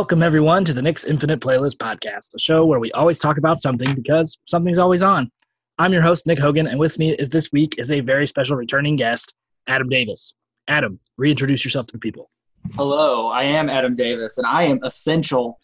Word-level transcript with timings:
Welcome, 0.00 0.22
everyone, 0.22 0.64
to 0.64 0.72
the 0.72 0.80
Nick's 0.80 1.04
Infinite 1.04 1.40
Playlist 1.40 1.76
Podcast, 1.76 2.34
a 2.34 2.38
show 2.38 2.64
where 2.64 2.80
we 2.80 2.90
always 2.92 3.18
talk 3.18 3.36
about 3.36 3.58
something 3.58 3.94
because 3.94 4.38
something's 4.46 4.78
always 4.78 5.02
on. 5.02 5.30
I'm 5.78 5.92
your 5.92 6.00
host, 6.00 6.26
Nick 6.26 6.38
Hogan, 6.38 6.66
and 6.66 6.80
with 6.80 6.98
me 6.98 7.12
is 7.16 7.28
this 7.28 7.52
week 7.52 7.74
is 7.76 7.92
a 7.92 8.00
very 8.00 8.26
special 8.26 8.56
returning 8.56 8.96
guest, 8.96 9.34
Adam 9.68 9.90
Davis. 9.90 10.32
Adam, 10.68 10.98
reintroduce 11.18 11.66
yourself 11.66 11.86
to 11.88 11.92
the 11.92 11.98
people. 11.98 12.30
Hello, 12.76 13.26
I 13.26 13.42
am 13.42 13.68
Adam 13.68 13.94
Davis, 13.94 14.38
and 14.38 14.46
I 14.46 14.62
am 14.62 14.80
essential. 14.84 15.60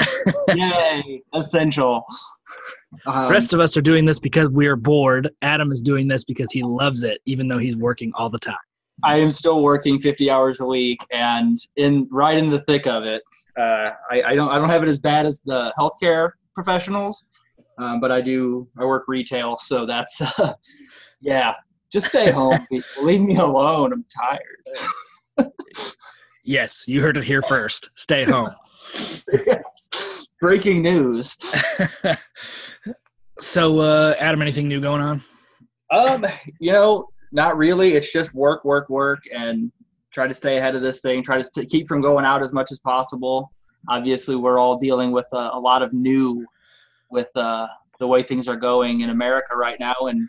Yay, 0.48 1.22
essential. 1.36 2.04
Um, 3.06 3.26
the 3.26 3.30
rest 3.30 3.54
of 3.54 3.60
us 3.60 3.76
are 3.76 3.80
doing 3.80 4.04
this 4.04 4.18
because 4.18 4.48
we 4.48 4.66
are 4.66 4.74
bored. 4.74 5.30
Adam 5.42 5.70
is 5.70 5.82
doing 5.82 6.08
this 6.08 6.24
because 6.24 6.50
he 6.50 6.64
loves 6.64 7.04
it, 7.04 7.20
even 7.26 7.46
though 7.46 7.58
he's 7.58 7.76
working 7.76 8.10
all 8.16 8.28
the 8.28 8.40
time. 8.40 8.56
I 9.04 9.16
am 9.16 9.30
still 9.30 9.62
working 9.62 10.00
50 10.00 10.30
hours 10.30 10.60
a 10.60 10.64
week, 10.64 10.98
and 11.12 11.58
in 11.76 12.08
right 12.10 12.36
in 12.36 12.50
the 12.50 12.60
thick 12.62 12.86
of 12.86 13.04
it. 13.04 13.22
Uh, 13.58 13.90
I, 14.10 14.22
I 14.26 14.34
don't 14.34 14.50
I 14.50 14.58
don't 14.58 14.68
have 14.68 14.82
it 14.82 14.88
as 14.88 14.98
bad 14.98 15.26
as 15.26 15.40
the 15.42 15.72
healthcare 15.78 16.30
professionals, 16.54 17.28
um, 17.78 18.00
but 18.00 18.10
I 18.10 18.20
do 18.20 18.68
I 18.78 18.84
work 18.84 19.04
retail, 19.06 19.56
so 19.58 19.86
that's 19.86 20.20
uh, 20.40 20.52
yeah. 21.20 21.54
Just 21.92 22.08
stay 22.08 22.30
home, 22.32 22.66
people. 22.70 23.04
Leave 23.04 23.22
me 23.22 23.36
alone. 23.36 23.92
I'm 23.92 24.04
tired. 24.14 25.52
Yes, 26.48 26.84
you 26.86 27.02
heard 27.02 27.18
it 27.18 27.24
here 27.24 27.42
first. 27.42 27.90
Stay 27.94 28.24
home. 28.24 28.48
yes. 28.94 30.26
Breaking 30.40 30.80
news. 30.80 31.36
so, 33.38 33.80
uh, 33.80 34.14
Adam, 34.18 34.40
anything 34.40 34.66
new 34.66 34.80
going 34.80 35.02
on? 35.02 35.22
Um, 35.90 36.24
you 36.58 36.72
know, 36.72 37.08
not 37.32 37.56
really. 37.56 37.94
It's 37.94 38.12
just 38.12 38.34
work, 38.34 38.64
work, 38.64 38.88
work, 38.88 39.22
and 39.34 39.70
try 40.12 40.26
to 40.26 40.34
stay 40.34 40.56
ahead 40.56 40.74
of 40.74 40.82
this 40.82 41.00
thing. 41.00 41.22
Try 41.22 41.36
to 41.36 41.44
st- 41.44 41.68
keep 41.68 41.88
from 41.88 42.00
going 42.00 42.24
out 42.24 42.42
as 42.42 42.52
much 42.52 42.70
as 42.72 42.78
possible. 42.80 43.50
Obviously, 43.88 44.36
we're 44.36 44.58
all 44.58 44.76
dealing 44.76 45.12
with 45.12 45.26
uh, 45.32 45.50
a 45.52 45.58
lot 45.60 45.82
of 45.82 45.92
new 45.92 46.44
with 47.10 47.30
uh, 47.36 47.66
the 47.98 48.06
way 48.06 48.22
things 48.22 48.48
are 48.48 48.56
going 48.56 49.00
in 49.00 49.10
America 49.10 49.56
right 49.56 49.78
now 49.80 49.94
and 50.02 50.28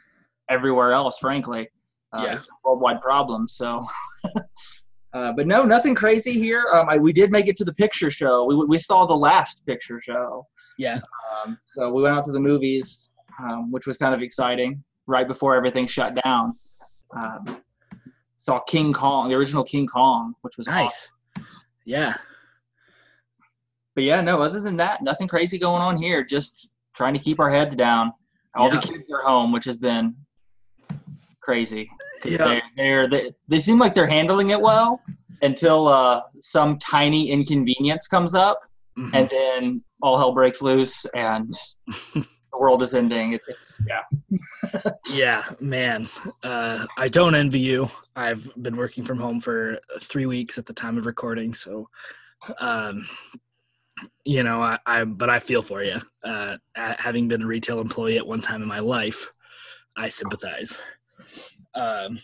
everywhere 0.49 0.91
else. 0.93 1.19
Frankly, 1.19 1.67
uh, 2.13 2.23
Yeah. 2.25 2.33
it's 2.33 2.47
a 2.49 2.53
worldwide 2.69 3.01
problem. 3.01 3.47
So. 3.47 3.83
Uh, 5.11 5.31
but 5.35 5.47
no, 5.47 5.63
nothing 5.63 5.95
crazy 5.95 6.33
here. 6.33 6.65
Um, 6.71 6.87
I, 6.87 6.97
we 6.97 7.11
did 7.11 7.31
make 7.31 7.47
it 7.47 7.57
to 7.57 7.65
the 7.65 7.73
picture 7.73 8.11
show. 8.11 8.45
We, 8.45 8.55
we 8.67 8.77
saw 8.77 9.07
the 9.07 9.15
last 9.15 9.65
picture 9.65 9.99
show. 9.99 10.45
Yeah. 10.77 10.99
Um, 11.43 11.57
so 11.65 11.91
we 11.91 12.03
went 12.03 12.15
out 12.15 12.25
to 12.25 12.31
the 12.31 12.39
movies, 12.39 13.09
um, 13.41 13.71
which 13.71 13.87
was 13.87 13.97
kind 13.97 14.13
of 14.13 14.21
exciting. 14.21 14.83
Right 15.07 15.27
before 15.27 15.55
everything 15.55 15.87
shut 15.87 16.13
down, 16.23 16.55
um, 17.15 17.45
saw 18.37 18.59
King 18.61 18.93
Kong, 18.93 19.29
the 19.29 19.35
original 19.35 19.63
King 19.63 19.87
Kong, 19.87 20.33
which 20.41 20.57
was 20.57 20.67
awesome. 20.67 20.83
Nice. 20.85 21.09
Yeah. 21.85 22.17
But 23.95 24.03
yeah, 24.03 24.21
no. 24.21 24.41
Other 24.41 24.59
than 24.61 24.77
that, 24.77 25.01
nothing 25.03 25.27
crazy 25.27 25.57
going 25.57 25.81
on 25.81 25.97
here. 25.97 26.23
Just 26.23 26.69
trying 26.95 27.13
to 27.13 27.19
keep 27.19 27.39
our 27.39 27.49
heads 27.49 27.75
down. 27.75 28.13
All 28.55 28.69
Yeah. 28.73 28.79
the 28.79 28.87
kids 28.87 29.09
are 29.11 29.21
home, 29.21 29.51
which 29.51 29.65
has 29.65 29.77
been 29.77 30.15
crazy. 31.41 31.89
Yeah. 32.23 32.37
They're, 32.37 32.61
they're, 32.77 33.09
they, 33.09 33.31
they 33.47 33.59
seem 33.59 33.79
like 33.79 33.93
they're 33.93 34.07
handling 34.07 34.49
it 34.51 34.59
well 34.61 35.01
until 35.41 35.87
uh, 35.87 36.21
some 36.39 36.77
tiny 36.79 37.31
inconvenience 37.31 38.07
comes 38.07 38.35
up, 38.35 38.59
Mhm. 38.97 39.11
and 39.13 39.29
then 39.29 39.83
all 40.01 40.17
hell 40.17 40.33
breaks 40.33 40.61
loose, 40.61 41.05
and 41.15 41.55
the 42.51 42.59
world 42.59 42.83
is 42.83 42.95
ending. 42.95 43.33
It, 43.33 43.41
it's 43.47 43.79
yeah. 43.87 44.91
Yeah, 45.11 45.43
man. 45.59 46.07
Uh, 46.43 46.85
I 46.97 47.07
don't 47.07 47.35
envy 47.35 47.59
you. 47.59 47.89
I've 48.15 48.49
been 48.61 48.77
working 48.77 49.03
from 49.03 49.19
home 49.19 49.39
for 49.39 49.79
three 50.01 50.25
weeks 50.25 50.57
at 50.57 50.65
the 50.65 50.73
time 50.73 50.97
of 50.97 51.05
recording, 51.05 51.53
so 51.53 51.89
um, 52.59 53.07
you 54.25 54.43
know, 54.43 54.61
I, 54.61 54.79
I 54.85 55.03
but 55.03 55.29
I 55.29 55.39
feel 55.39 55.61
for 55.61 55.83
you. 55.83 55.99
Uh, 56.23 56.57
having 56.75 57.27
been 57.27 57.43
a 57.43 57.47
retail 57.47 57.79
employee 57.79 58.17
at 58.17 58.27
one 58.27 58.41
time 58.41 58.61
in 58.61 58.67
my 58.67 58.79
life, 58.79 59.27
I 59.97 60.09
sympathize. 60.09 60.77
Um, 61.75 62.19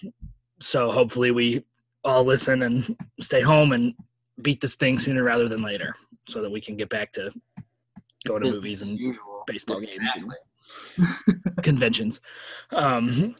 so 0.59 0.91
hopefully 0.91 1.31
we 1.31 1.63
all 2.03 2.23
listen 2.23 2.63
and 2.63 2.95
stay 3.19 3.41
home 3.41 3.73
and 3.73 3.93
beat 4.41 4.61
this 4.61 4.75
thing 4.75 4.99
sooner 4.99 5.23
rather 5.23 5.49
than 5.49 5.61
later, 5.61 5.95
so 6.27 6.41
that 6.41 6.51
we 6.51 6.61
can 6.61 6.75
get 6.75 6.89
back 6.89 7.11
to 7.13 7.31
going 8.25 8.43
to 8.43 8.51
movies 8.51 8.81
and 8.81 8.97
usual. 8.97 9.34
baseball 9.47 9.79
games 9.79 10.11
and 10.17 10.33
conventions. 11.63 12.19
Um, 12.71 13.35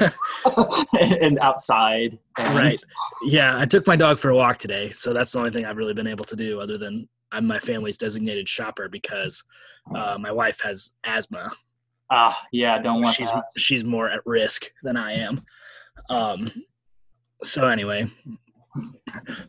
and 1.20 1.38
outside. 1.40 2.18
and- 2.36 2.54
right. 2.56 2.82
Yeah, 3.22 3.58
I 3.58 3.64
took 3.64 3.86
my 3.86 3.96
dog 3.96 4.18
for 4.18 4.30
a 4.30 4.36
walk 4.36 4.58
today, 4.58 4.90
so 4.90 5.12
that's 5.12 5.32
the 5.32 5.38
only 5.38 5.50
thing 5.50 5.64
I've 5.66 5.76
really 5.76 5.94
been 5.94 6.06
able 6.06 6.24
to 6.26 6.36
do, 6.36 6.60
other 6.60 6.78
than 6.78 7.08
I'm 7.32 7.46
my 7.46 7.58
family's 7.58 7.98
designated 7.98 8.48
shopper 8.48 8.88
because 8.88 9.42
uh, 9.94 10.16
my 10.18 10.32
wife 10.32 10.60
has 10.62 10.94
asthma. 11.04 11.52
Ah, 12.10 12.42
yeah. 12.52 12.80
Don't 12.80 13.02
want 13.02 13.16
She's 13.16 13.30
that. 13.30 13.44
she's 13.58 13.84
more 13.84 14.08
at 14.08 14.20
risk 14.24 14.70
than 14.82 14.96
I 14.96 15.12
am. 15.12 15.42
Um, 16.08 16.50
so 17.42 17.66
anyway, 17.68 18.06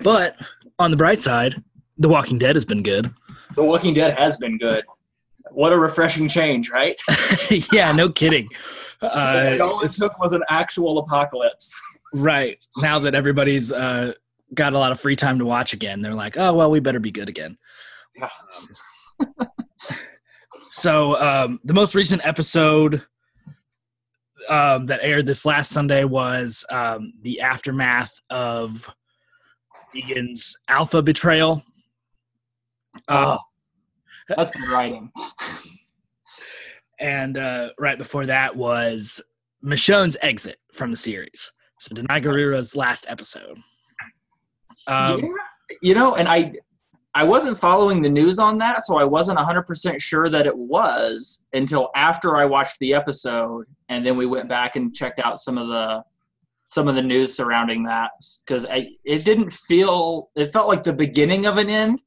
but 0.04 0.36
on 0.78 0.92
the 0.92 0.98
bright 0.98 1.20
side, 1.20 1.64
The 1.98 2.10
Walking 2.10 2.38
Dead 2.38 2.56
has 2.56 2.66
been 2.66 2.84
good. 2.84 3.10
The 3.56 3.64
Walking 3.64 3.94
Dead 3.94 4.18
has 4.18 4.36
been 4.38 4.58
good. 4.58 4.84
What 5.52 5.74
a 5.74 5.78
refreshing 5.78 6.28
change, 6.28 6.70
right? 6.70 7.00
yeah, 7.72 7.92
no 7.94 8.10
kidding. 8.10 8.48
Uh, 9.02 9.58
all 9.62 9.80
it 9.80 9.92
took 9.94 10.20
was 10.20 10.34
an 10.34 10.44
actual 10.50 10.98
apocalypse. 11.00 11.74
Right. 12.14 12.58
Now 12.82 13.00
that 13.00 13.16
everybody's 13.16 13.72
uh, 13.72 14.12
got 14.54 14.74
a 14.74 14.78
lot 14.78 14.92
of 14.92 15.00
free 15.00 15.16
time 15.16 15.40
to 15.40 15.46
watch 15.46 15.72
again, 15.72 16.02
they're 16.02 16.14
like, 16.14 16.38
oh, 16.38 16.54
well, 16.54 16.70
we 16.70 16.82
better 16.82 17.00
be 17.00 17.12
good 17.12 17.30
again. 17.30 17.58
Yeah. 18.18 18.28
So, 20.70 21.18
um, 21.20 21.60
the 21.64 21.74
most 21.74 21.94
recent 21.96 22.26
episode 22.26 23.04
um, 24.50 24.86
that 24.86 25.00
aired 25.02 25.26
this 25.26 25.46
last 25.46 25.72
Sunday 25.72 26.04
was 26.04 26.66
um, 26.70 27.14
the 27.22 27.42
aftermath 27.42 28.14
of 28.30 28.90
Negan's 29.96 30.56
Alpha 30.68 31.02
betrayal. 31.02 31.64
Uh, 33.08 33.38
Oh, 33.38 33.44
that's 34.36 34.52
good 34.58 34.70
writing. 34.70 35.12
and 37.00 37.38
uh, 37.38 37.70
right 37.78 37.98
before 37.98 38.26
that 38.26 38.56
was 38.56 39.22
Michonne's 39.62 40.18
exit 40.22 40.58
from 40.74 40.92
the 40.92 40.98
series. 40.98 41.52
So, 41.80 41.96
Danai 41.96 42.24
Gurira's 42.24 42.76
last 42.76 43.06
episode. 43.10 43.58
Um, 44.88 45.20
yeah. 45.20 45.28
You 45.82 45.94
know, 45.94 46.16
and 46.16 46.28
I 46.28 46.54
I 47.16 47.24
wasn't 47.24 47.58
following 47.58 48.02
the 48.02 48.10
news 48.10 48.38
on 48.38 48.58
that, 48.60 48.84
so 48.84 48.98
I 48.98 49.04
wasn't 49.04 49.40
100% 49.40 50.00
sure 50.00 50.30
that 50.30 50.46
it 50.46 50.56
was 50.56 51.46
until 51.54 51.90
after 51.96 52.36
I 52.36 52.46
watched 52.46 52.78
the 52.80 52.94
episode 52.94 53.66
and 53.90 54.06
then 54.06 54.16
we 54.16 54.28
went 54.28 54.48
back 54.48 54.76
and 54.76 54.94
checked 54.94 55.20
out 55.20 55.40
some 55.40 55.58
of 55.58 55.68
the 55.68 56.04
some 56.66 56.88
of 56.88 56.94
the 56.94 57.02
news 57.02 57.36
surrounding 57.36 57.84
that 57.84 58.12
cuz 58.46 58.64
it 58.70 59.26
didn't 59.26 59.52
feel 59.52 60.30
it 60.36 60.54
felt 60.54 60.68
like 60.68 60.84
the 60.84 60.94
beginning 60.94 61.48
of 61.48 61.58
an 61.58 61.70
end, 61.70 62.02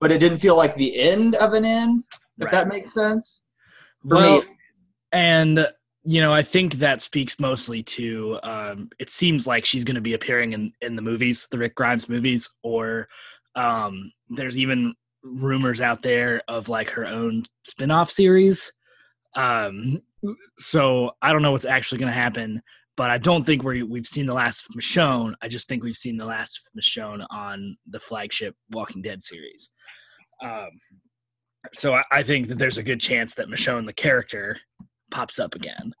but 0.00 0.12
it 0.12 0.18
didn't 0.18 0.38
feel 0.38 0.56
like 0.56 0.74
the 0.74 0.98
end 0.98 1.34
of 1.36 1.52
an 1.54 1.64
end, 1.64 2.04
if 2.38 2.44
Right. 2.44 2.50
that 2.52 2.68
makes 2.68 2.92
sense. 2.94 3.44
For 4.08 4.16
well, 4.16 4.42
me, 4.42 4.48
and 5.12 5.66
you 6.04 6.20
know, 6.20 6.32
I 6.32 6.42
think 6.42 6.74
that 6.74 7.00
speaks 7.00 7.38
mostly 7.38 7.82
to 7.82 8.38
um, 8.42 8.90
it 8.98 9.10
seems 9.10 9.46
like 9.46 9.64
she's 9.64 9.84
going 9.84 9.96
to 9.96 10.00
be 10.00 10.14
appearing 10.14 10.52
in 10.52 10.72
in 10.80 10.96
the 10.96 11.02
movies, 11.02 11.48
the 11.50 11.58
Rick 11.58 11.74
Grimes 11.74 12.08
movies, 12.08 12.48
or 12.62 13.08
um, 13.56 14.12
there's 14.30 14.56
even 14.56 14.94
rumors 15.22 15.80
out 15.80 16.02
there 16.02 16.42
of 16.48 16.68
like 16.68 16.88
her 16.90 17.04
own 17.04 17.44
spin-off 17.64 18.10
series. 18.10 18.72
Um, 19.34 20.00
so 20.56 21.10
I 21.20 21.32
don't 21.32 21.42
know 21.42 21.52
what's 21.52 21.64
actually 21.64 21.98
going 21.98 22.12
to 22.12 22.18
happen, 22.18 22.62
but 22.98 23.10
I 23.10 23.16
don't 23.16 23.44
think 23.44 23.62
we 23.62 23.84
we've 23.84 24.04
seen 24.04 24.26
the 24.26 24.34
last 24.34 24.66
Michonne. 24.76 25.34
I 25.40 25.46
just 25.46 25.68
think 25.68 25.84
we've 25.84 25.94
seen 25.96 26.16
the 26.16 26.26
last 26.26 26.70
Michonne 26.76 27.24
on 27.30 27.76
the 27.86 28.00
flagship 28.00 28.56
Walking 28.72 29.00
Dead 29.00 29.22
series. 29.22 29.70
Um, 30.42 30.70
so 31.72 31.94
I, 31.94 32.02
I 32.10 32.22
think 32.24 32.48
that 32.48 32.58
there's 32.58 32.76
a 32.76 32.82
good 32.82 33.00
chance 33.00 33.34
that 33.34 33.48
Michonne, 33.48 33.86
the 33.86 33.92
character, 33.92 34.58
pops 35.12 35.38
up 35.38 35.54
again, 35.54 35.92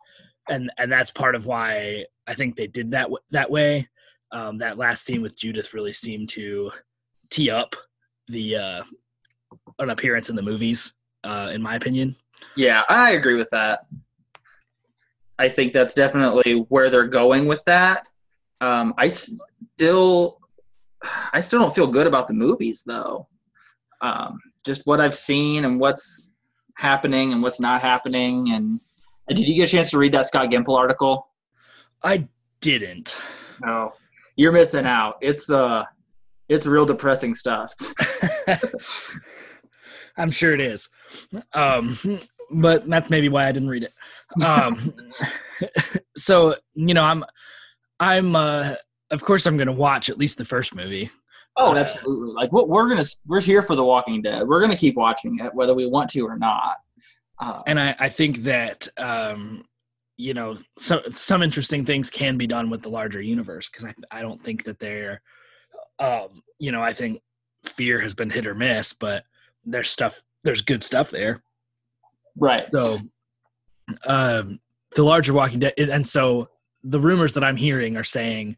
and 0.50 0.70
and 0.76 0.90
that's 0.90 1.12
part 1.12 1.36
of 1.36 1.46
why 1.46 2.04
I 2.26 2.34
think 2.34 2.56
they 2.56 2.66
did 2.66 2.90
that 2.90 3.04
w- 3.04 3.18
that 3.30 3.50
way. 3.50 3.88
Um, 4.32 4.58
that 4.58 4.76
last 4.76 5.06
scene 5.06 5.22
with 5.22 5.38
Judith 5.38 5.72
really 5.72 5.92
seemed 5.92 6.28
to 6.30 6.70
tee 7.30 7.48
up 7.48 7.76
the 8.26 8.56
uh, 8.56 8.82
an 9.78 9.90
appearance 9.90 10.30
in 10.30 10.36
the 10.36 10.42
movies, 10.42 10.92
uh, 11.22 11.50
in 11.54 11.62
my 11.62 11.76
opinion. 11.76 12.16
Yeah, 12.56 12.82
I 12.88 13.12
agree 13.12 13.34
with 13.36 13.50
that. 13.50 13.86
I 15.38 15.48
think 15.48 15.72
that's 15.72 15.94
definitely 15.94 16.66
where 16.68 16.90
they're 16.90 17.06
going 17.06 17.46
with 17.46 17.64
that. 17.66 18.08
Um, 18.60 18.94
I 18.98 19.08
still, 19.08 20.40
I 21.32 21.40
still 21.40 21.60
don't 21.60 21.74
feel 21.74 21.86
good 21.86 22.06
about 22.06 22.26
the 22.26 22.34
movies 22.34 22.82
though. 22.84 23.28
Um, 24.00 24.40
just 24.64 24.86
what 24.86 25.00
I've 25.00 25.14
seen 25.14 25.64
and 25.64 25.80
what's 25.80 26.30
happening 26.76 27.32
and 27.32 27.42
what's 27.42 27.60
not 27.60 27.80
happening. 27.80 28.50
And, 28.52 28.80
and 29.28 29.36
did 29.36 29.48
you 29.48 29.54
get 29.54 29.68
a 29.68 29.72
chance 29.72 29.90
to 29.90 29.98
read 29.98 30.12
that 30.14 30.26
Scott 30.26 30.50
Gimple 30.50 30.76
article? 30.76 31.28
I 32.02 32.28
didn't. 32.60 33.20
No, 33.64 33.92
you're 34.36 34.52
missing 34.52 34.86
out. 34.86 35.18
It's 35.20 35.50
uh, 35.50 35.84
it's 36.48 36.66
real 36.66 36.86
depressing 36.86 37.34
stuff. 37.34 37.74
I'm 40.16 40.30
sure 40.30 40.52
it 40.52 40.60
is. 40.60 40.88
Um, 41.54 41.98
but 42.50 42.86
that's 42.88 43.10
maybe 43.10 43.28
why 43.28 43.46
I 43.46 43.52
didn't 43.52 43.68
read 43.68 43.84
it. 43.84 44.44
Um, 44.44 44.92
so 46.16 46.54
you 46.74 46.94
know, 46.94 47.02
I'm, 47.02 47.24
I'm, 48.00 48.36
uh, 48.36 48.74
of 49.10 49.24
course, 49.24 49.46
I'm 49.46 49.56
going 49.56 49.68
to 49.68 49.72
watch 49.72 50.08
at 50.10 50.18
least 50.18 50.38
the 50.38 50.44
first 50.44 50.74
movie. 50.74 51.10
Oh, 51.56 51.72
Uh, 51.72 51.76
absolutely! 51.78 52.32
Like 52.34 52.52
what 52.52 52.68
we're 52.68 52.88
gonna 52.88 53.04
we're 53.26 53.40
here 53.40 53.62
for 53.62 53.74
The 53.74 53.84
Walking 53.84 54.22
Dead. 54.22 54.46
We're 54.46 54.60
gonna 54.60 54.76
keep 54.76 54.94
watching 54.96 55.38
it 55.40 55.52
whether 55.54 55.74
we 55.74 55.86
want 55.86 56.10
to 56.10 56.20
or 56.26 56.38
not. 56.38 56.76
Uh, 57.40 57.60
and 57.66 57.80
I, 57.80 57.96
I 57.98 58.08
think 58.08 58.38
that 58.44 58.86
um, 58.96 59.64
you 60.16 60.34
know 60.34 60.56
some 60.78 61.00
some 61.10 61.42
interesting 61.42 61.84
things 61.84 62.10
can 62.10 62.36
be 62.36 62.46
done 62.46 62.70
with 62.70 62.82
the 62.82 62.90
larger 62.90 63.20
universe 63.20 63.68
because 63.68 63.84
I 63.86 63.94
I 64.10 64.22
don't 64.22 64.42
think 64.42 64.64
that 64.64 64.78
they're 64.78 65.20
um, 65.98 66.42
you 66.60 66.70
know 66.70 66.82
I 66.82 66.92
think 66.92 67.22
fear 67.64 67.98
has 68.00 68.14
been 68.14 68.30
hit 68.30 68.46
or 68.46 68.54
miss, 68.54 68.92
but 68.92 69.24
there's 69.64 69.90
stuff 69.90 70.22
there's 70.44 70.60
good 70.60 70.84
stuff 70.84 71.10
there. 71.10 71.42
Right. 72.38 72.66
So 72.70 72.98
um, 74.06 74.60
the 74.94 75.02
larger 75.02 75.32
Walking 75.32 75.60
Dead, 75.60 75.74
and 75.78 76.06
so 76.06 76.48
the 76.82 77.00
rumors 77.00 77.34
that 77.34 77.44
I'm 77.44 77.56
hearing 77.56 77.96
are 77.96 78.04
saying, 78.04 78.56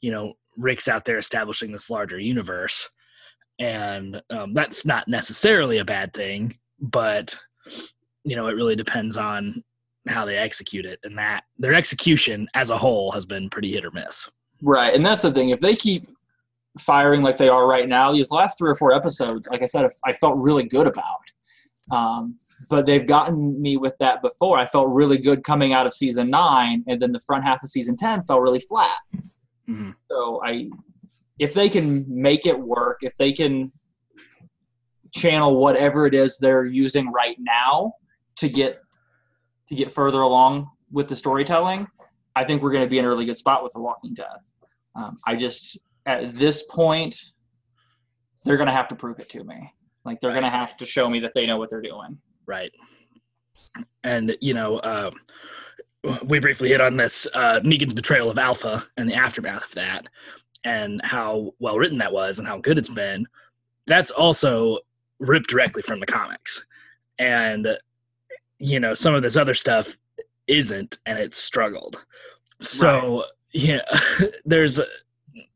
you 0.00 0.10
know, 0.10 0.34
Rick's 0.56 0.88
out 0.88 1.04
there 1.04 1.18
establishing 1.18 1.72
this 1.72 1.90
larger 1.90 2.18
universe, 2.18 2.88
and 3.58 4.22
um, 4.30 4.54
that's 4.54 4.84
not 4.84 5.08
necessarily 5.08 5.78
a 5.78 5.84
bad 5.84 6.12
thing, 6.12 6.58
but 6.80 7.38
you 8.24 8.36
know, 8.36 8.46
it 8.46 8.56
really 8.56 8.76
depends 8.76 9.16
on 9.16 9.62
how 10.08 10.24
they 10.24 10.36
execute 10.36 10.84
it, 10.84 10.98
and 11.04 11.16
that 11.18 11.44
their 11.58 11.74
execution 11.74 12.48
as 12.54 12.70
a 12.70 12.78
whole 12.78 13.12
has 13.12 13.24
been 13.24 13.48
pretty 13.48 13.70
hit 13.70 13.84
or 13.84 13.90
miss. 13.90 14.28
Right, 14.62 14.94
and 14.94 15.04
that's 15.04 15.22
the 15.22 15.32
thing. 15.32 15.50
If 15.50 15.60
they 15.60 15.76
keep 15.76 16.06
firing 16.78 17.22
like 17.22 17.38
they 17.38 17.48
are 17.48 17.66
right 17.66 17.88
now, 17.88 18.12
these 18.12 18.30
last 18.30 18.58
three 18.58 18.70
or 18.70 18.74
four 18.74 18.92
episodes, 18.92 19.48
like 19.50 19.62
I 19.62 19.66
said, 19.66 19.88
I 20.04 20.12
felt 20.12 20.36
really 20.36 20.64
good 20.64 20.86
about. 20.86 21.20
Um, 21.90 22.36
but 22.68 22.86
they've 22.86 23.06
gotten 23.06 23.60
me 23.60 23.76
with 23.76 23.94
that 24.00 24.20
before. 24.22 24.58
I 24.58 24.66
felt 24.66 24.88
really 24.88 25.18
good 25.18 25.42
coming 25.42 25.72
out 25.72 25.86
of 25.86 25.94
season 25.94 26.30
nine, 26.30 26.84
and 26.86 27.00
then 27.00 27.12
the 27.12 27.20
front 27.20 27.44
half 27.44 27.62
of 27.62 27.70
season 27.70 27.96
ten 27.96 28.24
felt 28.24 28.42
really 28.42 28.60
flat. 28.60 28.98
Mhm. 29.68 29.94
So 30.10 30.40
I, 30.44 30.68
if 31.38 31.54
they 31.54 31.68
can 31.68 32.04
make 32.08 32.46
it 32.46 32.58
work, 32.58 32.98
if 33.02 33.14
they 33.16 33.32
can 33.32 33.72
channel 35.14 35.56
whatever 35.56 36.06
it 36.06 36.14
is 36.14 36.36
they're 36.38 36.66
using 36.66 37.10
right 37.10 37.36
now 37.38 37.94
to 38.36 38.48
get 38.48 38.80
to 39.68 39.74
get 39.74 39.90
further 39.90 40.20
along 40.20 40.70
with 40.90 41.08
the 41.08 41.16
storytelling, 41.16 41.86
I 42.36 42.44
think 42.44 42.62
we're 42.62 42.72
going 42.72 42.84
to 42.84 42.90
be 42.90 42.98
in 42.98 43.04
a 43.04 43.08
really 43.08 43.26
good 43.26 43.36
spot 43.36 43.62
with 43.62 43.72
The 43.72 43.80
Walking 43.80 44.14
Dead. 44.14 44.26
Um, 44.94 45.16
I 45.26 45.36
just 45.36 45.78
at 46.06 46.34
this 46.34 46.64
point, 46.70 47.18
they're 48.44 48.56
going 48.56 48.68
to 48.68 48.72
have 48.72 48.88
to 48.88 48.96
prove 48.96 49.18
it 49.18 49.28
to 49.30 49.44
me. 49.44 49.72
Like 50.08 50.20
they're 50.20 50.30
going 50.30 50.42
to 50.42 50.48
have 50.48 50.74
to 50.78 50.86
show 50.86 51.10
me 51.10 51.20
that 51.20 51.34
they 51.34 51.46
know 51.46 51.58
what 51.58 51.68
they're 51.68 51.82
doing. 51.82 52.16
Right. 52.46 52.74
And, 54.04 54.34
you 54.40 54.54
know, 54.54 54.78
uh, 54.78 55.10
we 56.24 56.38
briefly 56.38 56.70
hit 56.70 56.80
on 56.80 56.96
this 56.96 57.26
uh, 57.34 57.60
Negan's 57.60 57.92
betrayal 57.92 58.30
of 58.30 58.38
Alpha 58.38 58.86
and 58.96 59.06
the 59.06 59.14
aftermath 59.14 59.64
of 59.64 59.74
that, 59.74 60.08
and 60.64 61.02
how 61.04 61.52
well 61.58 61.76
written 61.76 61.98
that 61.98 62.10
was 62.12 62.38
and 62.38 62.48
how 62.48 62.56
good 62.56 62.78
it's 62.78 62.88
been. 62.88 63.26
That's 63.86 64.10
also 64.10 64.78
ripped 65.18 65.50
directly 65.50 65.82
from 65.82 66.00
the 66.00 66.06
comics. 66.06 66.64
And, 67.18 67.76
you 68.58 68.80
know, 68.80 68.94
some 68.94 69.14
of 69.14 69.22
this 69.22 69.36
other 69.36 69.54
stuff 69.54 69.98
isn't, 70.46 70.96
and 71.04 71.18
it's 71.18 71.36
struggled. 71.36 72.02
So, 72.60 73.24
yeah, 73.52 73.82
there's 74.46 74.80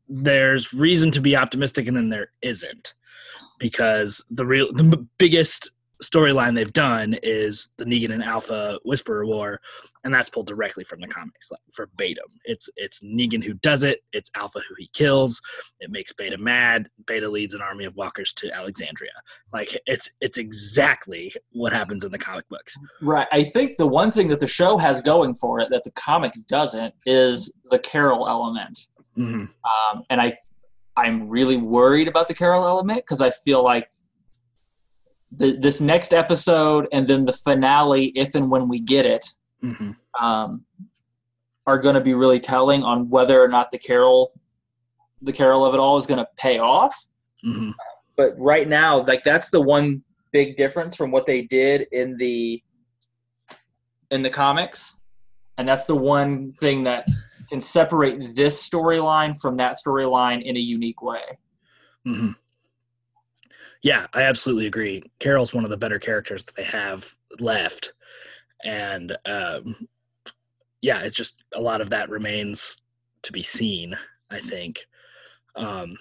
there's 0.07 0.73
reason 0.73 1.09
to 1.09 1.21
be 1.21 1.35
optimistic 1.35 1.87
and 1.87 1.97
then 1.97 2.09
there 2.09 2.29
isn't 2.43 2.93
because 3.63 4.21
the 4.29 4.45
real 4.45 4.67
the 4.73 5.07
biggest 5.17 5.71
storyline 6.03 6.53
they've 6.53 6.73
done 6.73 7.15
is 7.23 7.69
the 7.77 7.85
Negan 7.85 8.11
and 8.11 8.21
Alpha 8.21 8.77
Whisperer 8.83 9.25
War, 9.25 9.61
and 10.03 10.13
that's 10.13 10.29
pulled 10.29 10.47
directly 10.47 10.83
from 10.83 10.99
the 10.99 11.07
comics, 11.07 11.49
like 11.49 11.61
verbatim. 11.77 12.25
It's 12.43 12.69
it's 12.75 13.01
Negan 13.01 13.41
who 13.41 13.53
does 13.53 13.83
it. 13.83 14.01
It's 14.11 14.29
Alpha 14.35 14.59
who 14.67 14.75
he 14.77 14.89
kills. 14.91 15.41
It 15.79 15.91
makes 15.91 16.11
Beta 16.11 16.37
mad. 16.37 16.89
Beta 17.07 17.29
leads 17.29 17.53
an 17.53 17.61
army 17.61 17.85
of 17.85 17.95
walkers 17.95 18.33
to 18.33 18.51
Alexandria. 18.51 19.13
Like 19.53 19.79
it's 19.85 20.09
it's 20.19 20.37
exactly 20.37 21.31
what 21.53 21.71
happens 21.71 22.03
in 22.03 22.11
the 22.11 22.19
comic 22.19 22.49
books. 22.49 22.75
Right. 23.01 23.27
I 23.31 23.45
think 23.45 23.77
the 23.77 23.87
one 23.87 24.11
thing 24.11 24.27
that 24.27 24.41
the 24.41 24.47
show 24.47 24.77
has 24.77 24.99
going 24.99 25.35
for 25.35 25.61
it 25.61 25.69
that 25.69 25.85
the 25.85 25.91
comic 25.91 26.33
doesn't 26.49 26.93
is 27.05 27.53
the 27.71 27.79
Carol 27.79 28.27
element. 28.27 28.77
hmm 29.15 29.45
Um, 29.63 30.03
and 30.09 30.19
I, 30.19 30.35
I'm 30.95 31.27
really 31.27 31.57
worried 31.57 32.07
about 32.07 32.27
the 32.27 32.33
Carol 32.33 32.65
element 32.65 32.99
because 32.99 33.21
I 33.21 33.29
feel 33.29 33.63
like 33.63 33.87
the, 35.31 35.57
this 35.59 35.81
next 35.81 36.13
episode 36.13 36.87
and 36.91 37.07
then 37.07 37.25
the 37.25 37.33
finale, 37.33 38.07
if 38.15 38.35
and 38.35 38.49
when 38.51 38.67
we 38.67 38.79
get 38.79 39.05
it, 39.05 39.25
hmm 39.61 39.91
um, 40.21 40.63
are 41.65 41.79
going 41.79 41.95
to 41.95 42.01
be 42.01 42.13
really 42.13 42.39
telling 42.39 42.83
on 42.83 43.09
whether 43.09 43.41
or 43.41 43.47
not 43.47 43.71
the 43.71 43.77
Carol, 43.79 44.31
the 45.21 45.31
Carol 45.31 45.65
of 45.65 45.73
it 45.73 45.79
all, 45.79 45.97
is 45.97 46.05
going 46.05 46.19
to 46.19 46.27
pay 46.37 46.59
off. 46.59 46.93
hmm 47.41 47.71
But 48.15 48.37
right 48.37 48.67
now, 48.67 49.03
like 49.03 49.23
that's 49.23 49.49
the 49.49 49.61
one 49.61 50.03
big 50.31 50.55
difference 50.55 50.95
from 50.95 51.09
what 51.09 51.25
they 51.25 51.43
did 51.43 51.87
in 51.91 52.17
the 52.17 52.61
in 54.11 54.21
the 54.21 54.29
comics, 54.29 54.99
and 55.57 55.67
that's 55.67 55.85
the 55.85 55.95
one 55.95 56.51
thing 56.53 56.83
that 56.83 57.07
can 57.49 57.61
separate 57.61 58.35
this 58.35 58.67
storyline 58.67 59.39
from 59.39 59.57
that 59.57 59.75
storyline 59.75 60.43
in 60.43 60.57
a 60.57 60.59
unique 60.59 61.01
way. 61.01 61.21
hmm 62.05 62.31
Yeah, 63.81 64.07
I 64.13 64.23
absolutely 64.23 64.67
agree. 64.67 65.03
Carol's 65.19 65.53
one 65.53 65.63
of 65.63 65.69
the 65.69 65.77
better 65.77 65.99
characters 65.99 66.43
that 66.45 66.55
they 66.55 66.63
have 66.63 67.15
left, 67.39 67.93
and 68.63 69.17
um, 69.25 69.87
yeah, 70.81 71.01
it's 71.01 71.15
just 71.15 71.43
a 71.53 71.61
lot 71.61 71.81
of 71.81 71.89
that 71.91 72.09
remains 72.09 72.77
to 73.23 73.31
be 73.31 73.43
seen. 73.43 73.97
I 74.29 74.39
think, 74.39 74.85
um, 75.55 75.95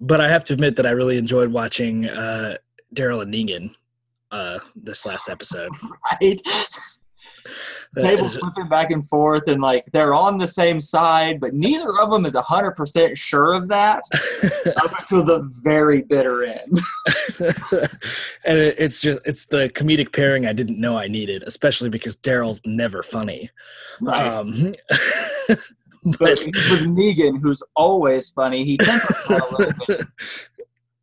but 0.00 0.20
I 0.20 0.28
have 0.28 0.44
to 0.44 0.52
admit 0.52 0.76
that 0.76 0.86
I 0.86 0.90
really 0.90 1.16
enjoyed 1.16 1.52
watching 1.52 2.08
uh, 2.08 2.56
Daryl 2.94 3.22
and 3.22 3.32
Negan 3.32 3.74
uh, 4.32 4.58
this 4.74 5.06
last 5.06 5.28
episode. 5.28 5.70
right? 6.20 6.40
Uh, 7.98 8.00
Tables 8.00 8.38
flipping 8.38 8.68
back 8.68 8.90
and 8.90 9.06
forth, 9.06 9.48
and 9.48 9.60
like 9.60 9.84
they're 9.92 10.14
on 10.14 10.38
the 10.38 10.46
same 10.46 10.80
side, 10.80 11.38
but 11.40 11.52
neither 11.52 12.00
of 12.00 12.10
them 12.10 12.24
is 12.24 12.34
hundred 12.34 12.72
percent 12.72 13.18
sure 13.18 13.52
of 13.52 13.68
that 13.68 14.02
up 14.82 14.98
until 14.98 15.22
the 15.22 15.46
very 15.62 16.00
bitter 16.00 16.42
end. 16.44 16.80
and 18.46 18.58
it, 18.58 18.76
it's 18.78 19.00
just 19.00 19.20
it's 19.26 19.44
the 19.44 19.68
comedic 19.70 20.12
pairing 20.12 20.46
I 20.46 20.54
didn't 20.54 20.80
know 20.80 20.96
I 20.96 21.06
needed, 21.06 21.42
especially 21.46 21.90
because 21.90 22.16
Daryl's 22.16 22.62
never 22.64 23.02
funny. 23.02 23.50
Right. 24.00 24.32
Um, 24.32 24.74
but 25.48 25.58
but 26.18 26.40
with 26.70 26.86
Negan, 26.86 27.42
who's 27.42 27.62
always 27.76 28.30
funny, 28.30 28.64
he 28.64 28.78
tempers 28.78 29.24
that 29.28 29.40
a 29.40 29.56
little 29.56 29.86
bit. 29.86 30.06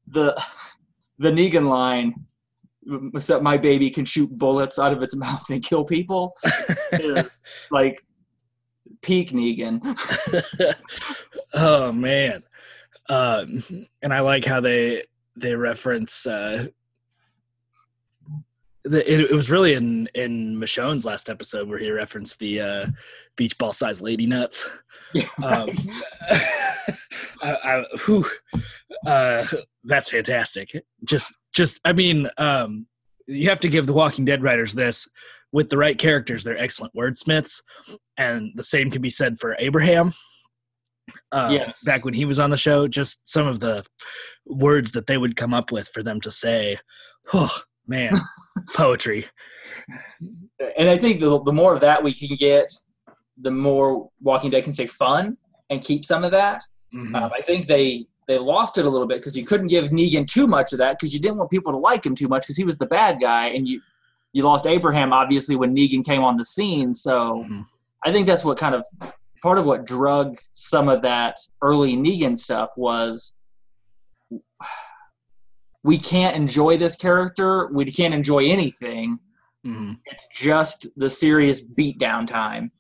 The 0.08 0.44
the 1.20 1.32
Negan 1.32 1.68
line, 1.70 2.16
except 3.16 3.44
my 3.44 3.58
baby 3.58 3.90
can 3.90 4.06
shoot 4.06 4.30
bullets 4.38 4.80
out 4.80 4.94
of 4.94 5.02
its 5.02 5.16
mouth 5.18 5.50
and 5.50 5.64
kill 5.64 5.84
people, 5.84 6.36
is 6.94 7.44
like 7.72 8.00
peak 9.02 9.32
Negan. 9.32 9.80
oh 11.54 11.92
man, 11.92 12.44
um, 13.10 13.64
and 14.02 14.14
I 14.14 14.22
like 14.22 14.46
how 14.46 14.62
they 14.62 15.04
they 15.36 15.56
reference. 15.56 16.26
Uh, 16.26 16.68
the, 18.86 19.12
it, 19.12 19.32
it 19.32 19.34
was 19.34 19.52
really 19.52 19.74
in 19.74 20.08
in 20.16 20.58
Michonne's 20.58 21.06
last 21.06 21.30
episode 21.30 21.68
where 21.70 21.80
he 21.80 21.92
referenced 21.92 22.40
the 22.40 22.62
uh, 22.62 22.86
beach 23.36 23.58
ball 23.58 23.74
size 23.74 24.02
lady 24.02 24.26
nuts. 24.26 24.70
Um, 25.44 25.70
I, 27.42 27.54
I, 27.64 27.86
whew, 28.06 28.26
uh, 29.06 29.46
that's 29.84 30.12
fantastic. 30.12 30.72
Just, 31.04 31.34
just, 31.54 31.80
I 31.86 31.94
mean, 31.94 32.28
um, 32.38 32.88
you 33.28 33.50
have 33.50 33.60
to 33.62 33.70
give 33.70 33.86
the 33.86 33.94
Walking 33.94 34.26
Dead 34.26 34.44
writers 34.44 34.74
this. 34.74 35.08
With 35.52 35.70
the 35.70 35.78
right 35.78 35.98
characters, 35.98 36.44
they're 36.44 36.58
excellent 36.60 36.94
wordsmiths, 36.94 37.62
and 38.18 38.52
the 38.56 38.62
same 38.64 38.92
can 38.92 39.02
be 39.02 39.10
said 39.10 39.40
for 39.40 39.56
Abraham. 39.58 40.14
Uh, 41.32 41.50
Yes. 41.52 41.84
Back 41.84 42.06
when 42.06 42.14
he 42.14 42.24
was 42.26 42.38
on 42.38 42.52
the 42.52 42.58
show, 42.58 42.88
just 42.88 43.28
some 43.28 43.48
of 43.48 43.60
the 43.60 43.84
words 44.46 44.92
that 44.92 45.08
they 45.08 45.18
would 45.18 45.36
come 45.36 45.56
up 45.56 45.72
with 45.72 45.88
for 45.88 46.04
them 46.04 46.22
to 46.22 46.30
say, 46.30 46.78
"Oh 47.34 47.52
man, 47.88 48.14
poetry." 48.76 49.26
and 50.78 50.88
I 50.90 50.98
think 51.00 51.20
the, 51.20 51.42
the 51.44 51.54
more 51.54 51.74
of 51.74 51.82
that 51.82 52.04
we 52.04 52.14
can 52.14 52.36
get, 52.38 52.72
the 53.42 53.52
more 53.52 54.10
Walking 54.22 54.52
Dead 54.52 54.64
can 54.64 54.74
say 54.74 54.86
fun 54.86 55.36
and 55.72 55.82
keep 55.82 56.06
some 56.06 56.24
of 56.24 56.30
that. 56.32 56.62
Mhm. 56.94 57.16
Um, 57.16 57.32
I 57.36 57.42
think 57.42 57.66
they 57.68 58.06
they 58.30 58.38
lost 58.38 58.78
it 58.78 58.86
a 58.86 58.90
little 58.90 59.08
bit 59.08 59.18
because 59.18 59.36
you 59.36 59.44
couldn't 59.44 59.68
give 59.68 59.86
Negan 59.90 60.28
too 60.28 60.46
much 60.46 60.72
of 60.72 60.78
that 60.78 60.98
because 61.00 61.16
you 61.16 61.20
didn't 61.20 61.38
want 61.38 61.50
people 61.50 61.72
to 61.74 61.80
like 61.80 62.06
him 62.06 62.14
too 62.14 62.28
much 62.28 62.44
because 62.44 62.56
he 62.56 62.64
was 62.64 62.78
the 62.78 62.86
bad 62.86 63.20
guy, 63.20 63.48
and 63.48 63.68
you 63.68 63.82
you 64.34 64.44
lost 64.44 64.68
Abraham 64.68 65.12
obviously 65.12 65.56
when 65.56 65.76
Negan 65.76 66.06
came 66.06 66.24
on 66.24 66.38
the 66.38 66.46
scene. 66.46 66.94
So 66.94 67.44
Mhm. 67.44 67.66
I 68.06 68.12
think 68.12 68.28
that's 68.28 68.46
what 68.46 68.58
kind 68.60 68.76
of 68.76 68.86
part 69.42 69.58
of 69.58 69.66
what 69.66 69.86
drug 69.86 70.38
some 70.54 70.90
of 70.90 71.02
that 71.02 71.38
early 71.64 71.96
Negan 71.98 72.38
stuff 72.38 72.70
was 72.78 73.34
we 75.84 75.98
can't 75.98 76.36
enjoy 76.36 76.78
this 76.78 76.96
character. 76.96 77.68
We 77.74 77.86
can't 77.86 78.14
enjoy 78.14 78.46
anything. 78.46 79.18
hmm 79.64 79.94
It's 80.06 80.28
just 80.28 80.88
the 80.98 81.10
serious 81.10 81.62
beatdown 81.66 82.28
time. 82.28 82.72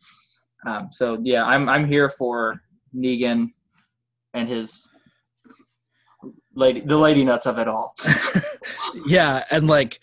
Um, 0.67 0.89
so 0.91 1.17
yeah, 1.23 1.43
I'm 1.43 1.67
I'm 1.67 1.87
here 1.87 2.09
for 2.09 2.61
Negan 2.95 3.47
and 4.35 4.47
his 4.47 4.87
lady, 6.59 6.81
the 6.81 6.97
lady 6.97 7.23
nuts 7.23 7.45
of 7.45 7.57
it 7.57 7.67
all. 7.67 7.95
yeah 9.07 9.43
and 9.51 9.67
like 9.67 9.99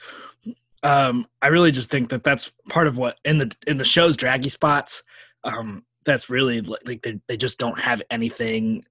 um 0.82 1.26
i 1.42 1.48
really 1.48 1.70
just 1.70 1.90
think 1.90 2.08
that 2.08 2.24
that's 2.24 2.50
part 2.68 2.86
of 2.86 2.98
what 2.98 3.18
in 3.24 3.38
the 3.38 3.54
in 3.66 3.76
the 3.76 3.84
show's 3.84 4.16
draggy 4.16 4.48
spots 4.48 5.02
um 5.44 5.84
that's 6.04 6.30
really 6.30 6.60
like 6.60 7.02
they, 7.02 7.20
they 7.28 7.36
just 7.36 7.58
don't 7.58 7.80
have 7.80 8.00
anything 8.10 8.84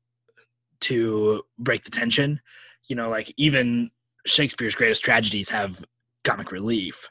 to 0.82 1.42
break 1.58 1.84
the 1.84 1.92
tension 1.92 2.40
you 2.88 2.96
know 2.96 3.10
like 3.10 3.34
even 3.38 3.90
shakespeare's 4.26 4.76
greatest 4.76 5.04
tragedies 5.04 5.50
have 5.50 5.84
comic 6.24 6.52
relief 6.52 7.10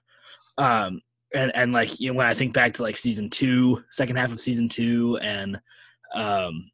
um 0.58 1.00
and 1.34 1.54
and 1.54 1.72
like 1.72 2.00
you 2.00 2.08
know 2.08 2.16
when 2.16 2.26
i 2.26 2.34
think 2.34 2.52
back 2.52 2.74
to 2.74 2.82
like 2.82 2.96
season 2.96 3.30
two 3.30 3.82
second 3.90 4.16
half 4.16 4.30
of 4.30 4.40
season 4.40 4.68
two 4.68 5.18
and 5.22 5.60
um 6.14 6.70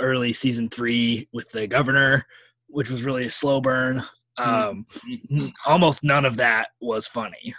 early 0.00 0.32
season 0.32 0.68
three 0.68 1.28
with 1.32 1.48
the 1.50 1.66
governor 1.66 2.26
which 2.68 2.90
was 2.90 3.02
really 3.02 3.26
a 3.26 3.30
slow 3.30 3.60
burn. 3.60 4.02
Um 4.36 4.86
n- 5.30 5.52
almost 5.66 6.04
none 6.04 6.24
of 6.24 6.36
that 6.36 6.68
was 6.80 7.06
funny. 7.06 7.54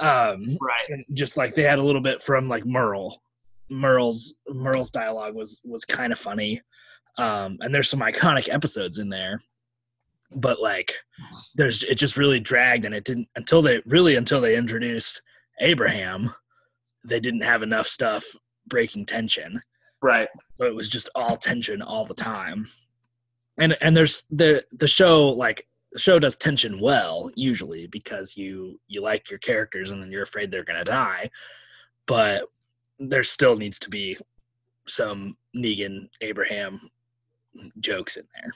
Um 0.00 0.56
Right. 0.60 1.04
just 1.12 1.36
like 1.36 1.54
they 1.54 1.62
had 1.62 1.78
a 1.78 1.82
little 1.82 2.00
bit 2.00 2.20
from 2.20 2.48
like 2.48 2.64
merle. 2.66 3.22
Merle's 3.70 4.36
merle's 4.48 4.90
dialogue 4.90 5.34
was 5.34 5.60
was 5.64 5.84
kind 5.84 6.12
of 6.12 6.18
funny. 6.18 6.62
Um 7.18 7.58
and 7.60 7.74
there's 7.74 7.90
some 7.90 8.00
iconic 8.00 8.52
episodes 8.52 8.98
in 8.98 9.08
there. 9.08 9.42
But 10.34 10.60
like 10.60 10.94
there's 11.54 11.82
it 11.84 11.96
just 11.96 12.16
really 12.16 12.40
dragged 12.40 12.84
and 12.84 12.94
it 12.94 13.04
didn't 13.04 13.28
until 13.36 13.62
they 13.62 13.82
really 13.86 14.16
until 14.16 14.40
they 14.40 14.56
introduced 14.56 15.22
abraham 15.60 16.34
they 17.08 17.18
didn't 17.20 17.40
have 17.42 17.62
enough 17.62 17.86
stuff 17.86 18.24
breaking 18.66 19.06
tension. 19.06 19.62
Right. 20.02 20.28
so 20.60 20.66
it 20.66 20.74
was 20.74 20.88
just 20.88 21.08
all 21.14 21.36
tension 21.36 21.80
all 21.80 22.04
the 22.04 22.14
time 22.14 22.66
and 23.58 23.76
and 23.80 23.96
there's 23.96 24.24
the 24.30 24.64
the 24.72 24.86
show 24.86 25.28
like 25.30 25.66
the 25.92 25.98
show 25.98 26.18
does 26.18 26.36
tension 26.36 26.80
well 26.80 27.30
usually 27.34 27.86
because 27.86 28.36
you 28.36 28.78
you 28.88 29.00
like 29.00 29.30
your 29.30 29.38
characters 29.38 29.90
and 29.90 30.02
then 30.02 30.10
you're 30.10 30.22
afraid 30.22 30.50
they're 30.50 30.64
gonna 30.64 30.84
die 30.84 31.30
but 32.06 32.44
there 32.98 33.24
still 33.24 33.56
needs 33.56 33.78
to 33.78 33.90
be 33.90 34.16
some 34.86 35.36
negan 35.56 36.08
abraham 36.20 36.90
jokes 37.80 38.16
in 38.16 38.24
there 38.34 38.52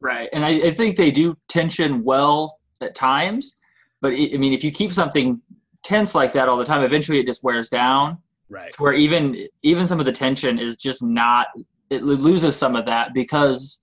Right. 0.00 0.28
And 0.32 0.44
I, 0.44 0.68
I 0.68 0.70
think 0.72 0.96
they 0.96 1.10
do 1.10 1.36
tension 1.48 2.02
well 2.02 2.58
at 2.80 2.94
times, 2.94 3.60
but 4.00 4.12
I 4.12 4.30
I 4.34 4.36
mean, 4.36 4.52
if 4.52 4.64
you 4.64 4.70
keep 4.70 4.92
something 4.92 5.40
tense 5.82 6.14
like 6.14 6.32
that 6.32 6.48
all 6.48 6.56
the 6.56 6.64
time, 6.64 6.82
eventually 6.82 7.18
it 7.18 7.26
just 7.26 7.44
wears 7.44 7.68
down. 7.68 8.18
right 8.48 8.72
to 8.72 8.82
where 8.82 8.92
even 8.92 9.46
even 9.62 9.86
some 9.86 10.00
of 10.00 10.06
the 10.06 10.12
tension 10.12 10.58
is 10.58 10.76
just 10.76 11.02
not 11.02 11.48
it 11.90 12.02
loses 12.02 12.56
some 12.56 12.76
of 12.76 12.86
that 12.86 13.14
because 13.14 13.80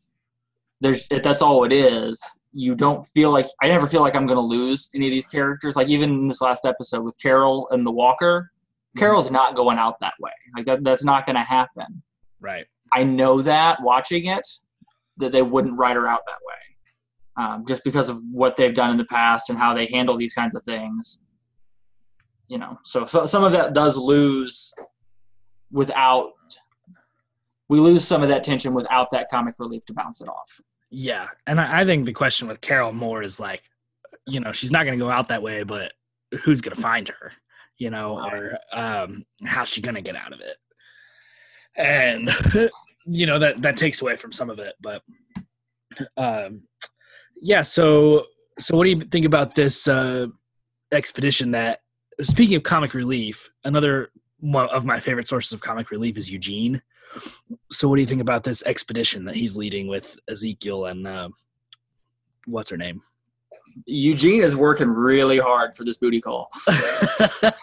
there's 0.82 1.08
if 1.12 1.24
that's 1.24 1.42
all 1.42 1.64
it 1.64 1.72
is 1.74 2.22
you 2.54 2.76
don't 2.76 3.04
feel 3.04 3.32
like 3.32 3.48
i 3.62 3.68
never 3.68 3.88
feel 3.88 4.02
like 4.02 4.16
i'm 4.16 4.26
going 4.26 4.38
to 4.38 4.42
lose 4.42 4.90
any 4.96 5.08
of 5.08 5.12
these 5.12 5.28
characters. 5.28 5.76
Like 5.76 5.90
even 5.90 6.10
in 6.10 6.28
this 6.28 6.42
last 6.42 6.66
episode 6.66 7.04
with 7.04 7.16
carol 7.22 7.68
and 7.72 7.86
the 7.86 7.92
walker 7.92 8.52
carol's 8.98 9.32
not 9.32 9.56
going 9.56 9.78
out 9.78 10.00
that 10.02 10.14
way. 10.20 10.32
Like 10.56 10.66
that, 10.66 10.84
that's 10.84 11.04
not 11.04 11.26
going 11.26 11.36
to 11.36 11.44
happen. 11.44 12.02
Right. 12.40 12.66
I 12.92 13.04
know 13.04 13.42
that 13.42 13.82
watching 13.82 14.26
it 14.26 14.46
that 15.18 15.32
they 15.32 15.42
wouldn't 15.42 15.78
write 15.78 15.96
her 15.96 16.08
out 16.08 16.22
that 16.26 16.40
way 16.46 17.46
um, 17.46 17.66
just 17.68 17.84
because 17.84 18.10
of 18.10 18.18
what 18.32 18.56
they've 18.56 18.74
done 18.74 18.90
in 18.90 18.98
the 18.98 19.06
past 19.06 19.50
and 19.50 19.58
how 19.58 19.74
they 19.74 19.88
handle 19.88 20.16
these 20.16 20.34
kinds 20.34 20.56
of 20.56 20.64
things. 20.64 21.22
You 22.48 22.58
know 22.60 22.80
so, 22.84 23.04
so 23.06 23.26
some 23.26 23.44
of 23.44 23.52
that 23.52 23.74
does 23.74 23.98
lose 23.98 24.74
without 25.70 26.32
we 27.70 27.80
lose 27.80 28.06
some 28.08 28.24
of 28.24 28.30
that 28.30 28.44
tension 28.44 28.74
without 28.74 29.12
that 29.12 29.30
comic 29.30 29.56
relief 29.60 29.86
to 29.86 29.94
bounce 29.94 30.22
it 30.22 30.30
off. 30.30 30.60
Yeah 30.90 31.28
and 31.46 31.60
I, 31.60 31.82
I 31.82 31.86
think 31.86 32.06
the 32.06 32.14
question 32.14 32.48
with 32.48 32.62
carol 32.62 32.94
Moore 32.94 33.22
is 33.22 33.40
like 33.40 33.64
you 34.28 34.40
know 34.40 34.52
she's 34.52 34.72
not 34.72 34.86
gonna 34.86 34.98
go 34.98 35.10
out 35.10 35.28
that 35.28 35.44
way 35.44 35.64
but 35.64 35.94
who's 36.44 36.62
gonna 36.62 36.76
find 36.76 37.10
her 37.10 37.32
you 37.78 37.90
know 37.90 38.20
or 38.20 38.58
um 38.72 39.26
how's 39.46 39.70
she 39.70 39.82
gonna 39.82 40.02
get 40.02 40.16
out 40.16 40.34
of 40.34 40.40
it? 40.40 40.58
And 41.76 42.30
you 43.06 43.26
know 43.26 43.40
that 43.40 43.62
that 43.62 43.78
takes 43.78 44.02
away 44.02 44.16
from 44.16 44.32
some 44.32 44.50
of 44.50 44.60
it 44.60 44.76
but 44.82 45.02
um 46.18 46.62
yeah 47.42 47.62
so 47.62 48.26
so 48.60 48.76
what 48.76 48.86
do 48.86 48.90
you 48.90 49.02
think 49.02 49.26
about 49.26 49.56
this 49.56 49.88
uh 49.88 50.28
expedition 50.92 51.52
that 51.52 51.82
speaking 52.22 52.56
of 52.56 52.64
comic 52.64 52.94
relief 52.94 53.50
another 53.64 54.10
one 54.40 54.68
of 54.70 54.86
my 54.86 55.00
favorite 55.00 55.28
sources 55.28 55.54
of 55.54 55.62
comic 55.62 55.92
relief 55.92 56.18
is 56.18 56.32
eugene 56.32 56.82
so 57.72 57.88
what 57.88 57.96
do 57.96 58.02
you 58.02 58.08
think 58.08 58.22
about 58.22 58.44
this 58.44 58.64
expedition 58.64 59.26
that 59.26 59.36
he's 59.36 59.58
leading 59.58 59.88
with 59.88 60.18
ezekiel 60.30 60.86
and 60.86 61.08
uh, 61.08 61.30
what's 62.46 62.70
her 62.70 62.78
name? 62.78 63.02
Eugene 63.86 64.42
is 64.42 64.56
working 64.56 64.90
really 64.90 65.38
hard 65.38 65.76
for 65.76 65.84
this 65.84 65.98
booty 65.98 66.20
call. 66.20 66.50
I 66.70 67.54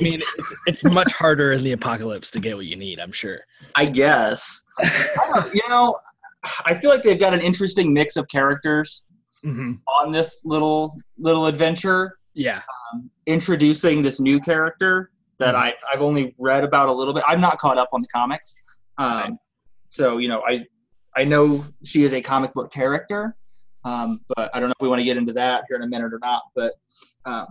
mean 0.00 0.20
it's, 0.20 0.56
it's 0.66 0.84
much 0.84 1.12
harder 1.12 1.52
in 1.52 1.64
the 1.64 1.72
apocalypse 1.72 2.30
to 2.32 2.40
get 2.40 2.56
what 2.56 2.66
you 2.66 2.76
need 2.76 3.00
i'm 3.00 3.12
sure. 3.12 3.40
I 3.76 3.86
guess. 3.86 4.64
You 5.52 5.62
know 5.68 5.96
i 6.66 6.78
feel 6.78 6.90
like 6.90 7.02
they've 7.02 7.18
got 7.18 7.32
an 7.32 7.40
interesting 7.40 7.92
mix 7.94 8.16
of 8.16 8.28
characters 8.28 9.04
hmm 9.42 9.72
on 9.88 10.12
this 10.12 10.42
little 10.44 10.92
little 11.16 11.46
adventure 11.46 12.18
yeah. 12.34 12.60
um, 12.92 13.10
introducing 13.26 14.02
this 14.02 14.20
new 14.20 14.38
character 14.40 15.10
that 15.44 15.54
Mhm. 15.54 15.58
I, 15.58 15.74
I've 15.92 16.00
only 16.00 16.34
read 16.38 16.64
about 16.64 16.88
a 16.88 16.92
little 16.92 17.12
bit. 17.14 17.22
I'm 17.26 17.40
not 17.40 17.58
caught 17.58 17.78
up 17.78 17.90
on 17.92 18.00
the 18.02 18.08
comics. 18.08 18.78
Um, 18.98 19.16
Right. 19.18 19.32
So, 19.90 20.18
you 20.18 20.28
know, 20.28 20.42
I, 20.46 20.64
I 21.16 21.24
know 21.24 21.62
she 21.84 22.02
is 22.02 22.12
a 22.14 22.20
comic 22.20 22.52
book 22.54 22.72
character, 22.72 23.36
um, 23.84 24.20
but 24.34 24.50
I 24.52 24.58
don't 24.58 24.68
know 24.68 24.74
if 24.78 24.82
we 24.82 24.88
want 24.88 25.00
to 25.00 25.04
get 25.04 25.16
into 25.16 25.32
that 25.34 25.64
here 25.68 25.76
in 25.76 25.82
a 25.82 25.86
minute 25.86 26.12
or 26.12 26.18
not. 26.20 26.42
But, 26.56 26.72
um, 27.26 27.46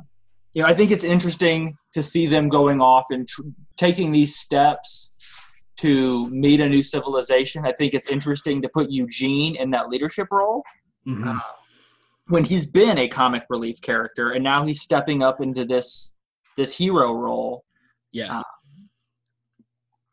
you 0.53 0.61
know, 0.61 0.67
I 0.67 0.73
think 0.73 0.91
it's 0.91 1.05
interesting 1.05 1.75
to 1.93 2.03
see 2.03 2.25
them 2.27 2.49
going 2.49 2.81
off 2.81 3.05
and 3.11 3.25
tr- 3.27 3.43
taking 3.77 4.11
these 4.11 4.35
steps 4.35 5.15
to 5.77 6.29
meet 6.31 6.59
a 6.59 6.67
new 6.67 6.83
civilization. 6.83 7.65
I 7.65 7.71
think 7.73 7.93
it's 7.93 8.07
interesting 8.07 8.61
to 8.61 8.69
put 8.69 8.89
Eugene 8.91 9.55
in 9.55 9.71
that 9.71 9.87
leadership 9.89 10.27
role 10.31 10.63
Mhm. 11.07 11.37
uh, 11.37 11.39
when 12.27 12.43
he's 12.43 12.65
been 12.65 12.97
a 12.97 13.07
comic 13.07 13.43
relief 13.49 13.81
character 13.81 14.31
and 14.31 14.43
now 14.43 14.63
he's 14.65 14.81
stepping 14.81 15.23
up 15.23 15.39
into 15.41 15.65
this 15.65 16.17
this 16.55 16.77
hero 16.77 17.13
role 17.13 17.63
yeah. 18.13 18.39
Uh, 18.39 18.43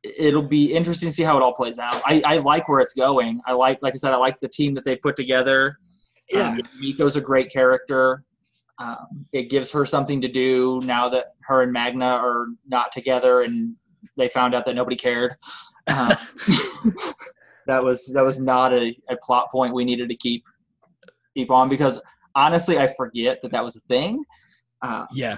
it'll 0.02 0.42
be 0.42 0.72
interesting 0.72 1.08
to 1.08 1.12
see 1.12 1.22
how 1.22 1.36
it 1.36 1.42
all 1.42 1.52
plays 1.52 1.78
out. 1.78 2.00
I, 2.06 2.22
I 2.24 2.36
like 2.38 2.68
where 2.68 2.80
it's 2.80 2.94
going. 2.94 3.40
I 3.46 3.52
like 3.52 3.78
like 3.82 3.94
i 3.94 3.96
said 3.96 4.12
i 4.12 4.16
like 4.16 4.40
the 4.40 4.48
team 4.48 4.74
that 4.74 4.84
they 4.84 4.96
put 4.96 5.14
together. 5.14 5.78
Yeah. 6.30 6.50
Um, 6.50 6.62
miko's 6.80 7.16
a 7.16 7.20
great 7.20 7.52
character. 7.52 8.24
Um, 8.78 9.26
it 9.32 9.50
gives 9.50 9.70
her 9.72 9.84
something 9.84 10.22
to 10.22 10.28
do 10.28 10.80
now 10.84 11.08
that 11.10 11.34
her 11.42 11.62
and 11.62 11.72
magna 11.72 12.06
are 12.06 12.46
not 12.66 12.92
together 12.92 13.42
and 13.42 13.76
they 14.16 14.30
found 14.30 14.54
out 14.54 14.64
that 14.64 14.74
nobody 14.74 14.96
cared. 14.96 15.34
Um, 15.88 16.12
that 17.66 17.84
was 17.84 18.10
that 18.14 18.22
was 18.22 18.40
not 18.40 18.72
a, 18.72 18.96
a 19.10 19.16
plot 19.22 19.50
point 19.50 19.74
we 19.74 19.84
needed 19.84 20.08
to 20.08 20.16
keep 20.16 20.44
keep 21.36 21.50
on 21.50 21.68
because 21.68 22.00
honestly 22.34 22.78
i 22.78 22.86
forget 22.86 23.40
that 23.42 23.52
that 23.52 23.62
was 23.62 23.76
a 23.76 23.80
thing. 23.80 24.24
Uh, 24.80 25.04
yeah 25.12 25.36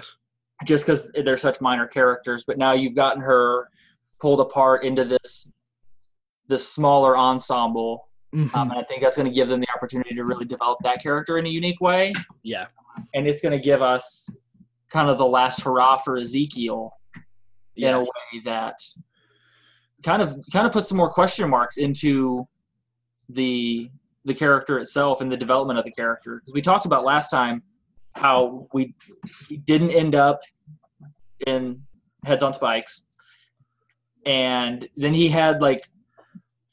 just 0.65 0.85
because 0.85 1.11
they're 1.23 1.37
such 1.37 1.59
minor 1.61 1.87
characters 1.87 2.43
but 2.45 2.57
now 2.57 2.73
you've 2.73 2.95
gotten 2.95 3.21
her 3.21 3.69
pulled 4.19 4.39
apart 4.39 4.83
into 4.83 5.03
this 5.05 5.51
this 6.47 6.67
smaller 6.67 7.17
ensemble. 7.17 8.09
Mhm. 8.33 8.53
um, 8.55 8.71
and 8.71 8.79
i 8.79 8.83
think 8.83 9.01
that's 9.01 9.15
going 9.15 9.27
to 9.27 9.33
give 9.33 9.47
them 9.47 9.59
the 9.59 9.67
opportunity 9.75 10.15
to 10.15 10.23
really 10.23 10.45
develop 10.45 10.79
that 10.81 11.01
character 11.01 11.37
in 11.37 11.45
a 11.45 11.49
unique 11.49 11.79
way. 11.81 12.13
Yeah. 12.41 12.65
And 13.13 13.27
it's 13.27 13.41
going 13.41 13.51
to 13.51 13.63
give 13.63 13.81
us 13.81 14.27
kind 14.89 15.09
of 15.09 15.17
the 15.17 15.25
last 15.25 15.61
hurrah 15.61 15.97
for 15.97 16.17
ezekiel 16.17 16.91
in 17.75 17.93
a 17.93 17.99
way 17.99 18.41
that 18.45 18.77
kind 20.03 20.21
of 20.21 20.35
kind 20.51 20.67
of 20.67 20.71
puts 20.73 20.87
some 20.89 20.97
more 20.97 21.09
question 21.09 21.49
marks 21.49 21.77
into 21.77 22.47
the 23.29 23.89
the 24.25 24.33
character 24.33 24.79
itself 24.79 25.21
and 25.21 25.31
the 25.31 25.37
development 25.37 25.77
of 25.79 25.85
the 25.85 25.91
character. 25.91 26.39
Because 26.39 26.53
we 26.53 26.61
talked 26.61 26.85
about 26.85 27.03
last 27.03 27.29
time 27.29 27.61
how 28.15 28.67
we, 28.73 28.93
didn't 29.65 29.91
end 29.91 30.15
up 30.15 30.39
in 31.47 31.81
heads 32.25 32.43
on 32.43 32.53
spikes 32.53 33.07
and 34.25 34.87
then 34.95 35.13
he 35.13 35.27
had 35.27 35.61
like 35.61 35.85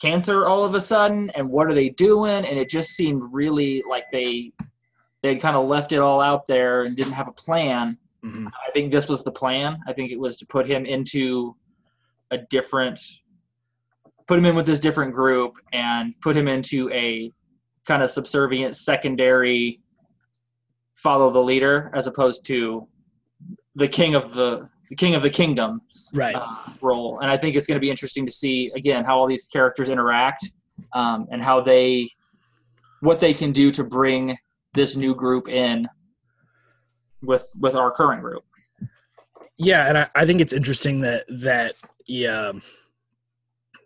cancer 0.01 0.47
all 0.47 0.65
of 0.65 0.75
a 0.75 0.81
sudden 0.81 1.29
and 1.35 1.49
what 1.49 1.67
are 1.67 1.75
they 1.75 1.89
doing 1.89 2.45
and 2.45 2.59
it 2.59 2.69
just 2.69 2.91
seemed 2.91 3.23
really 3.33 3.83
like 3.89 4.05
they 4.13 4.53
they 5.23 5.37
kind 5.37 5.57
of 5.57 5.67
left 5.67 5.93
it 5.93 5.99
all 5.99 6.21
out 6.21 6.47
there 6.47 6.83
and 6.83 6.97
didn't 6.97 7.13
have 7.13 7.29
a 7.29 7.33
plan 7.33 7.99
Mhm. 8.25 8.47
I 8.49 8.71
think 8.73 8.93
this 8.93 9.09
was 9.09 9.25
the 9.25 9.33
plan. 9.33 9.79
I 9.87 9.93
think 9.93 10.13
it 10.13 10.21
was 10.21 10.37
to 10.39 10.47
put 10.47 10.67
him 10.67 10.85
into 10.85 11.57
a 12.31 12.39
different, 12.39 13.01
put 14.27 14.39
him 14.39 14.47
in 14.47 14.55
with 14.55 14.67
this 14.67 14.81
different 14.81 15.15
group 15.15 15.55
and 15.73 16.15
put 16.21 16.37
him 16.37 16.47
into 16.49 16.91
a 16.91 17.33
kind 17.87 18.03
of 18.03 18.11
subservient 18.11 18.77
secondary 18.77 19.81
follow 21.03 21.31
the 21.31 21.41
leader 21.41 21.91
as 21.95 22.07
opposed 22.07 22.45
to 22.47 22.87
the 23.75 23.89
king 23.89 24.15
of 24.15 24.35
the 24.35 24.69
the 24.89 24.97
king 24.97 25.15
of 25.15 25.23
the 25.23 25.31
kingdom 25.31 25.81
right. 26.15 26.35
uh, 26.35 26.57
role. 26.81 27.21
And 27.21 27.31
i 27.31 27.37
think 27.37 27.55
it's 27.55 27.67
going 27.67 27.77
to 27.77 27.81
be 27.81 27.91
interesting 27.91 28.27
to 28.27 28.33
see 28.33 28.71
again 28.75 29.05
how 29.05 29.19
all 29.19 29.27
these 29.27 29.47
characters 29.47 29.89
interact 29.89 30.49
um, 30.93 31.27
and 31.31 31.43
how 31.43 31.61
they 31.61 32.09
what 33.01 33.19
they 33.19 33.33
can 33.33 33.53
do 33.53 33.71
to 33.71 33.85
bring 33.85 34.37
this 34.75 34.97
new 34.97 35.15
group 35.15 35.49
in 35.49 35.89
with 37.23 37.49
with 37.59 37.75
our 37.75 37.91
current 37.91 38.23
group. 38.23 38.45
Yeah 39.57 39.89
and 39.89 39.99
i, 39.99 40.09
I 40.15 40.27
think 40.27 40.41
it's 40.41 40.53
interesting 40.53 41.01
that 41.03 41.25
that 41.29 41.75
yeah, 42.07 42.49
um, 42.49 42.63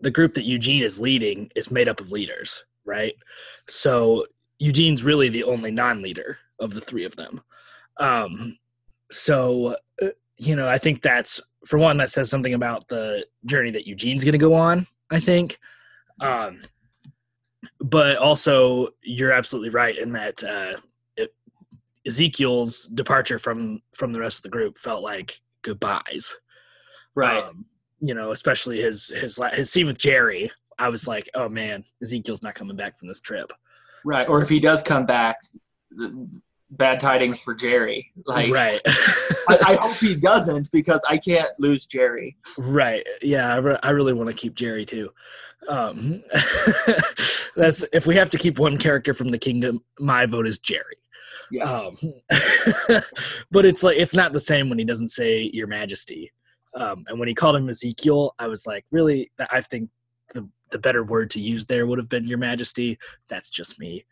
the 0.01 0.11
group 0.11 0.33
that 0.35 0.45
eugene 0.45 0.83
is 0.83 0.99
leading 0.99 1.51
is 1.55 1.71
made 1.71 1.89
up 1.89 2.01
of 2.01 2.11
leaders 2.11 2.65
right? 2.85 3.15
So 3.69 4.27
eugene's 4.59 5.03
really 5.03 5.29
the 5.29 5.45
only 5.45 5.71
non-leader 5.71 6.39
of 6.65 6.75
the 6.75 6.81
three 6.81 7.05
of 7.05 7.15
them. 7.17 7.41
Um 7.99 8.59
so 9.11 9.77
uh, 10.03 10.09
you 10.39 10.57
know 10.57 10.67
i 10.67 10.79
think 10.79 11.03
that's 11.03 11.41
for 11.67 11.79
one 11.79 11.97
that 11.97 12.11
says 12.11 12.29
something 12.29 12.55
about 12.55 12.89
the 12.89 13.25
journey 13.47 13.71
that 13.71 13.87
eugene's 13.87 14.25
going 14.25 14.33
to 14.33 14.39
go 14.39 14.55
on 14.55 14.87
i 15.11 15.21
think. 15.21 15.59
Um 16.21 16.63
but 17.81 18.19
also 18.19 18.89
you're 19.03 19.33
absolutely 19.33 19.71
right 19.71 19.97
in 19.97 20.13
that 20.13 20.43
uh 20.43 20.77
it, 21.17 21.35
ezekiel's 22.07 22.87
departure 22.89 23.39
from 23.39 23.81
from 23.95 24.13
the 24.13 24.21
rest 24.21 24.39
of 24.39 24.43
the 24.45 24.49
group 24.51 24.79
felt 24.79 25.03
like 25.03 25.41
goodbyes. 25.63 26.35
Right. 27.15 27.45
Um, 27.45 27.67
you 28.01 28.15
know 28.15 28.33
especially 28.33 28.81
his 28.81 29.09
his 29.09 29.41
his 29.53 29.71
scene 29.71 29.87
with 29.87 29.97
jerry 29.97 30.51
i 30.79 30.89
was 30.89 31.07
like 31.07 31.31
oh 31.35 31.49
man 31.49 31.85
ezekiel's 32.03 32.43
not 32.43 32.55
coming 32.55 32.77
back 32.77 32.97
from 32.97 33.09
this 33.09 33.21
trip. 33.21 33.53
Right 34.05 34.29
or 34.29 34.43
if 34.43 34.49
he 34.49 34.61
does 34.61 34.83
come 34.83 35.07
back 35.07 35.37
bad 36.77 37.01
tidings 37.01 37.41
for 37.41 37.55
jerry. 37.55 38.11
Like 38.27 38.53
right. 38.53 38.81
I, 38.87 39.59
I 39.67 39.75
hope 39.77 39.97
he 39.97 40.15
doesn't 40.15 40.71
because 40.73 41.05
i 41.09 41.17
can't 41.17 41.51
lose 41.59 41.87
jerry. 41.87 42.37
Right. 42.59 43.07
Yeah 43.23 43.53
I, 43.53 43.57
re- 43.59 43.79
I 43.83 43.91
really 43.91 44.13
want 44.13 44.31
to 44.31 44.37
keep 44.37 44.55
jerry 44.55 44.85
too. 44.85 45.11
Um 45.69 46.23
that's 47.57 47.85
if 47.93 48.07
we 48.07 48.15
have 48.17 48.31
to 48.31 48.39
keep 48.39 48.59
one 48.59 48.77
character 48.77 49.15
from 49.15 49.29
the 49.29 49.39
kingdom 49.39 49.81
my 49.99 50.27
vote 50.27 50.47
is 50.47 50.59
jerry. 50.59 50.97
Yes. 51.51 51.69
Um 51.69 51.97
but 53.51 53.67
it's 53.67 53.83
like 53.83 53.99
it's 53.99 54.15
not 54.15 54.33
the 54.33 54.41
same 54.41 54.69
when 54.69 54.79
he 54.79 54.85
doesn't 54.85 55.09
say 55.09 55.51
your 55.53 55.67
majesty. 55.67 56.33
Um 56.77 57.05
and 57.09 57.19
when 57.19 57.29
he 57.29 57.35
called 57.35 57.57
him 57.57 57.69
ezekiel 57.69 58.35
i 58.39 58.47
was 58.47 58.67
like 58.67 58.85
really? 58.91 59.31
I 59.51 59.61
think 59.61 59.91
the 60.33 60.49
the 60.71 60.79
better 60.79 61.05
word 61.05 61.31
to 61.31 61.41
use 61.41 61.67
there 61.67 61.87
would 61.87 61.99
have 61.99 62.09
been 62.09 62.27
your 62.27 62.39
majesty. 62.39 62.99
That's 63.29 63.51
just 63.51 63.79
me 63.79 64.05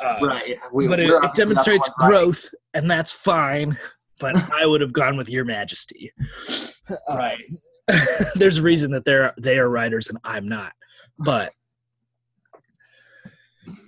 uh, 0.00 0.18
right 0.22 0.56
we, 0.72 0.86
but 0.86 1.00
it, 1.00 1.08
it 1.08 1.14
obviously 1.14 1.20
not 1.20 1.34
the 1.34 1.42
demonstrates 1.42 1.88
growth 1.98 2.48
and 2.74 2.90
that's 2.90 3.12
fine 3.12 3.76
but 4.18 4.36
i 4.60 4.66
would 4.66 4.80
have 4.80 4.92
gone 4.92 5.16
with 5.16 5.28
your 5.28 5.44
majesty. 5.44 6.12
Uh, 6.88 6.96
right. 7.08 7.38
There's 8.34 8.58
a 8.58 8.62
reason 8.62 8.92
that 8.92 9.04
they're 9.04 9.34
they 9.38 9.58
are 9.58 9.68
writers 9.68 10.08
and 10.08 10.18
i'm 10.24 10.48
not 10.48 10.72
but 11.18 11.50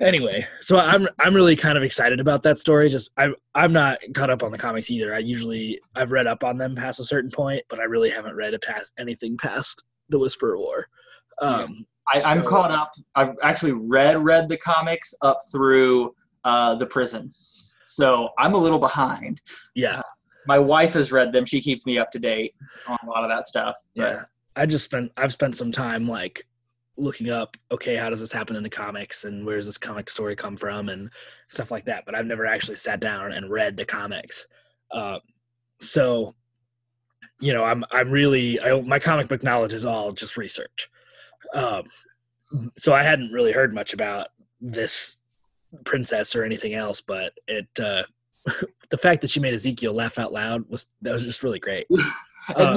anyway 0.00 0.46
so 0.60 0.78
i'm 0.78 1.08
i'm 1.20 1.34
really 1.34 1.56
kind 1.56 1.78
of 1.78 1.84
excited 1.84 2.20
about 2.20 2.42
that 2.42 2.58
story 2.58 2.88
just 2.88 3.10
i'm 3.16 3.34
i'm 3.54 3.72
not 3.72 3.98
caught 4.14 4.30
up 4.30 4.42
on 4.42 4.52
the 4.52 4.58
comics 4.58 4.90
either. 4.90 5.14
I 5.14 5.18
usually 5.18 5.80
i've 5.94 6.12
read 6.12 6.26
up 6.26 6.44
on 6.44 6.58
them 6.58 6.74
past 6.74 7.00
a 7.00 7.04
certain 7.04 7.30
point 7.30 7.62
but 7.68 7.80
i 7.80 7.84
really 7.84 8.10
haven't 8.10 8.34
read 8.34 8.54
it 8.54 8.62
past 8.62 8.92
anything 8.98 9.36
past 9.36 9.84
the 10.08 10.18
whisper 10.18 10.58
war. 10.58 10.88
Um 11.40 11.86
I, 12.08 12.20
I'm 12.24 12.42
So- 12.42 12.48
caught 12.50 12.70
up. 12.70 12.92
I've 13.14 13.34
actually 13.42 13.72
read 13.72 14.22
read 14.22 14.48
the 14.48 14.56
comics 14.58 15.14
up 15.22 15.38
through 15.50 16.14
uh, 16.44 16.74
the 16.76 16.86
prison, 16.86 17.30
so 17.84 18.30
I'm 18.38 18.54
a 18.54 18.58
little 18.58 18.78
behind. 18.80 19.40
yeah 19.74 20.02
My 20.46 20.58
wife 20.58 20.94
has 20.94 21.12
read 21.12 21.32
them. 21.32 21.44
She 21.46 21.60
keeps 21.60 21.86
me 21.86 21.98
up 21.98 22.10
to 22.12 22.18
date 22.18 22.54
on 22.88 22.98
a 23.04 23.10
lot 23.10 23.22
of 23.24 23.30
that 23.30 23.46
stuff. 23.46 23.76
but- 23.96 24.02
yeah 24.02 24.22
i 24.54 24.66
just 24.66 24.84
spent 24.84 25.10
i've 25.16 25.32
spent 25.32 25.56
some 25.56 25.72
time 25.72 26.06
like 26.06 26.46
looking 26.98 27.30
up 27.30 27.56
okay 27.70 27.96
how 27.96 28.10
does 28.10 28.20
this 28.20 28.30
happen 28.32 28.54
in 28.54 28.62
the 28.62 28.68
comics 28.68 29.24
and 29.24 29.46
where 29.46 29.56
does 29.56 29.64
this 29.64 29.78
comic 29.78 30.10
story 30.10 30.36
come 30.36 30.58
from 30.58 30.90
and 30.90 31.08
stuff 31.48 31.70
like 31.70 31.86
that 31.86 32.04
but 32.04 32.14
i've 32.14 32.26
never 32.26 32.44
actually 32.44 32.76
sat 32.76 33.00
down 33.00 33.32
and 33.32 33.50
read 33.50 33.78
the 33.78 33.84
comics 33.86 34.46
uh, 34.90 35.18
so 35.80 36.34
you 37.40 37.50
know 37.54 37.64
i'm 37.64 37.82
i'm 37.92 38.10
really 38.10 38.60
I, 38.60 38.78
my 38.82 38.98
comic 38.98 39.26
book 39.26 39.42
knowledge 39.42 39.72
is 39.72 39.86
all 39.86 40.12
just 40.12 40.36
research 40.36 40.90
um, 41.54 41.84
so 42.76 42.92
i 42.92 43.02
hadn't 43.02 43.32
really 43.32 43.52
heard 43.52 43.74
much 43.74 43.94
about 43.94 44.28
this 44.60 45.18
princess 45.84 46.34
or 46.36 46.44
anything 46.44 46.74
else 46.74 47.00
but 47.00 47.32
it 47.46 47.66
uh 47.80 48.02
the 48.90 48.96
fact 48.98 49.20
that 49.20 49.30
she 49.30 49.40
made 49.40 49.54
ezekiel 49.54 49.92
laugh 49.94 50.18
out 50.18 50.32
loud 50.32 50.68
was 50.68 50.86
that 51.00 51.12
was 51.12 51.24
just 51.24 51.42
really 51.42 51.58
great 51.58 51.86
Um, 52.56 52.76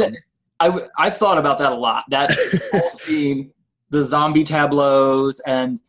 I 0.59 0.65
w- 0.67 0.85
I've 0.97 1.17
thought 1.17 1.37
about 1.39 1.57
that 1.57 1.71
a 1.71 1.75
lot. 1.75 2.05
That 2.11 2.31
whole 2.71 2.89
scene, 2.91 3.51
the 3.89 4.03
zombie 4.03 4.43
tableaus, 4.43 5.39
and 5.47 5.81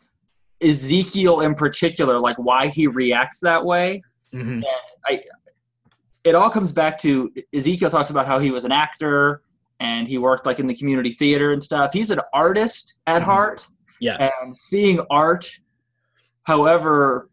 Ezekiel 0.62 1.40
in 1.40 1.54
particular, 1.54 2.18
like 2.18 2.36
why 2.38 2.68
he 2.68 2.86
reacts 2.86 3.38
that 3.40 3.62
way. 3.64 4.02
mhm. 4.32 4.62
It 6.24 6.34
all 6.34 6.50
comes 6.50 6.72
back 6.72 6.98
to 7.00 7.32
Ezekiel 7.54 7.88
talks 7.90 8.10
about 8.10 8.26
how 8.26 8.38
he 8.40 8.50
was 8.50 8.64
an 8.64 8.72
actor 8.72 9.42
and 9.80 10.08
he 10.08 10.18
worked 10.18 10.46
like 10.46 10.58
in 10.58 10.66
the 10.66 10.74
community 10.74 11.10
theater 11.10 11.52
and 11.52 11.62
stuff. 11.62 11.92
He's 11.92 12.10
an 12.10 12.20
artist 12.32 12.98
at 13.06 13.22
Mhm. 13.22 13.24
heart. 13.26 13.66
Yeah. 14.00 14.30
And 14.42 14.56
seeing 14.56 15.00
art, 15.10 15.48
however 16.44 17.30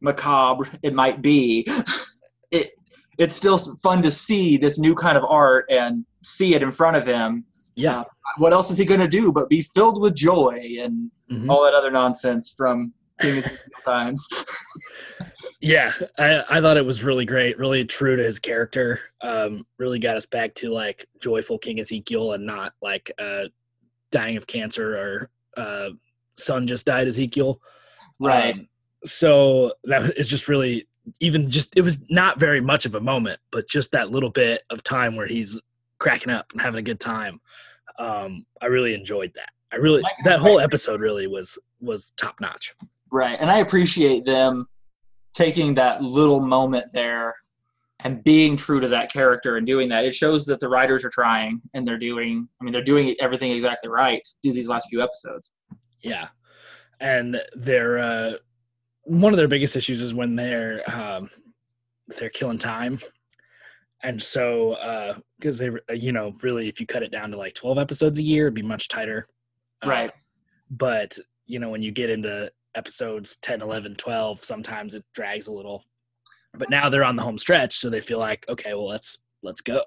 macabre 0.00 0.68
it 0.82 0.94
might 0.94 1.22
be, 1.22 1.66
it 2.50 2.72
it's 3.18 3.36
still 3.36 3.58
fun 3.76 4.02
to 4.02 4.10
see 4.10 4.56
this 4.56 4.78
new 4.78 4.94
kind 4.94 5.16
of 5.16 5.24
art 5.24 5.66
and 5.70 6.04
see 6.24 6.54
it 6.54 6.62
in 6.62 6.72
front 6.72 6.96
of 6.96 7.06
him. 7.06 7.44
yeah 7.76 8.00
Uh, 8.00 8.04
what 8.38 8.52
else 8.52 8.70
is 8.70 8.78
he 8.78 8.84
going 8.84 9.00
to 9.00 9.08
do 9.08 9.32
but 9.32 9.48
be 9.48 9.60
filled 9.62 10.00
with 10.00 10.14
joy 10.14 10.56
and 10.80 11.10
Mhm. 11.30 11.48
all 11.50 11.62
that 11.64 11.74
other 11.74 11.90
nonsense 11.90 12.52
from 12.56 12.92
King 13.20 13.38
Ezekiel 13.38 13.80
times? 13.84 14.26
Yeah, 15.60 15.92
I, 16.18 16.44
I 16.50 16.60
thought 16.60 16.76
it 16.76 16.84
was 16.84 17.02
really 17.02 17.24
great, 17.24 17.58
really 17.58 17.84
true 17.84 18.16
to 18.16 18.22
his 18.22 18.38
character. 18.38 19.00
Um, 19.20 19.66
really 19.78 19.98
got 19.98 20.16
us 20.16 20.26
back 20.26 20.54
to 20.56 20.70
like 20.70 21.06
joyful 21.20 21.58
King 21.58 21.80
Ezekiel 21.80 22.32
and 22.32 22.44
not 22.44 22.74
like 22.82 23.10
uh, 23.18 23.44
dying 24.10 24.36
of 24.36 24.46
cancer 24.46 24.96
or 24.96 25.30
uh, 25.56 25.90
son 26.34 26.66
just 26.66 26.86
died 26.86 27.08
Ezekiel. 27.08 27.60
Right. 28.18 28.54
Um, 28.58 28.68
so 29.04 29.72
that 29.84 30.18
is 30.18 30.28
just 30.28 30.48
really 30.48 30.88
even 31.20 31.50
just 31.50 31.76
it 31.76 31.82
was 31.82 32.02
not 32.10 32.38
very 32.38 32.60
much 32.60 32.86
of 32.86 32.94
a 32.94 33.00
moment, 33.00 33.40
but 33.50 33.68
just 33.68 33.92
that 33.92 34.10
little 34.10 34.30
bit 34.30 34.62
of 34.70 34.82
time 34.82 35.16
where 35.16 35.26
he's 35.26 35.60
cracking 35.98 36.32
up 36.32 36.50
and 36.52 36.60
having 36.60 36.78
a 36.78 36.82
good 36.82 37.00
time. 37.00 37.40
Um, 37.98 38.44
I 38.60 38.66
really 38.66 38.94
enjoyed 38.94 39.32
that. 39.34 39.50
I 39.72 39.76
really 39.76 40.02
that 40.24 40.38
whole 40.38 40.60
episode 40.60 41.00
really 41.00 41.26
was 41.26 41.58
was 41.80 42.12
top 42.16 42.40
notch. 42.40 42.74
Right. 43.10 43.38
And 43.38 43.50
I 43.50 43.58
appreciate 43.58 44.24
them 44.24 44.66
taking 45.34 45.74
that 45.74 46.02
little 46.02 46.40
moment 46.40 46.86
there 46.92 47.34
and 48.00 48.22
being 48.24 48.56
true 48.56 48.80
to 48.80 48.88
that 48.88 49.12
character 49.12 49.56
and 49.56 49.66
doing 49.66 49.88
that. 49.88 50.04
It 50.04 50.14
shows 50.14 50.44
that 50.46 50.60
the 50.60 50.68
writers 50.68 51.04
are 51.04 51.10
trying 51.10 51.60
and 51.74 51.86
they're 51.86 51.98
doing, 51.98 52.48
I 52.60 52.64
mean, 52.64 52.72
they're 52.72 52.82
doing 52.82 53.14
everything 53.20 53.52
exactly 53.52 53.88
right 53.90 54.20
through 54.42 54.52
these 54.52 54.68
last 54.68 54.88
few 54.90 55.00
episodes. 55.00 55.52
Yeah, 56.02 56.28
and 57.00 57.40
they're 57.54 57.98
uh, 57.98 58.32
one 59.04 59.32
of 59.32 59.36
their 59.36 59.48
biggest 59.48 59.76
issues 59.76 60.00
is 60.00 60.12
when 60.14 60.36
they're 60.36 60.82
um, 60.94 61.30
they're 62.18 62.30
killing 62.30 62.58
time, 62.58 62.98
and 64.02 64.22
so 64.22 64.72
uh 64.72 65.14
because 65.38 65.58
they 65.58 65.70
you 65.94 66.12
know 66.12 66.34
really 66.42 66.68
if 66.68 66.78
you 66.80 66.86
cut 66.86 67.02
it 67.02 67.10
down 67.10 67.30
to 67.30 67.36
like 67.38 67.54
twelve 67.54 67.78
episodes 67.78 68.18
a 68.18 68.22
year, 68.22 68.44
it'd 68.46 68.54
be 68.54 68.62
much 68.62 68.88
tighter. 68.88 69.28
Uh, 69.82 69.88
Right. 69.88 70.12
but 70.70 71.16
you 71.46 71.58
know 71.58 71.70
when 71.70 71.82
you 71.82 71.90
get 71.90 72.10
into 72.10 72.50
episodes 72.74 73.36
10 73.42 73.62
11 73.62 73.94
12 73.96 74.38
sometimes 74.38 74.94
it 74.94 75.04
drags 75.14 75.46
a 75.46 75.52
little. 75.52 75.84
But 76.56 76.70
now 76.70 76.88
they're 76.88 77.04
on 77.04 77.16
the 77.16 77.22
home 77.22 77.38
stretch 77.38 77.76
so 77.78 77.90
they 77.90 78.00
feel 78.00 78.18
like 78.18 78.44
okay 78.48 78.74
well 78.74 78.88
let's 78.88 79.18
let's 79.42 79.60
go. 79.60 79.82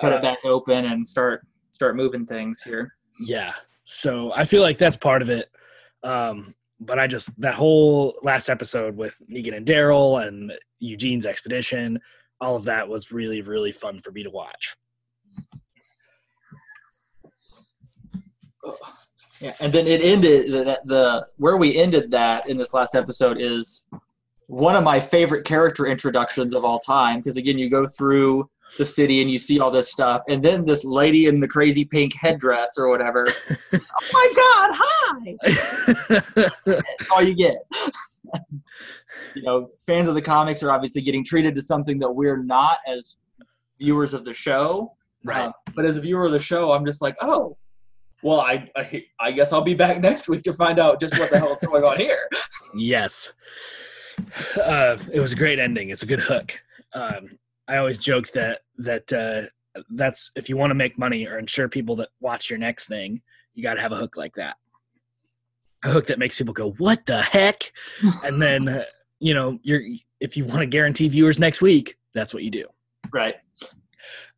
Cut 0.00 0.12
Uh, 0.12 0.16
it 0.16 0.22
back 0.22 0.38
open 0.44 0.84
and 0.86 1.06
start 1.06 1.46
start 1.72 1.96
moving 1.96 2.24
things 2.26 2.62
here. 2.62 2.92
yeah. 3.20 3.52
So 3.84 4.32
i 4.34 4.44
feel 4.44 4.62
like 4.62 4.78
that's 4.78 4.96
part 4.96 5.22
of 5.22 5.28
it. 5.28 5.48
Um 6.02 6.54
but 6.80 6.98
i 6.98 7.06
just 7.06 7.40
that 7.40 7.54
whole 7.54 8.14
last 8.22 8.48
episode 8.50 8.96
with 8.96 9.16
negan 9.32 9.56
and 9.56 9.66
daryl 9.66 10.26
and 10.26 10.52
eugene's 10.78 11.24
expedition 11.24 11.98
all 12.40 12.54
of 12.54 12.64
that 12.64 12.86
was 12.86 13.10
really 13.10 13.40
really 13.40 13.72
fun 13.72 13.98
for 13.98 14.12
me 14.12 14.22
to 14.22 14.28
watch 14.28 14.76
Yeah, 19.40 19.52
and 19.60 19.72
then 19.72 19.86
it 19.86 20.02
ended 20.02 20.52
the, 20.52 20.80
the 20.84 21.26
where 21.36 21.56
we 21.56 21.76
ended 21.76 22.10
that 22.12 22.48
in 22.48 22.56
this 22.56 22.72
last 22.72 22.94
episode 22.94 23.40
is 23.40 23.86
one 24.46 24.76
of 24.76 24.84
my 24.84 24.98
favorite 25.00 25.44
character 25.44 25.86
introductions 25.86 26.54
of 26.54 26.64
all 26.64 26.78
time 26.78 27.18
because 27.18 27.36
again 27.36 27.58
you 27.58 27.68
go 27.68 27.86
through 27.86 28.48
the 28.78 28.84
city 28.84 29.22
and 29.22 29.30
you 29.30 29.38
see 29.38 29.60
all 29.60 29.70
this 29.70 29.90
stuff, 29.90 30.22
and 30.28 30.44
then 30.44 30.64
this 30.64 30.84
lady 30.84 31.26
in 31.26 31.40
the 31.40 31.48
crazy 31.48 31.84
pink 31.84 32.12
headdress 32.14 32.76
or 32.76 32.88
whatever. 32.88 33.26
oh 33.72 33.78
my 34.12 34.32
God! 34.34 34.70
Hi. 34.74 35.36
That's 36.34 37.10
all 37.10 37.22
you 37.22 37.34
get. 37.34 37.56
you 39.34 39.42
know, 39.42 39.70
fans 39.86 40.08
of 40.08 40.14
the 40.14 40.22
comics 40.22 40.62
are 40.62 40.70
obviously 40.70 41.02
getting 41.02 41.24
treated 41.24 41.54
to 41.54 41.62
something 41.62 41.98
that 41.98 42.10
we're 42.10 42.42
not 42.42 42.78
as 42.88 43.18
viewers 43.78 44.14
of 44.14 44.24
the 44.24 44.34
show. 44.34 44.92
right. 45.24 45.48
Uh, 45.48 45.52
but 45.74 45.84
as 45.84 45.96
a 45.96 46.00
viewer 46.00 46.24
of 46.24 46.32
the 46.32 46.38
show, 46.38 46.72
I'm 46.72 46.84
just 46.84 47.02
like, 47.02 47.16
oh, 47.20 47.56
well, 48.26 48.40
I, 48.40 48.68
I 48.74 49.04
I 49.20 49.30
guess 49.30 49.52
I'll 49.52 49.62
be 49.62 49.74
back 49.74 50.00
next 50.02 50.28
week 50.28 50.42
to 50.42 50.52
find 50.52 50.80
out 50.80 50.98
just 50.98 51.16
what 51.16 51.30
the 51.30 51.38
hell 51.38 51.54
is 51.54 51.60
going 51.60 51.84
on 51.84 51.96
here. 51.96 52.28
Yes. 52.74 53.32
Uh, 54.60 54.98
it 55.12 55.20
was 55.20 55.32
a 55.32 55.36
great 55.36 55.60
ending. 55.60 55.90
It's 55.90 56.02
a 56.02 56.06
good 56.06 56.20
hook. 56.20 56.60
Um, 56.92 57.38
I 57.68 57.76
always 57.76 58.00
joked 58.00 58.34
that 58.34 58.62
that 58.78 59.12
uh, 59.12 59.80
that's 59.90 60.32
if 60.34 60.48
you 60.48 60.56
want 60.56 60.70
to 60.70 60.74
make 60.74 60.98
money 60.98 61.24
or 61.28 61.38
ensure 61.38 61.68
people 61.68 61.94
that 61.96 62.08
watch 62.20 62.50
your 62.50 62.58
next 62.58 62.88
thing, 62.88 63.22
you 63.54 63.62
got 63.62 63.74
to 63.74 63.80
have 63.80 63.92
a 63.92 63.96
hook 63.96 64.16
like 64.16 64.34
that. 64.34 64.56
A 65.84 65.90
hook 65.90 66.08
that 66.08 66.18
makes 66.18 66.36
people 66.36 66.52
go, 66.52 66.72
"What 66.72 67.06
the 67.06 67.22
heck?" 67.22 67.70
and 68.24 68.42
then 68.42 68.68
uh, 68.68 68.84
you 69.20 69.34
know, 69.34 69.56
you're 69.62 69.82
if 70.18 70.36
you 70.36 70.44
want 70.44 70.60
to 70.60 70.66
guarantee 70.66 71.06
viewers 71.06 71.38
next 71.38 71.62
week, 71.62 71.96
that's 72.12 72.34
what 72.34 72.42
you 72.42 72.50
do. 72.50 72.64
Right. 73.12 73.36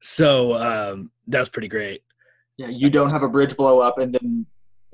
So 0.00 0.54
um, 0.56 1.10
that 1.28 1.38
was 1.38 1.48
pretty 1.48 1.68
great. 1.68 2.02
Yeah, 2.58 2.68
you 2.68 2.90
don't 2.90 3.10
have 3.10 3.22
a 3.22 3.28
bridge 3.28 3.56
blow 3.56 3.80
up 3.80 3.98
and 3.98 4.12
then 4.12 4.44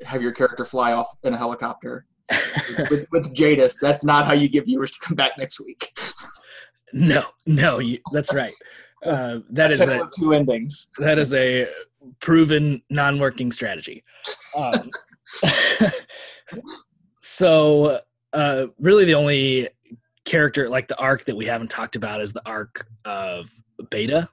have 0.05 0.23
your 0.23 0.33
character 0.33 0.65
fly 0.65 0.93
off 0.93 1.09
in 1.25 1.35
a 1.35 1.39
helicopter. 1.39 2.07
with, 2.91 3.07
with 3.11 3.35
Jadis, 3.35 3.79
that's 3.81 4.05
not 4.05 4.27
how 4.27 4.33
you 4.33 4.49
get 4.49 4.65
viewers 4.65 4.91
to 4.93 4.99
come 5.05 5.15
back 5.15 5.33
next 5.39 5.61
week. 5.61 5.87
No, 6.93 7.25
no, 7.47 7.81
you, 7.81 7.99
that's 8.13 8.33
right. 8.33 8.55
Uh, 9.05 9.41
that 9.51 9.71
is 9.71 9.81
a 9.81 10.09
two 10.17 10.33
endings. 10.33 10.91
that 10.99 11.19
is 11.19 11.35
a 11.35 11.67
proven 12.21 12.81
non-working 12.89 13.53
strategy. 13.53 14.03
Um, 14.57 14.91
so, 17.19 18.01
uh, 18.33 18.67
really, 18.79 19.05
the 19.05 19.15
only 19.15 19.69
character 20.25 20.69
like 20.69 20.89
the 20.89 20.99
arc 20.99 21.25
that 21.27 21.37
we 21.37 21.45
haven't 21.45 21.71
talked 21.71 21.97
about 21.97 22.21
is 22.21 22.33
the 22.33 22.43
arc 22.47 22.87
of 23.05 23.51
Beta 23.91 24.29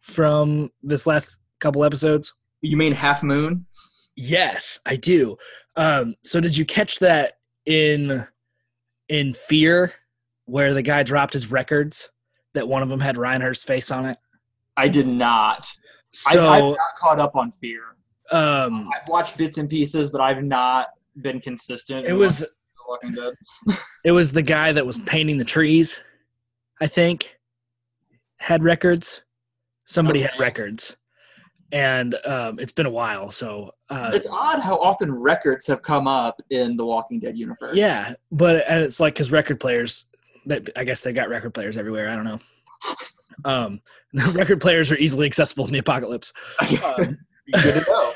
from 0.00 0.70
this 0.82 1.06
last 1.06 1.38
couple 1.60 1.84
episodes. 1.84 2.32
You 2.62 2.76
mean 2.76 2.92
Half 2.92 3.22
Moon? 3.22 3.66
Yes, 4.16 4.78
I 4.86 4.96
do. 4.96 5.36
Um, 5.76 6.14
so, 6.22 6.40
did 6.40 6.56
you 6.56 6.64
catch 6.64 6.98
that 7.00 7.34
in 7.66 8.26
in 9.08 9.34
Fear, 9.34 9.92
where 10.46 10.72
the 10.74 10.82
guy 10.82 11.02
dropped 11.02 11.32
his 11.34 11.50
records? 11.50 12.08
That 12.54 12.68
one 12.68 12.82
of 12.82 12.88
them 12.90 13.00
had 13.00 13.16
Ryan 13.16 13.40
Hurst's 13.40 13.64
face 13.64 13.90
on 13.90 14.04
it. 14.04 14.18
I 14.76 14.88
did 14.88 15.06
not. 15.08 15.66
I, 16.28 16.34
So, 16.34 16.40
I'm 16.40 16.68
not 16.72 16.78
caught 16.98 17.18
up 17.18 17.34
on 17.34 17.50
Fear. 17.50 17.82
um, 18.30 18.88
I've 18.94 19.08
watched 19.08 19.38
bits 19.38 19.56
and 19.58 19.68
pieces, 19.68 20.10
but 20.10 20.20
I've 20.20 20.42
not 20.44 20.88
been 21.22 21.40
consistent. 21.40 22.06
it 22.06 22.12
was 22.12 22.44
Walking 22.88 23.14
Dead. 23.14 23.32
It 24.04 24.10
was 24.12 24.32
the 24.32 24.42
guy 24.42 24.72
that 24.72 24.84
was 24.84 24.98
painting 24.98 25.36
the 25.38 25.44
trees, 25.44 26.00
I 26.80 26.88
think, 26.88 27.38
had 28.38 28.62
records. 28.64 29.22
Somebody 29.86 30.20
had 30.20 30.32
records, 30.38 30.96
and 31.72 32.14
um, 32.26 32.58
it's 32.60 32.72
been 32.72 32.86
a 32.86 32.90
while. 32.90 33.30
So 33.30 33.72
uh, 33.90 34.10
It's 34.14 34.26
odd 34.30 34.60
how 34.60 34.78
often 34.78 35.12
records 35.12 35.66
have 35.66 35.82
come 35.82 36.06
up 36.06 36.40
in 36.50 36.76
the 36.76 36.84
Walking 36.86 37.18
Dead 37.18 37.36
universe. 37.36 37.76
yeah, 37.76 38.14
but 38.30 38.64
and 38.68 38.84
it's 38.84 39.00
like 39.00 39.14
because 39.14 39.32
record 39.32 39.58
players, 39.58 40.04
that 40.46 40.68
I 40.76 40.84
guess 40.84 41.00
they 41.00 41.12
got 41.12 41.28
record 41.28 41.54
players 41.54 41.76
everywhere. 41.76 42.08
I 42.08 42.14
don't 42.14 42.24
know. 42.24 42.38
Um, 43.46 43.80
record 44.34 44.60
players 44.60 44.92
are 44.92 44.96
easily 44.98 45.24
accessible 45.26 45.66
in 45.66 45.72
the 45.72 45.78
apocalypse. 45.78 46.34
Um, 46.60 47.16
Good 47.54 47.74
to 47.82 47.84
know. 47.88 48.12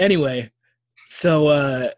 anyway, 0.00 0.50
so 1.08 1.46
uh, 1.48 1.90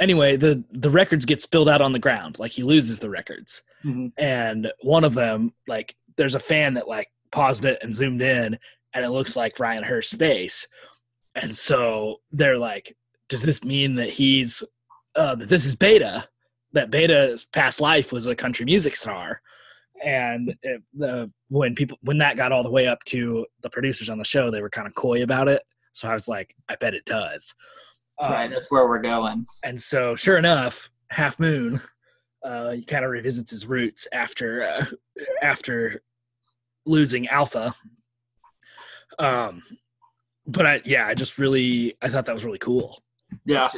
anyway, 0.00 0.36
the 0.36 0.64
the 0.72 0.88
records 0.90 1.26
get 1.26 1.40
spilled 1.42 1.68
out 1.68 1.82
on 1.82 1.92
the 1.92 1.98
ground. 1.98 2.38
Like 2.38 2.50
he 2.50 2.62
loses 2.62 2.98
the 2.98 3.10
records. 3.10 3.62
Mhm. 3.84 4.12
and 4.16 4.72
one 4.82 5.02
of 5.04 5.12
them 5.14 5.52
like 5.66 5.96
there's 6.16 6.36
a 6.36 6.40
fan 6.40 6.74
that 6.74 6.86
like 6.86 7.08
paused 7.32 7.64
it 7.64 7.78
and 7.82 7.92
zoomed 7.94 8.22
in 8.22 8.56
and 8.94 9.04
it 9.04 9.10
looks 9.10 9.36
like 9.36 9.58
ryan 9.60 9.84
hurst's 9.84 10.16
face 10.16 10.66
and 11.34 11.56
so 11.56 12.16
they're 12.32 12.58
like 12.58 12.96
does 13.28 13.42
this 13.42 13.64
mean 13.64 13.94
that 13.94 14.10
he's 14.10 14.62
uh 15.16 15.34
that 15.34 15.48
this 15.48 15.64
is 15.64 15.74
beta 15.74 16.26
that 16.72 16.90
beta's 16.90 17.44
past 17.46 17.80
life 17.80 18.12
was 18.12 18.26
a 18.26 18.34
country 18.36 18.64
music 18.64 18.96
star 18.96 19.40
and 20.04 20.54
it, 20.62 20.82
the 20.94 21.30
when 21.48 21.74
people 21.74 21.96
when 22.02 22.18
that 22.18 22.36
got 22.36 22.50
all 22.52 22.62
the 22.62 22.70
way 22.70 22.86
up 22.88 23.02
to 23.04 23.46
the 23.62 23.70
producers 23.70 24.08
on 24.10 24.18
the 24.18 24.24
show 24.24 24.50
they 24.50 24.60
were 24.62 24.70
kind 24.70 24.86
of 24.88 24.94
coy 24.94 25.22
about 25.22 25.48
it 25.48 25.62
so 25.92 26.08
i 26.08 26.14
was 26.14 26.28
like 26.28 26.54
i 26.68 26.76
bet 26.76 26.94
it 26.94 27.04
does 27.04 27.54
Um, 28.18 28.32
right, 28.32 28.50
that's 28.50 28.70
where 28.70 28.86
we're 28.86 29.00
going. 29.00 29.46
and 29.64 29.80
so, 29.80 30.14
sure 30.16 30.36
enough, 30.36 30.90
Half 31.10 31.40
Moon, 31.40 31.80
uh, 32.44 32.72
he 32.72 32.84
kind 32.84 33.04
of 33.04 33.10
revisits 33.10 33.50
his 33.50 33.66
roots 33.66 34.06
after 34.12 34.62
uh, 34.62 34.84
after 35.42 36.02
losing 36.84 37.26
Alpha. 37.28 37.74
Um, 39.18 39.62
but 40.46 40.66
I, 40.66 40.82
yeah, 40.84 41.06
I 41.06 41.14
just 41.14 41.38
really, 41.38 41.94
I 42.02 42.08
thought 42.08 42.26
that 42.26 42.34
was 42.34 42.44
really 42.44 42.58
cool. 42.58 43.02
Yeah. 43.44 43.70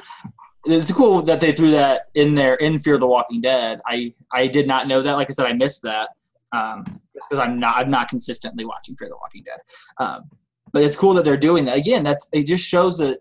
It's 0.66 0.90
cool 0.90 1.20
that 1.22 1.40
they 1.40 1.52
threw 1.52 1.70
that 1.72 2.06
in 2.14 2.34
there 2.34 2.54
in 2.54 2.78
Fear 2.78 2.94
of 2.94 3.00
the 3.00 3.06
Walking 3.06 3.40
Dead. 3.40 3.80
I, 3.86 4.12
I 4.32 4.46
did 4.46 4.66
not 4.66 4.88
know 4.88 5.02
that. 5.02 5.12
Like 5.12 5.28
I 5.28 5.32
said, 5.32 5.46
I 5.46 5.52
missed 5.52 5.82
that. 5.82 6.10
Um, 6.52 6.84
just 6.86 7.28
because 7.28 7.38
I'm 7.40 7.58
not 7.58 7.76
I'm 7.76 7.90
not 7.90 8.08
consistently 8.08 8.64
watching 8.64 8.94
Fear 8.96 9.08
the 9.08 9.16
Walking 9.16 9.42
Dead. 9.42 9.58
Um, 9.98 10.22
but 10.72 10.82
it's 10.84 10.96
cool 10.96 11.12
that 11.14 11.24
they're 11.24 11.36
doing 11.36 11.64
that. 11.66 11.76
Again, 11.76 12.02
that's 12.04 12.28
it 12.32 12.46
just 12.46 12.64
shows 12.64 12.96
that 12.98 13.18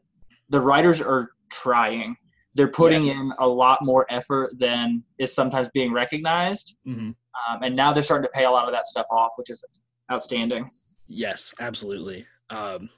the 0.49 0.59
writers 0.59 1.01
are 1.01 1.31
trying. 1.51 2.15
They're 2.55 2.67
putting 2.69 3.01
Yes. 3.01 3.17
in 3.17 3.33
a 3.39 3.47
lot 3.47 3.79
more 3.83 4.05
effort 4.09 4.51
than 4.59 5.03
is 5.17 5.33
sometimes 5.33 5.67
being 5.73 5.91
recognized. 5.91 6.75
hmm 6.85 7.09
Um, 7.49 7.63
and 7.63 7.75
now 7.75 7.91
they're 7.91 8.03
starting 8.03 8.23
to 8.31 8.37
pay 8.37 8.45
a 8.45 8.51
lot 8.51 8.67
of 8.67 8.73
that 8.73 8.85
stuff 8.85 9.07
off, 9.11 9.31
which 9.37 9.49
is 9.49 9.65
outstanding. 10.11 10.69
Yes, 11.07 11.53
absolutely. 11.59 12.25
Um, 12.49 12.89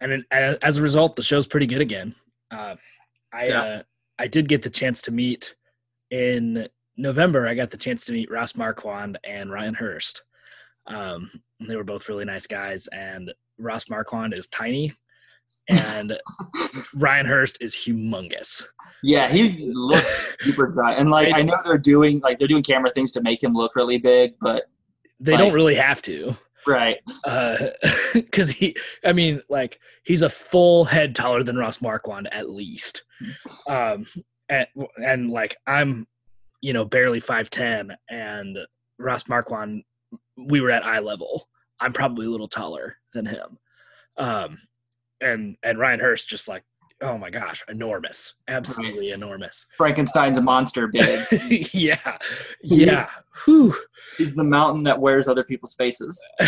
and 0.00 0.24
as 0.30 0.76
a 0.78 0.82
result, 0.82 1.16
the 1.16 1.22
show's 1.22 1.46
pretty 1.46 1.66
good 1.66 1.80
again. 1.80 2.14
Uh, 2.50 2.76
I 3.32 3.46
Yeah. 3.46 3.60
uh, 3.62 3.82
I 4.18 4.26
did 4.28 4.48
get 4.48 4.62
the 4.62 4.70
chance 4.70 5.02
to 5.02 5.12
meet 5.12 5.54
in 6.10 6.68
November. 6.96 7.46
I 7.46 7.54
got 7.54 7.70
the 7.70 7.76
chance 7.76 8.04
to 8.06 8.12
meet 8.12 8.30
Ross 8.30 8.56
Marquand 8.56 9.18
and 9.24 9.50
Ryan 9.52 9.74
Hurst. 9.74 10.22
Um, 10.86 11.30
they 11.60 11.76
were 11.76 11.84
both 11.84 12.08
really 12.08 12.24
nice 12.24 12.46
guys, 12.46 12.86
and 12.88 13.32
Ross 13.58 13.88
Marquand 13.90 14.32
is 14.34 14.46
tiny, 14.48 14.92
and 15.68 16.18
Ryan 16.94 17.26
Hurst 17.26 17.58
is 17.60 17.74
humongous. 17.76 18.64
Yeah, 19.02 19.28
he 19.28 19.70
looks 19.72 20.34
super 20.40 20.66
giant, 20.74 21.00
and 21.00 21.10
like 21.10 21.32
I 21.34 21.42
know 21.42 21.56
they're 21.64 21.76
doing 21.78 22.20
like 22.20 22.38
they're 22.38 22.48
doing 22.48 22.62
camera 22.62 22.90
things 22.90 23.12
to 23.12 23.20
make 23.20 23.42
him 23.42 23.52
look 23.52 23.76
really 23.76 23.98
big, 23.98 24.34
but 24.40 24.64
They 25.20 25.32
Like- 25.32 25.40
don't 25.40 25.52
really 25.52 25.74
have 25.74 26.00
to. 26.02 26.36
Right, 26.68 26.98
because 28.14 28.50
he 28.50 28.76
i 29.04 29.12
mean 29.12 29.42
like 29.48 29.80
he's 30.04 30.22
a 30.22 30.28
full 30.28 30.84
head 30.84 31.14
taller 31.14 31.42
than 31.42 31.56
ross 31.56 31.80
marquand 31.80 32.32
at 32.32 32.50
least. 32.50 33.02
Um 33.68 34.06
and, 34.48 34.66
and 35.04 35.30
like 35.30 35.56
i'm 35.66 36.06
you 36.60 36.72
know 36.72 36.84
barely 36.84 37.20
510 37.20 37.96
and 38.10 38.58
ross 38.98 39.28
marquand 39.28 39.82
we 40.36 40.60
were 40.60 40.70
at 40.70 40.86
eye 40.86 41.00
level. 41.00 41.48
I'm 41.80 41.92
probably 41.92 42.26
a 42.26 42.30
little 42.30 42.48
taller 42.48 42.96
than 43.14 43.26
him. 43.26 43.58
Um 44.16 44.58
and 45.20 45.56
and 45.62 45.78
ryan 45.78 46.00
hurst 46.00 46.28
just 46.28 46.48
like 46.48 46.62
oh 47.00 47.16
my 47.16 47.30
gosh 47.30 47.64
enormous 47.68 48.34
absolutely 48.48 49.12
enormous 49.12 49.66
Frankenstein's 49.76 50.38
a 50.38 50.42
monster 50.42 50.88
big. 50.88 51.20
yeah 51.72 52.18
yeah 52.62 53.08
Whew. 53.44 53.74
He's 54.16 54.34
the 54.34 54.44
mountain 54.44 54.82
that 54.84 55.00
wears 55.00 55.28
other 55.28 55.44
people's 55.44 55.74
faces. 55.74 56.20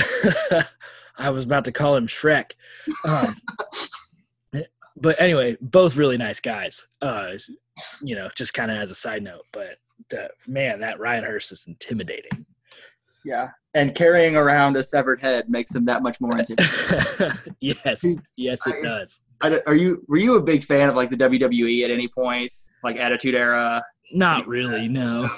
I 1.18 1.30
was 1.30 1.44
about 1.44 1.64
to 1.66 1.72
call 1.72 1.94
him 1.96 2.06
Shrek. 2.06 2.52
Um, 3.06 3.36
but 4.96 5.20
anyway, 5.20 5.56
both 5.60 5.96
really 5.96 6.16
nice 6.16 6.40
guys. 6.40 6.86
Uh, 7.00 7.32
you 8.02 8.14
know, 8.14 8.28
just 8.36 8.54
kind 8.54 8.70
of 8.70 8.78
as 8.78 8.90
a 8.90 8.94
side 8.94 9.22
note. 9.22 9.44
But 9.52 9.78
the, 10.08 10.30
man, 10.46 10.80
that 10.80 10.98
Ryan 10.98 11.24
Hurst 11.24 11.52
is 11.52 11.64
intimidating. 11.68 12.46
Yeah, 13.24 13.48
and 13.74 13.94
carrying 13.94 14.34
around 14.34 14.76
a 14.76 14.82
severed 14.82 15.20
head 15.20 15.50
makes 15.50 15.74
him 15.74 15.84
that 15.84 16.02
much 16.02 16.20
more 16.20 16.38
intimidating. 16.38 17.54
yes, 17.60 18.04
yes, 18.36 18.66
it 18.66 18.82
does. 18.82 18.82
I 18.82 18.88
don't- 18.88 19.29
Are 19.42 19.74
you 19.74 20.04
were 20.06 20.18
you 20.18 20.34
a 20.34 20.42
big 20.42 20.64
fan 20.64 20.88
of 20.88 20.96
like 20.96 21.10
the 21.10 21.16
WWE 21.16 21.82
at 21.84 21.90
any 21.90 22.08
point, 22.08 22.52
like 22.84 22.96
Attitude 22.96 23.34
Era? 23.34 23.82
Not 24.12 24.46
really, 24.46 24.88
no. 24.88 25.30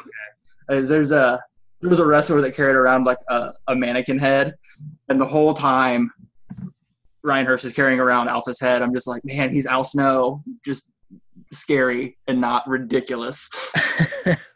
Uh, 0.69 0.81
There's 0.81 1.13
a 1.13 1.41
there 1.81 1.91
was 1.91 1.99
a 1.99 2.07
wrestler 2.07 2.41
that 2.41 2.55
carried 2.55 2.77
around 2.77 3.05
like 3.05 3.19
a, 3.29 3.53
a 3.69 3.77
mannequin 3.77 4.19
head, 4.19 4.55
and 5.09 5.21
the 5.21 5.27
whole 5.27 5.55
time 5.55 6.11
Ryan 7.23 7.47
Hurst 7.47 7.65
is 7.65 7.73
carrying 7.73 8.01
around 8.01 8.29
Alpha's 8.29 8.61
head. 8.61 8.83
I'm 8.83 8.95
just 8.95 9.07
like, 9.07 9.23
man, 9.25 9.51
he's 9.51 9.67
Al 9.67 9.85
Snow, 9.85 10.43
just 10.65 10.91
scary 11.53 12.17
and 12.27 12.41
not 12.41 12.67
ridiculous. 12.67 13.51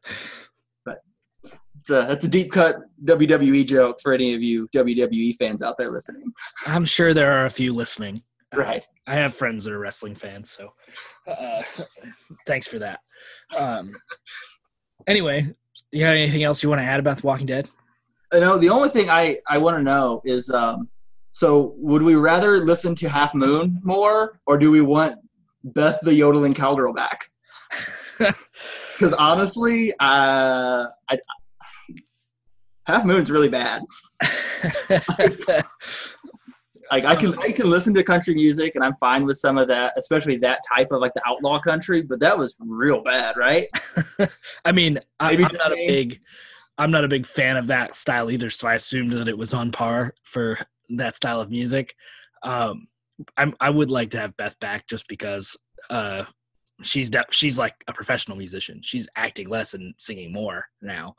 It's 1.88 1.90
a, 1.92 2.04
that's 2.08 2.24
a 2.24 2.28
deep 2.28 2.50
cut 2.50 2.78
WWE 3.04 3.64
joke 3.64 4.00
for 4.02 4.12
any 4.12 4.34
of 4.34 4.42
you 4.42 4.66
WWE 4.74 5.36
fans 5.36 5.62
out 5.62 5.76
there 5.78 5.88
listening. 5.88 6.32
I'm 6.66 6.84
sure 6.84 7.14
there 7.14 7.30
are 7.30 7.46
a 7.46 7.50
few 7.50 7.72
listening. 7.72 8.20
Right. 8.56 8.86
I 9.06 9.14
have 9.14 9.34
friends 9.34 9.64
that 9.64 9.72
are 9.72 9.78
wrestling 9.78 10.14
fans, 10.14 10.50
so 10.50 10.72
uh, 11.28 11.62
thanks 12.46 12.66
for 12.66 12.78
that. 12.78 13.00
Um, 13.56 13.94
anyway, 15.06 15.54
you 15.92 16.00
got 16.00 16.16
anything 16.16 16.42
else 16.42 16.62
you 16.62 16.68
want 16.68 16.80
to 16.80 16.84
add 16.84 17.00
about 17.00 17.18
The 17.18 17.26
Walking 17.26 17.46
Dead? 17.46 17.68
I 18.32 18.40
know 18.40 18.58
the 18.58 18.70
only 18.70 18.88
thing 18.88 19.10
I, 19.10 19.38
I 19.48 19.58
want 19.58 19.76
to 19.76 19.82
know 19.82 20.22
is 20.24 20.50
um, 20.50 20.88
so 21.32 21.74
would 21.76 22.02
we 22.02 22.14
rather 22.14 22.64
listen 22.64 22.94
to 22.96 23.08
Half 23.08 23.34
Moon 23.34 23.78
more 23.84 24.40
or 24.46 24.58
do 24.58 24.70
we 24.70 24.80
want 24.80 25.16
Beth 25.62 25.98
the 26.02 26.14
yodeling 26.14 26.54
cowgirl 26.54 26.94
back? 26.94 27.30
Because 28.96 29.12
honestly, 29.12 29.92
uh, 30.00 30.86
I, 31.10 31.18
Half 32.86 33.04
Moon's 33.04 33.30
really 33.30 33.50
bad. 33.50 33.82
Like 34.88 35.38
I 36.90 37.16
can 37.16 37.38
I 37.40 37.52
can 37.52 37.68
listen 37.68 37.94
to 37.94 38.02
country 38.02 38.34
music 38.34 38.74
and 38.74 38.84
I'm 38.84 38.96
fine 38.96 39.24
with 39.24 39.38
some 39.38 39.58
of 39.58 39.68
that, 39.68 39.94
especially 39.96 40.36
that 40.38 40.60
type 40.74 40.92
of 40.92 41.00
like 41.00 41.14
the 41.14 41.22
outlaw 41.26 41.58
country. 41.58 42.02
But 42.02 42.20
that 42.20 42.36
was 42.36 42.56
real 42.60 43.02
bad, 43.02 43.36
right? 43.36 43.66
I 44.64 44.72
mean, 44.72 45.00
I, 45.20 45.32
I'm 45.32 45.40
not 45.40 45.72
a 45.72 45.76
big, 45.76 46.20
I'm 46.78 46.90
not 46.90 47.04
a 47.04 47.08
big 47.08 47.26
fan 47.26 47.56
of 47.56 47.66
that 47.68 47.96
style 47.96 48.30
either. 48.30 48.50
So 48.50 48.68
I 48.68 48.74
assumed 48.74 49.12
that 49.12 49.28
it 49.28 49.38
was 49.38 49.54
on 49.54 49.72
par 49.72 50.14
for 50.24 50.58
that 50.90 51.16
style 51.16 51.40
of 51.40 51.50
music. 51.50 51.94
Um, 52.42 52.86
I'm, 53.36 53.54
I 53.60 53.70
would 53.70 53.90
like 53.90 54.10
to 54.10 54.18
have 54.18 54.36
Beth 54.36 54.58
back 54.60 54.86
just 54.86 55.08
because 55.08 55.56
uh, 55.90 56.24
she's 56.82 57.10
de- 57.10 57.24
she's 57.30 57.58
like 57.58 57.74
a 57.88 57.92
professional 57.92 58.36
musician. 58.36 58.80
She's 58.82 59.08
acting 59.16 59.48
less 59.48 59.74
and 59.74 59.94
singing 59.98 60.32
more 60.32 60.66
now, 60.82 61.16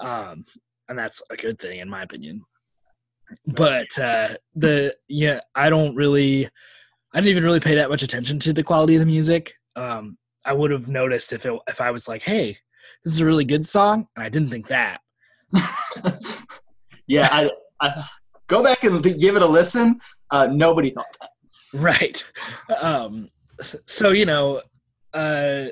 um, 0.00 0.44
and 0.88 0.98
that's 0.98 1.22
a 1.30 1.36
good 1.36 1.58
thing 1.58 1.80
in 1.80 1.88
my 1.88 2.02
opinion. 2.02 2.42
But 3.46 3.98
uh, 3.98 4.36
the 4.54 4.94
yeah, 5.08 5.40
I 5.54 5.70
don't 5.70 5.94
really, 5.94 6.46
I 7.12 7.18
didn't 7.18 7.30
even 7.30 7.44
really 7.44 7.60
pay 7.60 7.74
that 7.76 7.90
much 7.90 8.02
attention 8.02 8.38
to 8.40 8.52
the 8.52 8.62
quality 8.62 8.94
of 8.94 9.00
the 9.00 9.06
music. 9.06 9.54
Um, 9.76 10.16
I 10.44 10.52
would 10.52 10.70
have 10.70 10.88
noticed 10.88 11.32
if 11.32 11.46
it 11.46 11.58
if 11.68 11.80
I 11.80 11.90
was 11.90 12.08
like, 12.08 12.22
hey, 12.22 12.56
this 13.04 13.14
is 13.14 13.20
a 13.20 13.26
really 13.26 13.44
good 13.44 13.66
song, 13.66 14.06
and 14.16 14.24
I 14.24 14.28
didn't 14.28 14.50
think 14.50 14.68
that. 14.68 15.00
yeah, 17.06 17.28
I, 17.30 17.50
I 17.80 18.04
go 18.46 18.62
back 18.62 18.84
and 18.84 19.02
give 19.02 19.36
it 19.36 19.42
a 19.42 19.46
listen. 19.46 20.00
Uh, 20.30 20.48
nobody 20.50 20.90
thought 20.90 21.16
that. 21.20 21.30
Right. 21.74 22.24
Um, 22.78 23.28
so 23.86 24.10
you 24.10 24.26
know, 24.26 24.62
uh, 25.12 25.66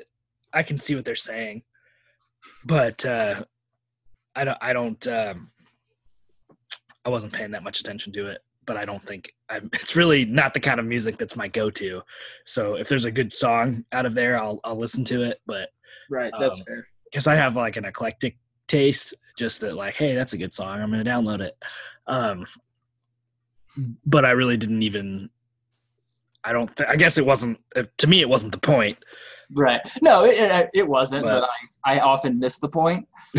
I 0.53 0.63
can 0.63 0.77
see 0.77 0.95
what 0.95 1.05
they're 1.05 1.15
saying, 1.15 1.63
but 2.65 3.05
uh, 3.05 3.43
I 4.35 4.43
don't. 4.43 4.57
I 4.61 4.73
don't. 4.73 5.07
Um, 5.07 5.51
I 7.05 7.09
wasn't 7.09 7.33
paying 7.33 7.51
that 7.51 7.63
much 7.63 7.79
attention 7.79 8.13
to 8.13 8.27
it, 8.27 8.39
but 8.65 8.77
I 8.77 8.85
don't 8.85 9.03
think 9.03 9.33
I'm. 9.49 9.69
It's 9.73 9.95
really 9.95 10.25
not 10.25 10.53
the 10.53 10.59
kind 10.59 10.79
of 10.79 10.85
music 10.85 11.17
that's 11.17 11.35
my 11.35 11.47
go-to. 11.47 12.01
So 12.45 12.75
if 12.75 12.87
there's 12.89 13.05
a 13.05 13.11
good 13.11 13.31
song 13.33 13.83
out 13.91 14.05
of 14.05 14.13
there, 14.13 14.41
I'll 14.41 14.59
I'll 14.63 14.77
listen 14.79 15.03
to 15.05 15.21
it. 15.23 15.39
But 15.45 15.69
Right, 16.09 16.31
that's 16.39 16.61
fair. 16.63 16.87
because 17.05 17.27
I 17.27 17.35
have 17.35 17.55
like 17.55 17.77
an 17.77 17.85
eclectic 17.85 18.37
taste, 18.67 19.13
just 19.37 19.61
that 19.61 19.75
like, 19.75 19.95
hey, 19.95 20.15
that's 20.15 20.33
a 20.33 20.37
good 20.37 20.53
song. 20.53 20.79
I'm 20.81 20.91
gonna 20.91 21.03
download 21.03 21.41
it. 21.41 21.55
Um, 22.07 22.45
but 24.05 24.23
I 24.25 24.31
really 24.31 24.57
didn't 24.57 24.83
even. 24.83 25.29
I 26.45 26.51
don't. 26.53 26.75
Th- 26.75 26.89
I 26.89 26.95
guess 26.95 27.17
it 27.17 27.25
wasn't. 27.25 27.59
uh, 27.75 27.83
To 27.97 28.07
me, 28.07 28.21
it 28.21 28.29
wasn't 28.29 28.51
the 28.53 28.59
point. 28.59 28.97
Right. 29.55 29.81
No, 30.01 30.25
it, 30.25 30.35
it, 30.39 30.69
it 30.73 30.87
wasn't, 30.87 31.23
But- 31.23 31.41
but, 31.41 31.49
I, 31.85 31.97
I 31.97 31.99
often 31.99 32.39
miss 32.39 32.59
the 32.59 32.69
point. 32.69 33.07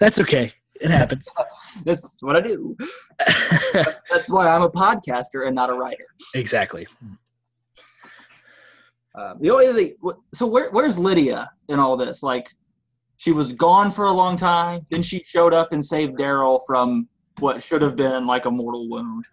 that's 0.00 0.20
okay. 0.20 0.52
It 0.84 0.90
happens. 0.90 1.26
That's 1.84 2.16
what 2.20 2.36
I 2.36 2.40
do. 2.40 2.76
That's 4.10 4.30
why 4.30 4.48
I'm 4.48 4.62
a 4.62 4.70
podcaster 4.70 5.46
and 5.46 5.54
not 5.54 5.70
a 5.70 5.74
writer. 5.74 6.04
exactly. 6.34 6.86
Uh, 9.18 9.34
the 9.40 9.50
only 9.50 9.72
thing, 9.72 9.94
so 10.34 10.46
where, 10.46 10.70
where's 10.70 10.98
Lydia 10.98 11.48
in 11.68 11.78
all 11.78 11.96
this? 11.96 12.22
Like, 12.22 12.48
she 13.16 13.30
was 13.32 13.52
gone 13.52 13.90
for 13.90 14.06
a 14.06 14.12
long 14.12 14.36
time. 14.36 14.80
Then 14.90 15.02
she 15.02 15.22
showed 15.24 15.54
up 15.54 15.72
and 15.72 15.84
saved 15.84 16.18
Daryl 16.18 16.58
from 16.66 17.08
what 17.38 17.62
should 17.62 17.80
have 17.80 17.94
been 17.96 18.26
like 18.26 18.44
a 18.46 18.50
mortal 18.50 18.88
wound. 18.88 19.24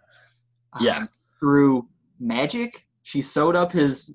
Um, 0.73 0.85
Yeah. 0.85 1.05
through 1.39 1.87
magic, 2.19 2.85
she 3.01 3.21
sewed 3.21 3.55
up 3.55 3.71
his 3.71 4.13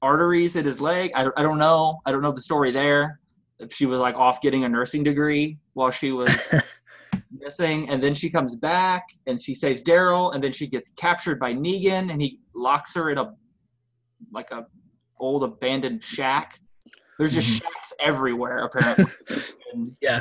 arteries 0.00 0.54
in 0.54 0.64
his 0.64 0.80
leg. 0.80 1.10
I, 1.16 1.26
I 1.36 1.42
don't 1.42 1.58
know. 1.58 1.98
I 2.06 2.12
don't 2.12 2.22
know 2.22 2.32
the 2.32 2.40
story 2.40 2.70
there. 2.70 3.18
If 3.58 3.72
she 3.72 3.86
was 3.86 3.98
like 3.98 4.14
off 4.14 4.40
getting 4.40 4.62
a 4.62 4.68
nursing 4.68 5.02
degree 5.02 5.58
while 5.78 5.90
she 5.92 6.10
was 6.12 6.54
missing, 7.30 7.88
and 7.90 8.02
then 8.02 8.12
she 8.14 8.28
comes 8.28 8.56
back 8.56 9.04
and 9.26 9.40
she 9.40 9.54
saves 9.54 9.82
Daryl, 9.82 10.34
and 10.34 10.42
then 10.42 10.52
she 10.52 10.66
gets 10.66 10.90
captured 10.90 11.38
by 11.38 11.52
Negan, 11.54 12.10
and 12.12 12.20
he 12.20 12.40
locks 12.54 12.94
her 12.96 13.10
in 13.10 13.18
a 13.18 13.32
like 14.32 14.50
a 14.50 14.66
old 15.20 15.44
abandoned 15.44 16.02
shack. 16.02 16.58
There's 17.18 17.32
just 17.34 17.48
Mhm. 17.48 17.62
shacks 17.62 17.92
everywhere 18.00 18.58
apparently 18.66 19.04
in 19.72 19.96
Yeah. 20.00 20.20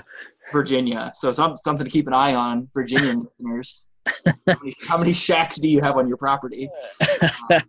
Virginia. 0.53 1.11
So 1.15 1.31
some, 1.31 1.57
something 1.57 1.85
to 1.85 1.91
keep 1.91 2.07
an 2.07 2.13
eye 2.13 2.33
on, 2.33 2.69
Virginian 2.73 3.23
listeners. 3.23 3.89
How 4.07 4.33
many, 4.47 4.73
how 4.87 4.97
many 4.97 5.13
shacks 5.13 5.59
do 5.59 5.67
you 5.69 5.81
have 5.81 5.97
on 5.97 6.07
your 6.07 6.17
property? 6.17 6.69
Um, 7.51 7.59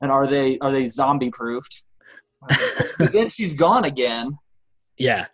and 0.00 0.12
are 0.12 0.26
they 0.28 0.58
are 0.60 0.70
they 0.70 0.86
zombie 0.86 1.30
proofed? 1.30 1.74
then 3.12 3.28
she's 3.30 3.52
gone 3.54 3.84
again. 3.84 4.30
yeah. 4.96 5.26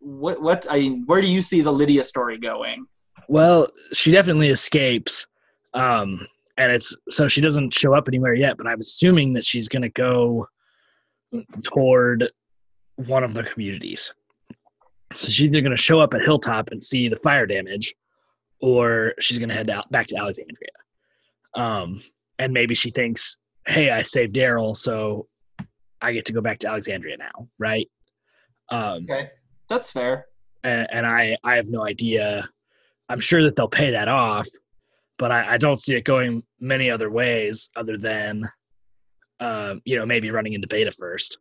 What 0.00 0.40
what 0.40 0.66
I 0.70 0.78
mean, 0.78 1.04
where 1.06 1.20
do 1.20 1.26
you 1.26 1.42
see 1.42 1.60
the 1.60 1.72
Lydia 1.72 2.04
story 2.04 2.38
going? 2.38 2.86
Well, 3.28 3.68
she 3.92 4.10
definitely 4.12 4.48
escapes. 4.48 5.26
Um, 5.74 6.26
and 6.56 6.72
it's 6.72 6.96
so 7.08 7.28
she 7.28 7.40
doesn't 7.40 7.74
show 7.74 7.94
up 7.94 8.08
anywhere 8.08 8.34
yet, 8.34 8.56
but 8.56 8.66
I'm 8.66 8.80
assuming 8.80 9.32
that 9.34 9.44
she's 9.44 9.68
going 9.68 9.82
to 9.82 9.90
go 9.90 10.48
toward 11.62 12.30
one 12.96 13.22
of 13.22 13.34
the 13.34 13.44
communities. 13.44 14.12
So 15.12 15.28
she's 15.28 15.46
either 15.46 15.60
going 15.60 15.76
to 15.76 15.82
show 15.82 16.00
up 16.00 16.14
at 16.14 16.22
Hilltop 16.22 16.68
and 16.70 16.82
see 16.82 17.08
the 17.08 17.16
fire 17.16 17.46
damage, 17.46 17.94
or 18.60 19.14
she's 19.20 19.38
going 19.38 19.48
to 19.48 19.54
head 19.54 19.70
out 19.70 19.90
back 19.90 20.06
to 20.08 20.16
Alexandria. 20.16 20.70
Um, 21.54 22.02
and 22.38 22.52
maybe 22.52 22.74
she 22.74 22.90
thinks, 22.90 23.36
"Hey, 23.66 23.90
I 23.90 24.02
saved 24.02 24.34
Daryl, 24.34 24.76
so 24.76 25.28
I 26.00 26.12
get 26.12 26.24
to 26.26 26.32
go 26.32 26.40
back 26.40 26.58
to 26.60 26.68
Alexandria 26.68 27.16
now, 27.16 27.48
right?" 27.58 27.88
Um, 28.70 29.06
Okay, 29.10 29.30
that's 29.68 29.90
fair. 29.90 30.26
and, 30.64 30.86
and 30.90 31.06
I 31.06 31.36
I 31.44 31.56
have 31.56 31.68
no 31.68 31.84
idea. 31.84 32.48
I'm 33.08 33.20
sure 33.20 33.42
that 33.44 33.56
they'll 33.56 33.68
pay 33.68 33.90
that 33.90 34.08
off, 34.08 34.46
but 35.18 35.32
I, 35.32 35.54
I 35.54 35.58
don't 35.58 35.78
see 35.78 35.94
it 35.94 36.04
going 36.04 36.42
many 36.60 36.90
other 36.90 37.10
ways 37.10 37.70
other 37.74 37.96
than, 37.96 38.50
um, 39.40 39.80
you 39.84 39.96
know, 39.96 40.04
maybe 40.04 40.30
running 40.30 40.52
into 40.52 40.68
beta 40.68 40.90
first. 40.90 41.38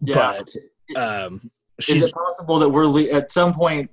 Yeah. 0.00 0.38
But 0.38 0.56
um, 0.96 1.50
Is 1.86 2.04
it 2.04 2.14
possible 2.14 2.58
that 2.58 2.68
we're 2.68 2.86
le- 2.86 3.10
at 3.10 3.30
some 3.30 3.52
point 3.52 3.90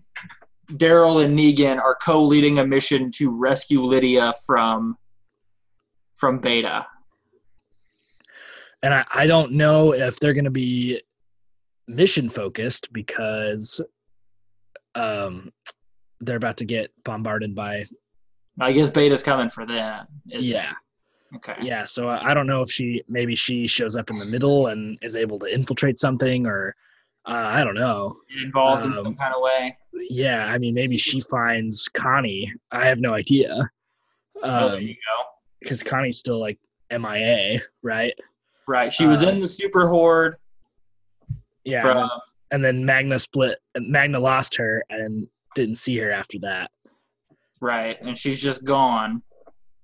Daryl 0.71 1.25
and 1.25 1.37
Negan 1.37 1.77
are 1.77 1.95
co-leading 1.95 2.59
a 2.59 2.65
mission 2.65 3.11
to 3.11 3.37
rescue 3.37 3.81
Lydia 3.81 4.33
from 4.45 4.97
from 6.15 6.39
Beta? 6.39 6.85
and 8.83 8.93
I, 8.93 9.05
I 9.13 9.27
don't 9.27 9.53
know 9.53 9.93
if 9.93 10.19
they're 10.19 10.33
going 10.33 10.45
to 10.45 10.51
be 10.51 11.01
mission 11.87 12.29
focused 12.29 12.91
because 12.93 13.79
um, 14.95 15.51
they're 16.21 16.37
about 16.37 16.57
to 16.57 16.65
get 16.65 16.91
bombarded 17.03 17.55
by 17.55 17.85
I 18.59 18.71
guess 18.71 18.89
Beta's 18.89 19.21
coming 19.23 19.49
for 19.49 19.65
them. 19.65 20.05
isn't 20.31 20.49
it? 20.49 20.53
yeah 20.53 20.71
Okay. 21.35 21.55
yeah 21.61 21.83
so 21.85 22.07
I, 22.09 22.33
don't 22.33 22.47
know 22.47 22.61
if 22.61 22.71
she 22.71 23.03
maybe 23.09 23.35
she 23.35 23.67
shows 23.67 23.95
up 23.97 24.09
in 24.09 24.17
the 24.17 24.25
middle 24.25 24.67
and 24.67 24.97
is 25.01 25.15
able 25.17 25.37
to 25.39 25.53
infiltrate 25.53 25.99
something 25.99 26.45
or 26.45 26.73
uh, 27.25 27.49
I 27.53 27.65
don't 27.65 27.75
know 27.75 28.15
Involved 28.41 28.85
in 28.85 28.93
Um, 28.93 29.03
some 29.03 29.15
kind 29.15 29.33
of 29.35 29.41
way. 29.41 29.77
yeah, 30.09 30.45
I 30.47 30.57
mean, 30.57 30.73
maybe 30.73 30.95
she 30.95 31.19
finds 31.19 31.89
Connie. 31.89 32.51
I 32.71 32.85
have 32.85 32.99
no 33.01 33.13
idea. 33.13 33.69
oh, 34.41 34.69
there 34.69 34.77
Um, 34.77 34.81
you 34.83 34.93
go. 34.93 35.23
because 35.59 35.83
Connie's 35.83 36.17
still 36.17 36.39
like 36.39 36.57
MIA, 36.89 37.59
right? 37.83 38.13
Right. 38.65 38.93
She 38.93 39.05
was 39.05 39.23
uh, 39.25 39.27
in 39.27 39.39
the 39.41 39.47
Super 39.49 39.89
Horde 39.89 40.37
Yeah. 41.67 41.81
from 41.81 42.09
and 42.51 42.63
then 42.63 42.85
Magna 42.85 43.19
split. 43.19 43.57
Magna 43.77 44.19
lost 44.19 44.55
her 44.57 44.83
and 44.89 45.27
didn't 45.55 45.75
see 45.75 45.97
her 45.97 46.11
after 46.11 46.37
that. 46.39 46.71
right, 47.61 47.97
and 48.01 48.17
she's 48.17 48.41
just 48.41 48.65
gone. 48.65 49.21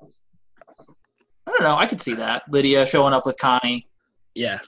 I 0.01 1.51
don't 1.51 1.63
know. 1.63 1.75
I 1.75 1.85
could 1.85 2.01
see 2.01 2.13
that 2.13 2.43
Lydia 2.49 2.85
showing 2.85 3.13
up 3.13 3.25
with 3.25 3.37
Connie, 3.37 3.87
Yeah, 4.33 4.59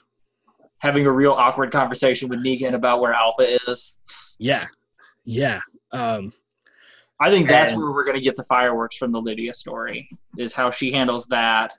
having 0.78 1.06
a 1.06 1.12
real 1.12 1.32
awkward 1.32 1.70
conversation 1.72 2.28
with 2.28 2.40
Negan 2.44 2.74
about 2.74 3.00
where 3.00 3.12
Alpha 3.14 3.56
is. 3.68 3.98
yeah, 4.38 4.66
yeah. 5.24 5.60
Um, 5.92 6.32
I 7.18 7.30
think 7.30 7.48
that's 7.48 7.72
And- 7.72 7.80
where 7.80 7.92
we're 7.92 8.04
going 8.04 8.16
to 8.16 8.22
get 8.22 8.36
the 8.36 8.44
fireworks 8.44 8.96
from 8.98 9.10
the 9.10 9.20
Lydia 9.20 9.54
story, 9.54 10.08
is 10.36 10.52
how 10.52 10.70
she 10.70 10.92
handles 10.92 11.26
that, 11.28 11.72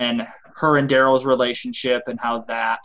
and 0.00 0.26
her 0.56 0.76
and 0.78 0.88
Daryl's 0.90 1.24
relationship, 1.24 2.02
and 2.08 2.18
how 2.20 2.40
that, 2.48 2.80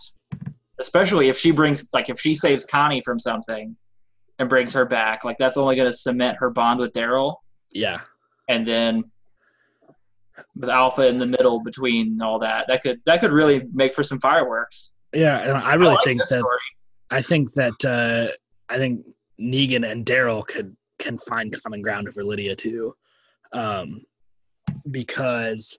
especially 0.81 1.29
if 1.29 1.37
she 1.37 1.51
brings, 1.51 1.87
like, 1.93 2.09
if 2.09 2.19
she 2.19 2.33
saves 2.33 2.65
Connie 2.65 3.01
from 3.01 3.17
something, 3.19 3.75
and 4.41 4.49
brings 4.49 4.73
her 4.73 4.85
back. 4.85 5.23
Like 5.23 5.37
that's 5.37 5.55
only 5.55 5.75
going 5.75 5.89
to 5.89 5.95
cement 5.95 6.37
her 6.39 6.49
bond 6.49 6.79
with 6.79 6.91
Daryl, 6.93 7.35
Yeah. 7.71 8.01
and 8.49 8.65
then 8.65 9.03
with 10.55 10.69
Alpha 10.69 11.07
in 11.07 11.19
the 11.19 11.27
middle 11.27 11.61
between 11.61 12.19
all 12.21 12.39
that, 12.39 12.65
that 12.67 12.81
could 12.81 12.99
that 13.05 13.19
could 13.19 13.31
really 13.31 13.63
make 13.71 13.93
for 13.93 14.03
some 14.03 14.19
fireworks. 14.19 14.93
Yeah, 15.13 15.39
and 15.39 15.51
I 15.51 15.75
really 15.75 15.93
like 15.93 16.03
think 16.03 16.21
that 16.21 16.27
story. 16.27 16.57
I 17.11 17.21
think 17.21 17.53
that 17.53 17.85
uh, 17.85 18.31
I 18.73 18.77
think 18.77 19.05
Negan 19.39 19.89
and 19.89 20.05
Daryl 20.05 20.45
could 20.47 20.75
can 20.97 21.19
find 21.19 21.55
common 21.61 21.81
ground 21.83 22.07
over 22.07 22.23
Lydia 22.23 22.55
too, 22.55 22.95
um, 23.53 24.01
because 24.89 25.77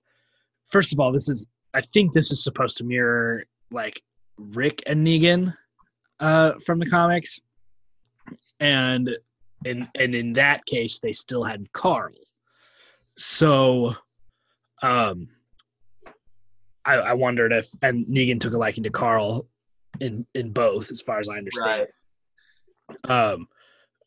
first 0.69 0.93
of 0.93 1.01
all, 1.01 1.11
this 1.11 1.29
is 1.29 1.49
I 1.75 1.81
think 1.81 2.13
this 2.13 2.31
is 2.31 2.45
supposed 2.45 2.77
to 2.79 2.85
mirror 2.85 3.45
like 3.73 4.01
Rick 4.39 4.83
and 4.87 5.07
Negan 5.07 5.55
uh, 6.21 6.53
from 6.65 6.79
the 6.79 6.87
comics, 6.87 7.41
and 8.61 9.17
in 9.65 9.89
and 9.99 10.15
in 10.15 10.33
that 10.35 10.65
case, 10.67 10.99
they 10.99 11.13
still 11.13 11.45
had 11.45 11.71
Carl. 11.73 12.13
So, 13.17 13.95
um, 14.83 15.29
I, 16.85 16.95
I 16.95 17.13
wondered 17.13 17.53
if 17.53 17.69
and 17.83 18.07
Negan 18.07 18.41
took 18.41 18.55
a 18.55 18.59
liking 18.59 18.85
to 18.85 18.91
Carl 18.91 19.47
in 20.01 20.27
in 20.35 20.53
both, 20.53 20.91
as 20.91 21.01
far 21.01 21.21
as 21.21 21.29
I 21.29 21.37
understand. 21.37 21.87
Um, 23.05 23.49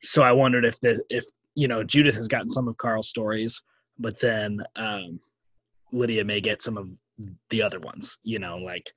so 0.03 0.23
I 0.23 0.31
wondered 0.31 0.65
if 0.65 0.79
the 0.79 1.01
if 1.09 1.25
you 1.55 1.67
know 1.67 1.83
Judith 1.83 2.15
has 2.15 2.27
gotten 2.27 2.49
some 2.49 2.67
of 2.67 2.77
Carl's 2.77 3.09
stories, 3.09 3.61
but 3.99 4.19
then 4.19 4.61
um, 4.75 5.19
Lydia 5.91 6.23
may 6.23 6.41
get 6.41 6.61
some 6.61 6.77
of 6.77 6.89
the 7.49 7.61
other 7.61 7.79
ones. 7.79 8.17
You 8.23 8.39
know, 8.39 8.57
like, 8.57 8.91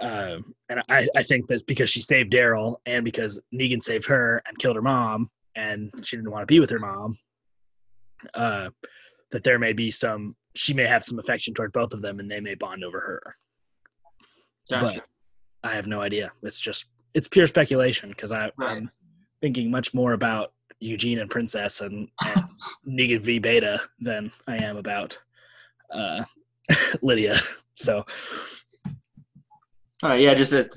um, 0.00 0.54
and 0.68 0.82
I 0.88 1.08
I 1.16 1.22
think 1.22 1.46
that 1.48 1.66
because 1.66 1.90
she 1.90 2.00
saved 2.00 2.32
Daryl 2.32 2.76
and 2.86 3.04
because 3.04 3.40
Negan 3.54 3.82
saved 3.82 4.06
her 4.06 4.42
and 4.46 4.58
killed 4.58 4.76
her 4.76 4.82
mom, 4.82 5.30
and 5.54 5.90
she 6.02 6.16
didn't 6.16 6.30
want 6.30 6.42
to 6.42 6.46
be 6.46 6.60
with 6.60 6.70
her 6.70 6.78
mom, 6.78 7.16
uh, 8.34 8.68
that 9.30 9.44
there 9.44 9.58
may 9.58 9.72
be 9.72 9.90
some 9.90 10.36
she 10.54 10.74
may 10.74 10.86
have 10.86 11.04
some 11.04 11.18
affection 11.18 11.54
toward 11.54 11.72
both 11.72 11.94
of 11.94 12.02
them, 12.02 12.20
and 12.20 12.30
they 12.30 12.40
may 12.40 12.54
bond 12.54 12.84
over 12.84 13.00
her. 13.00 13.36
Gotcha. 14.70 15.02
But 15.62 15.70
I 15.70 15.74
have 15.74 15.86
no 15.86 16.00
idea. 16.00 16.32
It's 16.42 16.60
just 16.60 16.86
it's 17.14 17.28
pure 17.28 17.46
speculation 17.46 18.10
because 18.10 18.32
Right. 18.32 18.52
I'm 18.58 18.90
thinking 19.40 19.70
much 19.70 19.94
more 19.94 20.12
about 20.12 20.52
Eugene 20.80 21.20
and 21.20 21.30
Princess 21.30 21.80
and, 21.80 22.08
and 22.24 22.40
Negan 22.88 23.20
v 23.22 23.38
Beta 23.38 23.80
than 23.98 24.30
I 24.46 24.62
am 24.62 24.76
about 24.76 25.18
uh, 25.90 26.24
Lydia. 27.02 27.36
So 27.76 28.04
All 30.02 30.10
right, 30.10 30.20
yeah, 30.20 30.34
just 30.34 30.52
a, 30.52 30.68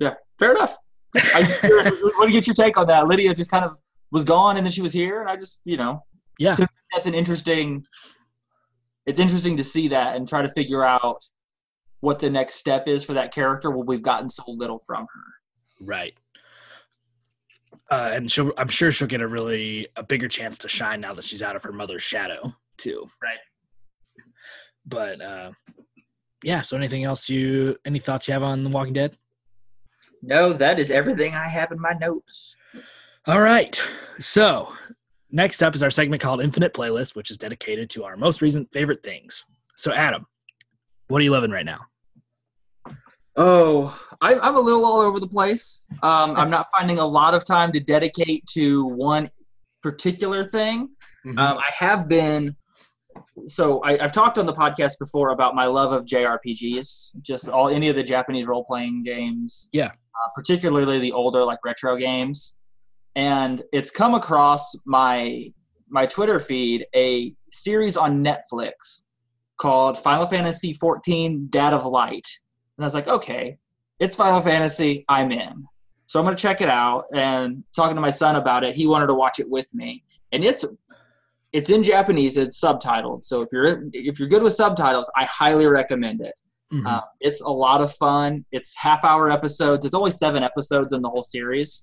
yeah, 0.00 0.14
fair 0.38 0.52
enough. 0.52 0.76
I 1.16 1.42
curious, 1.60 1.90
want 2.02 2.28
to 2.28 2.32
get 2.32 2.46
your 2.46 2.54
take 2.54 2.76
on 2.76 2.86
that. 2.86 3.06
Lydia 3.08 3.34
just 3.34 3.50
kind 3.50 3.64
of 3.64 3.76
was 4.12 4.24
gone, 4.24 4.56
and 4.56 4.64
then 4.64 4.70
she 4.70 4.82
was 4.82 4.92
here, 4.92 5.20
and 5.20 5.28
I 5.28 5.36
just, 5.36 5.60
you 5.64 5.76
know, 5.76 6.04
yeah, 6.38 6.54
that's 6.92 7.06
an 7.06 7.14
interesting. 7.14 7.84
It's 9.06 9.18
interesting 9.18 9.56
to 9.56 9.64
see 9.64 9.88
that 9.88 10.16
and 10.16 10.28
try 10.28 10.42
to 10.42 10.48
figure 10.50 10.84
out 10.84 11.24
what 12.00 12.18
the 12.18 12.30
next 12.30 12.56
step 12.56 12.86
is 12.86 13.02
for 13.02 13.14
that 13.14 13.32
character 13.34 13.70
when 13.70 13.86
we've 13.86 14.02
gotten 14.02 14.28
so 14.28 14.44
little 14.46 14.78
from 14.78 15.06
her. 15.12 15.86
right. 15.86 16.14
Uh, 17.90 18.10
and 18.12 18.30
she'll, 18.30 18.52
I'm 18.58 18.68
sure 18.68 18.92
she'll 18.92 19.08
get 19.08 19.22
a 19.22 19.26
really 19.26 19.88
a 19.96 20.02
bigger 20.02 20.28
chance 20.28 20.58
to 20.58 20.68
shine 20.68 21.00
now 21.00 21.14
that 21.14 21.24
she's 21.24 21.42
out 21.42 21.56
of 21.56 21.62
her 21.62 21.72
mother's 21.72 22.02
shadow 22.02 22.52
too. 22.76 23.08
Right. 23.22 23.38
But 24.84 25.22
uh, 25.22 25.52
yeah. 26.42 26.62
So 26.62 26.76
anything 26.76 27.04
else 27.04 27.28
you 27.28 27.76
any 27.84 27.98
thoughts 27.98 28.28
you 28.28 28.34
have 28.34 28.42
on 28.42 28.64
The 28.64 28.70
Walking 28.70 28.92
Dead? 28.92 29.16
No, 30.22 30.52
that 30.52 30.80
is 30.80 30.90
everything 30.90 31.34
I 31.34 31.48
have 31.48 31.72
in 31.72 31.80
my 31.80 31.92
notes. 32.00 32.56
All 33.26 33.40
right. 33.40 33.80
So, 34.18 34.72
next 35.30 35.62
up 35.62 35.74
is 35.74 35.82
our 35.82 35.90
segment 35.90 36.22
called 36.22 36.40
Infinite 36.40 36.74
Playlist, 36.74 37.14
which 37.14 37.30
is 37.30 37.38
dedicated 37.38 37.90
to 37.90 38.04
our 38.04 38.16
most 38.16 38.42
recent 38.42 38.72
favorite 38.72 39.02
things. 39.02 39.44
So, 39.76 39.92
Adam, 39.92 40.26
what 41.08 41.18
are 41.18 41.24
you 41.24 41.30
loving 41.30 41.50
right 41.50 41.66
now? 41.66 41.80
Oh, 43.36 43.96
I, 44.20 44.34
I'm 44.34 44.56
a 44.56 44.60
little 44.60 44.84
all 44.84 44.98
over 44.98 45.20
the 45.20 45.28
place. 45.28 45.86
Um, 46.02 46.34
I'm 46.36 46.50
not 46.56 46.66
finding 46.76 46.98
a 46.98 47.06
lot 47.06 47.34
of 47.34 47.44
time 47.44 47.70
to 47.72 47.80
dedicate 47.80 48.44
to 48.46 48.84
one 48.86 49.28
particular 49.82 50.42
thing. 50.42 50.88
Mm-hmm. 51.24 51.38
Um, 51.38 51.58
I 51.58 51.70
have 51.72 52.08
been. 52.08 52.56
So 53.46 53.80
I, 53.82 54.02
I've 54.02 54.12
talked 54.12 54.38
on 54.38 54.46
the 54.46 54.52
podcast 54.52 54.98
before 54.98 55.30
about 55.30 55.54
my 55.54 55.66
love 55.66 55.92
of 55.92 56.04
JRPGs, 56.04 57.20
just 57.22 57.48
all 57.48 57.68
any 57.68 57.88
of 57.88 57.96
the 57.96 58.02
Japanese 58.02 58.46
role 58.46 58.64
playing 58.64 59.02
games. 59.02 59.68
Yeah. 59.72 59.86
Uh, 59.86 60.28
particularly 60.34 60.98
the 60.98 61.12
older 61.12 61.44
like 61.44 61.58
retro 61.64 61.96
games, 61.96 62.58
and 63.14 63.62
it's 63.72 63.90
come 63.90 64.14
across 64.14 64.74
my 64.86 65.52
my 65.88 66.06
Twitter 66.06 66.38
feed 66.40 66.86
a 66.94 67.34
series 67.50 67.96
on 67.96 68.24
Netflix 68.24 69.04
called 69.58 69.96
Final 69.98 70.26
Fantasy 70.26 70.74
XIV: 70.74 71.50
Dad 71.50 71.72
of 71.72 71.86
Light, 71.86 72.26
and 72.76 72.84
I 72.84 72.86
was 72.86 72.94
like, 72.94 73.08
okay, 73.08 73.58
it's 74.00 74.16
Final 74.16 74.40
Fantasy, 74.40 75.04
I'm 75.08 75.30
in. 75.30 75.64
So 76.06 76.18
I'm 76.18 76.26
gonna 76.26 76.36
check 76.36 76.60
it 76.60 76.68
out. 76.68 77.04
And 77.14 77.62
talking 77.76 77.94
to 77.94 78.00
my 78.00 78.10
son 78.10 78.36
about 78.36 78.64
it, 78.64 78.74
he 78.74 78.86
wanted 78.86 79.06
to 79.06 79.14
watch 79.14 79.38
it 79.38 79.48
with 79.48 79.72
me, 79.74 80.02
and 80.32 80.44
it's 80.44 80.64
it's 81.52 81.70
in 81.70 81.82
Japanese. 81.82 82.36
It's 82.36 82.60
subtitled. 82.60 83.24
So 83.24 83.42
if 83.42 83.48
you're 83.52 83.82
if 83.92 84.18
you're 84.18 84.28
good 84.28 84.42
with 84.42 84.52
subtitles, 84.52 85.10
I 85.16 85.24
highly 85.24 85.66
recommend 85.66 86.20
it. 86.22 86.34
Mhm. 86.72 86.86
Uh, 86.86 87.00
it's 87.20 87.40
a 87.40 87.50
lot 87.50 87.80
of 87.80 87.92
fun. 87.94 88.44
It's 88.52 88.74
half 88.76 89.04
hour 89.04 89.30
episodes. 89.30 89.82
There's 89.82 89.94
only 89.94 90.10
seven 90.10 90.42
episodes 90.42 90.92
in 90.92 91.00
the 91.00 91.08
whole 91.08 91.22
series. 91.22 91.82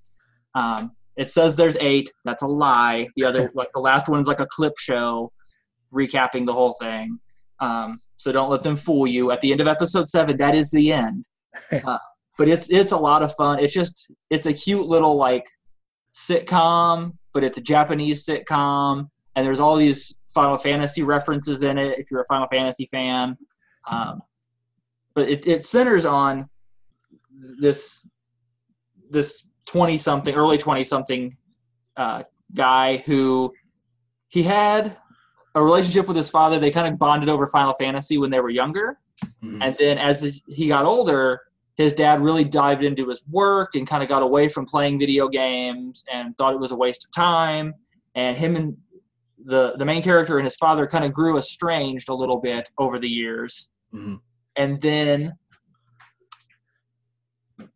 Um, 0.54 0.92
it 1.16 1.28
says 1.28 1.56
there's 1.56 1.76
eight. 1.80 2.12
That's 2.24 2.42
a 2.42 2.46
lie. 2.46 3.08
The 3.16 3.24
other, 3.24 3.50
like 3.54 3.68
the 3.74 3.80
last 3.80 4.08
one, 4.08 4.20
is 4.20 4.28
like 4.28 4.40
a 4.40 4.46
clip 4.50 4.74
show 4.78 5.32
recapping 5.92 6.46
the 6.46 6.52
whole 6.52 6.74
thing. 6.80 7.18
Um, 7.60 7.98
so 8.16 8.30
don't 8.30 8.50
let 8.50 8.62
them 8.62 8.76
fool 8.76 9.06
you. 9.06 9.32
At 9.32 9.40
the 9.40 9.50
end 9.50 9.60
of 9.60 9.66
episode 9.66 10.08
seven, 10.08 10.36
that 10.38 10.54
is 10.54 10.70
the 10.70 10.92
end. 10.92 11.24
Uh, 11.72 11.98
but 12.36 12.48
it's 12.48 12.68
it's 12.68 12.92
a 12.92 12.96
lot 12.96 13.22
of 13.22 13.34
fun. 13.34 13.58
It's 13.60 13.72
just 13.72 14.12
it's 14.28 14.44
a 14.44 14.52
cute 14.52 14.86
little 14.86 15.16
like 15.16 15.44
sitcom, 16.14 17.12
but 17.32 17.42
it's 17.44 17.56
a 17.58 17.62
Japanese 17.62 18.26
sitcom, 18.26 19.08
and 19.36 19.46
there's 19.46 19.60
all 19.60 19.76
these 19.76 20.18
Final 20.34 20.56
Fantasy 20.58 21.02
references 21.02 21.62
in 21.62 21.78
it. 21.78 21.98
If 21.98 22.10
you're 22.10 22.22
a 22.22 22.26
Final 22.28 22.48
Fantasy 22.48 22.86
fan, 22.86 23.36
um, 23.90 24.20
but 25.14 25.28
it, 25.28 25.46
it 25.46 25.64
centers 25.64 26.04
on 26.04 26.48
this 27.60 28.06
this 29.10 29.46
20 29.66 29.96
something 29.98 30.34
early 30.34 30.58
20 30.58 30.82
something 30.82 31.36
uh, 31.96 32.22
guy 32.54 32.96
who 32.98 33.52
he 34.28 34.42
had 34.42 34.96
a 35.54 35.62
relationship 35.62 36.08
with 36.08 36.16
his 36.16 36.28
father 36.28 36.58
they 36.58 36.70
kind 36.72 36.92
of 36.92 36.98
bonded 36.98 37.28
over 37.28 37.46
final 37.46 37.72
fantasy 37.74 38.18
when 38.18 38.30
they 38.30 38.40
were 38.40 38.50
younger 38.50 38.98
Mhm. 39.42 39.58
and 39.62 39.76
then 39.78 39.96
as 39.96 40.42
he 40.48 40.68
got 40.68 40.84
older 40.84 41.40
his 41.76 41.92
dad 41.92 42.20
really 42.20 42.42
dived 42.44 42.82
into 42.82 43.08
his 43.08 43.26
work 43.28 43.74
and 43.76 43.86
kind 43.86 44.02
of 44.02 44.08
got 44.08 44.22
away 44.22 44.48
from 44.48 44.64
playing 44.66 44.98
video 44.98 45.28
games 45.28 46.04
and 46.12 46.36
thought 46.36 46.52
it 46.52 46.60
was 46.60 46.72
a 46.72 46.76
waste 46.76 47.04
of 47.04 47.12
time 47.12 47.72
and 48.14 48.36
him 48.36 48.56
and 48.56 48.76
the 49.46 49.74
the 49.78 49.84
main 49.84 50.02
character 50.02 50.38
and 50.38 50.44
his 50.46 50.56
father 50.56 50.86
kind 50.86 51.04
of 51.04 51.12
grew 51.12 51.38
estranged 51.38 52.08
a 52.08 52.14
little 52.14 52.40
bit 52.40 52.68
over 52.78 52.98
the 52.98 53.08
years. 53.08 53.70
Mhm. 53.94 54.20
and 54.56 54.80
then 54.82 55.32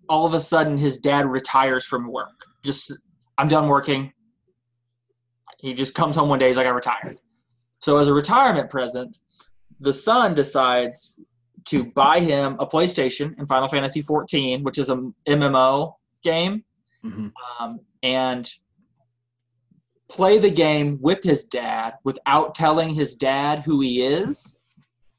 all 0.08 0.26
of 0.26 0.34
a 0.34 0.40
sudden 0.40 0.76
his 0.76 0.98
dad 0.98 1.24
retires 1.26 1.84
from 1.86 2.10
work. 2.10 2.38
Just 2.64 2.92
i'm 3.38 3.48
done 3.48 3.68
working. 3.68 4.12
He 5.60 5.72
just 5.74 5.94
comes 5.94 6.16
home 6.16 6.28
one 6.28 6.38
day 6.38 6.48
he's 6.48 6.56
like 6.56 6.66
i 6.66 6.70
retired. 6.70 7.16
So 7.80 7.96
as 7.98 8.08
a 8.08 8.14
retirement 8.14 8.68
present 8.70 9.16
the 9.78 9.92
son 9.92 10.34
decides 10.34 11.18
to 11.66 11.84
buy 11.84 12.20
him 12.20 12.56
a 12.58 12.66
playstation 12.66 13.38
in 13.38 13.46
final 13.46 13.68
fantasy 13.68 14.02
14 14.02 14.62
which 14.64 14.78
is 14.78 14.90
a 14.90 14.96
mmo 15.28 15.94
game. 16.22 16.64
Mhm. 17.04 17.32
um, 17.60 17.78
and 18.02 18.50
play 20.10 20.38
the 20.38 20.50
game 20.50 20.98
with 21.00 21.22
his 21.22 21.44
dad 21.44 21.94
without 22.04 22.54
telling 22.54 22.92
his 22.92 23.14
dad 23.14 23.62
who 23.64 23.80
he 23.80 24.02
is 24.02 24.58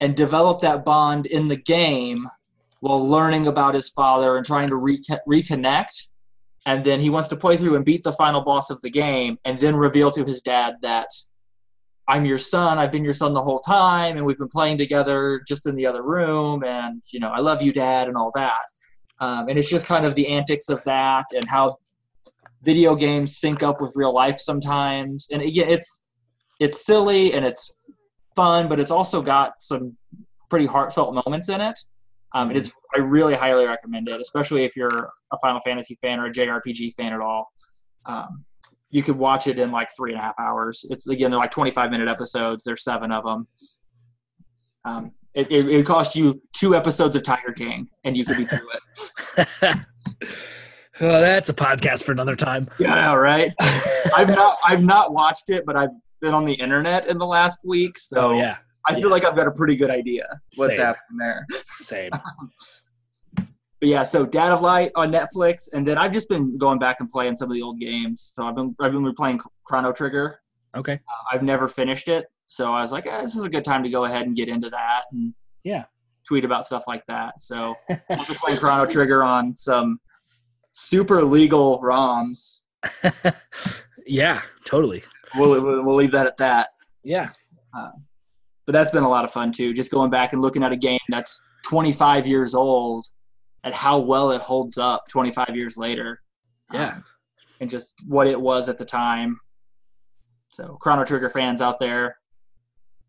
and 0.01 0.15
develop 0.15 0.59
that 0.59 0.83
bond 0.83 1.25
in 1.27 1.47
the 1.47 1.55
game 1.55 2.27
while 2.81 3.07
learning 3.07 3.47
about 3.47 3.75
his 3.75 3.89
father 3.89 4.37
and 4.37 4.45
trying 4.45 4.67
to 4.67 4.75
re- 4.75 5.01
reconnect. 5.27 6.07
And 6.65 6.83
then 6.83 6.99
he 6.99 7.09
wants 7.09 7.29
to 7.29 7.35
play 7.35 7.57
through 7.57 7.75
and 7.75 7.85
beat 7.85 8.03
the 8.03 8.11
final 8.11 8.41
boss 8.41 8.69
of 8.69 8.81
the 8.81 8.89
game 8.89 9.37
and 9.45 9.59
then 9.59 9.75
reveal 9.75 10.11
to 10.11 10.23
his 10.23 10.41
dad 10.41 10.75
that 10.81 11.07
i'm 12.07 12.25
your 12.25 12.37
son 12.37 12.79
i've 12.79 12.91
been 12.91 13.03
your 13.03 13.13
son 13.13 13.31
the 13.31 13.41
whole 13.41 13.59
time 13.59 14.17
and 14.17 14.25
we've 14.25 14.39
been 14.39 14.47
playing 14.47 14.75
together 14.75 15.39
just 15.47 15.67
in 15.67 15.75
the 15.75 15.85
other 15.85 16.01
room 16.01 16.63
and 16.63 17.03
you 17.11 17.19
know 17.19 17.29
i 17.29 17.39
love 17.39 17.61
you 17.61 17.71
dad 17.71 18.07
and 18.07 18.17
all 18.17 18.31
that. 18.33 18.65
Um, 19.21 19.49
and 19.49 19.57
it's 19.57 19.69
just 19.69 19.85
kind 19.85 20.03
of 20.03 20.15
the 20.15 20.27
antics 20.27 20.67
of 20.69 20.83
that 20.83 21.25
and 21.33 21.47
how 21.47 21.77
video 22.64 22.95
games 22.95 23.38
sync 23.38 23.64
up 23.64 23.82
with 23.82 23.91
real 23.95 24.14
life 24.14 24.39
sometimes 24.39 25.28
and 25.32 25.41
again 25.41 25.70
it's 25.70 26.03
it's 26.59 26.86
silly 26.86 27.34
and 27.34 27.45
it's 27.45 27.88
fun 28.36 28.68
but 28.68 28.80
it's 28.80 28.91
also 28.91 29.22
got 29.22 29.53
some 29.57 29.95
pretty 30.49 30.66
heartfelt 30.66 31.14
moments 31.26 31.49
in 31.49 31.62
it 31.62 31.78
um, 32.34 32.49
and 32.49 32.57
it's 32.57 32.72
i 32.95 32.99
really 32.99 33.36
highly 33.36 33.66
recommend 33.66 34.07
it 34.07 34.22
especially 34.22 34.64
if 34.64 34.76
you're 34.76 35.09
a 35.34 35.38
final 35.41 35.59
fantasy 35.62 35.95
fan 36.01 36.20
or 36.20 36.26
a 36.28 36.32
jrpg 36.32 36.93
fan 36.93 37.14
at 37.14 37.20
all 37.20 37.51
um, 38.07 38.45
you 38.91 39.01
could 39.01 39.18
watch 39.18 39.47
it 39.47 39.57
in 39.57 39.72
like 39.72 39.89
three 39.95 40.12
and 40.12 40.20
a 40.20 40.24
half 40.24 40.36
hours. 40.38 40.86
It's 40.89 41.09
again 41.09 41.32
they're 41.32 41.39
like 41.39 41.51
25 41.51 41.89
minute 41.89 42.09
episodes. 42.09 42.64
There's 42.64 42.84
seven 42.84 43.12
of 43.12 43.26
them. 43.26 43.47
Um, 44.84 45.12
it, 45.34 45.49
it, 45.49 45.70
it 45.70 45.86
cost 45.86 46.16
you 46.16 46.41
two 46.53 46.76
episodes 46.76 47.16
of 47.16 47.24
Tiger 47.24 47.53
King, 47.53 47.88
and 48.03 48.18
you 48.18 48.26
could 48.26 48.38
be 48.38 48.45
through 48.45 48.68
it. 49.38 49.78
well, 51.02 51.22
that's 51.22 51.49
a 51.49 51.54
podcast 51.54 52.04
for 52.04 52.12
another 52.12 52.36
time. 52.36 52.70
Yeah, 52.80 53.14
right. 53.14 53.54
I've 54.16 54.30
not 54.30 54.58
I've 54.66 54.84
not 54.84 55.14
watched 55.14 55.49
it, 55.49 55.66
but 55.66 55.76
I've 55.78 55.89
been 56.22 56.34
on 56.34 56.45
the 56.45 56.54
internet 56.54 57.08
in 57.08 57.18
the 57.18 57.26
last 57.26 57.60
week, 57.66 57.97
so 57.97 58.32
oh 58.32 58.38
yeah, 58.38 58.58
I 58.88 58.93
feel 58.93 59.04
yeah. 59.06 59.08
like 59.10 59.26
I've 59.26 59.36
got 59.36 59.47
a 59.47 59.52
pretty 59.52 59.76
good 59.76 59.89
idea 59.91 60.26
what's 60.56 60.76
Same. 60.76 60.86
happening 60.86 61.18
there. 61.20 61.45
same. 61.80 62.12
But 63.80 63.88
yeah, 63.89 64.04
so 64.04 64.28
Dad 64.28 64.52
of 64.52 64.62
Light 64.62 64.91
on 64.95 65.12
Netflix, 65.12 65.74
and 65.74 65.88
then 65.88 65.97
I've 65.97 66.12
just 66.12 66.30
been 66.30 66.56
going 66.56 66.78
back 66.78 66.99
and 66.99 67.10
playing 67.10 67.36
some 67.36 67.49
of 67.49 67.56
the 67.56 67.64
old 67.64 67.80
games. 67.80 68.22
So 68.22 68.45
I've 68.45 68.56
been 68.56 68.76
I've 68.80 68.91
been 68.91 69.04
replaying 69.04 69.39
Chrono 69.66 69.91
Trigger. 69.91 70.39
Okay. 70.78 70.93
Uh, 70.93 71.36
I've 71.36 71.41
never 71.41 71.68
finished 71.68 72.08
it, 72.08 72.28
so 72.45 72.72
I 72.74 72.82
was 72.84 72.91
like, 72.91 73.08
eh, 73.08 73.22
this 73.22 73.36
is 73.36 73.43
a 73.43 73.49
good 73.49 73.66
time 73.66 73.82
to 73.84 73.89
go 73.89 74.06
ahead 74.06 74.28
and 74.28 74.36
get 74.36 74.49
into 74.49 74.70
that 74.70 75.06
and 75.12 75.34
Yeah. 75.64 75.86
tweet 76.28 76.45
about 76.45 76.68
stuff 76.68 76.84
like 76.88 77.04
that. 77.08 77.39
So 77.41 77.74
I'm 77.89 77.99
playing 78.20 78.60
Chrono 78.60 78.86
Trigger 78.86 79.24
on 79.24 79.56
some 79.56 79.99
super 80.72 81.24
legal 81.24 81.80
ROMs. 81.82 82.63
yeah, 84.07 84.41
totally. 84.65 85.03
We'll, 85.36 85.84
we'll 85.84 85.95
leave 85.95 86.11
that 86.11 86.28
at 86.28 86.38
that. 86.38 86.69
Yeah. 87.03 87.30
But 88.65 88.74
that's 88.74 88.91
been 88.91 89.03
a 89.03 89.09
lot 89.09 89.26
of 89.26 89.32
fun 89.32 89.51
too. 89.51 89.74
Just 89.74 89.91
going 89.91 90.09
back 90.09 90.34
and 90.34 90.41
looking 90.41 90.63
at 90.63 90.72
a 90.72 90.78
game 90.78 90.99
that's 91.09 91.41
25 91.65 92.28
years 92.28 92.53
old, 92.53 93.05
and 93.63 93.74
how 93.74 93.99
well 93.99 94.32
it 94.32 94.41
holds 94.41 94.78
up 94.78 95.07
25 95.09 95.55
years 95.55 95.78
later. 95.78 96.22
Yeah. 96.74 96.95
Um, 96.95 97.03
and 97.59 97.69
just 97.69 98.03
what 98.07 98.28
it 98.28 98.39
was 98.39 98.69
at 98.69 98.78
the 98.78 98.86
time. 98.86 99.39
So 100.49 100.78
Chrono 100.82 101.05
Trigger 101.05 101.30
fans 101.30 101.61
out 101.61 101.80
there, 101.80 102.17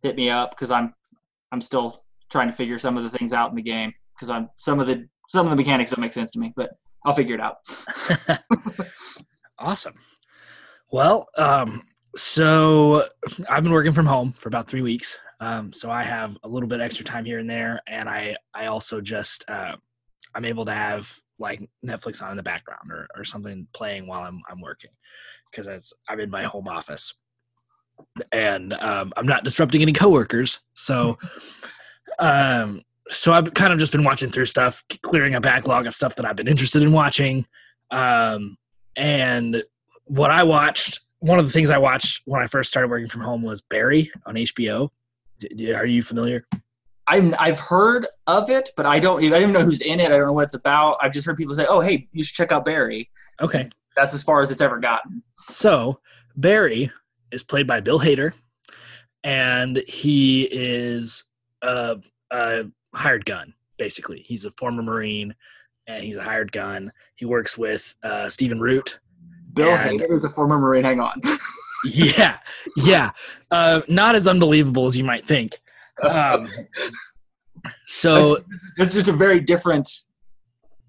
hit 0.02 0.14
me 0.14 0.30
up 0.30 0.50
because 0.50 0.70
I'm 0.70 0.94
I'm 1.52 1.60
still 1.60 2.04
trying 2.30 2.48
to 2.48 2.54
figure 2.54 2.78
some 2.78 2.96
of 2.96 3.02
the 3.02 3.10
things 3.10 3.32
out 3.32 3.50
in 3.50 3.56
the 3.56 3.62
game 3.62 3.92
because 4.14 4.30
I'm 4.30 4.48
some 4.56 4.78
of 4.78 4.86
the 4.86 5.08
some 5.28 5.46
of 5.46 5.50
the 5.50 5.56
mechanics 5.56 5.90
don't 5.90 6.00
make 6.00 6.12
sense 6.12 6.30
to 6.32 6.38
me, 6.38 6.52
but 6.54 6.72
I'll 7.04 7.12
figure 7.12 7.34
it 7.34 7.40
out. 7.40 7.58
awesome. 9.58 9.94
Well, 10.90 11.26
um, 11.38 11.82
so 12.16 13.06
I've 13.48 13.62
been 13.62 13.72
working 13.72 13.92
from 13.92 14.06
home 14.06 14.32
for 14.36 14.48
about 14.48 14.66
three 14.66 14.82
weeks. 14.82 15.18
Um, 15.40 15.72
so 15.72 15.90
I 15.90 16.02
have 16.04 16.36
a 16.44 16.48
little 16.48 16.68
bit 16.68 16.80
extra 16.80 17.04
time 17.04 17.24
here 17.24 17.38
and 17.38 17.50
there, 17.50 17.80
and 17.88 18.08
I 18.08 18.36
I 18.54 18.66
also 18.66 19.00
just 19.00 19.44
uh, 19.48 19.74
I'm 20.34 20.44
able 20.44 20.64
to 20.66 20.72
have 20.72 21.12
like 21.38 21.68
Netflix 21.84 22.22
on 22.22 22.30
in 22.30 22.36
the 22.36 22.42
background 22.42 22.92
or, 22.92 23.08
or 23.16 23.24
something 23.24 23.66
playing 23.72 24.06
while 24.06 24.22
I'm 24.22 24.40
I'm 24.48 24.60
working 24.60 24.90
because 25.50 25.66
it's 25.66 25.92
I'm 26.08 26.20
in 26.20 26.30
my 26.30 26.44
home 26.44 26.68
office 26.68 27.14
and 28.30 28.72
um, 28.74 29.12
I'm 29.16 29.26
not 29.26 29.44
disrupting 29.44 29.82
any 29.82 29.92
coworkers. 29.92 30.60
So 30.74 31.18
um, 32.18 32.82
so 33.10 33.32
I've 33.32 33.52
kind 33.54 33.72
of 33.72 33.78
just 33.78 33.92
been 33.92 34.04
watching 34.04 34.30
through 34.30 34.46
stuff, 34.46 34.84
clearing 35.02 35.34
a 35.34 35.40
backlog 35.40 35.86
of 35.86 35.94
stuff 35.94 36.16
that 36.16 36.24
I've 36.24 36.36
been 36.36 36.48
interested 36.48 36.82
in 36.82 36.92
watching. 36.92 37.46
Um, 37.90 38.56
and 38.96 39.62
what 40.04 40.30
I 40.30 40.42
watched, 40.42 41.00
one 41.18 41.38
of 41.38 41.46
the 41.46 41.52
things 41.52 41.70
I 41.70 41.78
watched 41.78 42.22
when 42.24 42.42
I 42.42 42.46
first 42.46 42.70
started 42.70 42.88
working 42.88 43.08
from 43.08 43.22
home 43.22 43.42
was 43.42 43.60
Barry 43.60 44.10
on 44.26 44.34
HBO. 44.34 44.90
Are 45.74 45.86
you 45.86 46.02
familiar? 46.02 46.46
I'm 47.08 47.34
I've 47.38 47.58
heard 47.58 48.06
of 48.26 48.48
it, 48.48 48.70
but 48.76 48.86
I 48.86 49.00
don't 49.00 49.22
I 49.24 49.28
don't 49.28 49.42
even 49.42 49.52
know 49.52 49.64
who's 49.64 49.80
in 49.80 49.98
it. 49.98 50.06
I 50.06 50.16
don't 50.16 50.26
know 50.26 50.32
what 50.32 50.44
it's 50.44 50.54
about. 50.54 50.98
I've 51.02 51.12
just 51.12 51.26
heard 51.26 51.36
people 51.36 51.54
say, 51.54 51.66
"Oh, 51.68 51.80
hey, 51.80 52.08
you 52.12 52.22
should 52.22 52.36
check 52.36 52.52
out 52.52 52.64
Barry." 52.64 53.10
Okay. 53.40 53.68
That's 53.96 54.14
as 54.14 54.22
far 54.22 54.40
as 54.40 54.50
it's 54.50 54.60
ever 54.60 54.78
gotten. 54.78 55.22
So 55.48 55.98
Barry 56.36 56.90
is 57.32 57.42
played 57.42 57.66
by 57.66 57.80
Bill 57.80 57.98
Hader, 57.98 58.32
and 59.24 59.82
he 59.88 60.48
is 60.50 61.24
a, 61.62 61.98
a 62.30 62.64
hired 62.94 63.24
gun. 63.26 63.54
Basically, 63.78 64.20
he's 64.20 64.44
a 64.44 64.50
former 64.52 64.82
Marine, 64.82 65.34
and 65.86 66.04
he's 66.04 66.16
a 66.16 66.22
hired 66.22 66.52
gun. 66.52 66.92
He 67.16 67.24
works 67.24 67.56
with 67.58 67.94
uh, 68.02 68.28
Stephen 68.30 68.60
Root. 68.60 68.98
Bill 69.54 69.70
And- 69.70 70.00
Hader 70.00 70.10
is 70.12 70.24
a 70.24 70.28
former 70.28 70.58
Marine. 70.58 70.84
Hang 70.84 71.00
on. 71.00 71.20
Yeah, 71.84 72.38
yeah, 72.76 73.10
uh, 73.50 73.80
not 73.88 74.14
as 74.14 74.28
unbelievable 74.28 74.86
as 74.86 74.96
you 74.96 75.02
might 75.02 75.26
think. 75.26 75.58
Um, 76.08 76.48
so 77.88 78.38
it's 78.76 78.94
just 78.94 79.08
a 79.08 79.12
very 79.12 79.40
different 79.40 79.88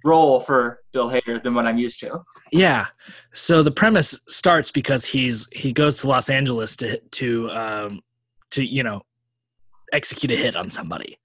role 0.04 0.39
for 0.39 0.82
Bill 0.91 1.10
Hader 1.10 1.41
than 1.41 1.56
what 1.56 1.66
I'm 1.66 1.80
used 1.80 1.99
to. 2.01 2.20
Yeah. 2.51 2.86
So 3.34 3.64
the 3.64 3.72
premise 3.72 4.20
starts 4.28 4.70
because 4.70 5.04
he's 5.04 5.47
he 5.51 5.74
goes 5.74 5.97
to 6.01 6.08
Los 6.10 6.30
Angeles 6.30 6.76
to 6.76 6.99
to 6.99 7.49
um 7.49 8.01
to 8.51 8.64
you 8.64 8.84
know 8.84 9.01
execute 9.93 10.32
a 10.32 10.36
hit 10.36 10.56
on 10.56 10.70
somebody. 10.70 11.18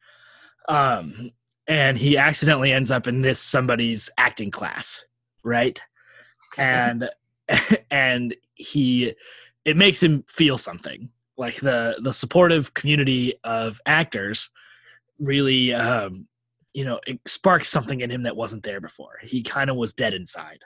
Um 0.69 1.33
and 1.67 1.99
he 1.99 2.17
accidentally 2.17 2.73
ends 2.73 2.91
up 2.91 3.07
in 3.07 3.21
this 3.21 3.41
somebody's 3.41 4.09
acting 4.17 4.51
class, 4.51 5.05
right? 5.45 5.81
And 6.57 7.11
and 7.91 8.37
he 8.55 9.15
it 9.65 9.77
makes 9.77 10.03
him 10.03 10.25
feel 10.29 10.59
something. 10.59 11.11
Like 11.37 11.57
the 11.57 11.99
the 12.03 12.13
supportive 12.13 12.75
community 12.75 13.35
of 13.45 13.81
actors 13.87 14.51
really 15.19 15.75
um 15.75 16.27
you 16.75 16.85
know, 16.85 17.01
it 17.07 17.19
sparks 17.27 17.69
something 17.69 18.03
in 18.03 18.11
him 18.11 18.23
that 18.23 18.37
wasn't 18.37 18.63
there 18.63 18.81
before. 18.81 19.19
He 19.23 19.43
kind 19.43 19.69
of 19.69 19.77
was 19.77 19.95
dead 19.95 20.15
inside. 20.15 20.61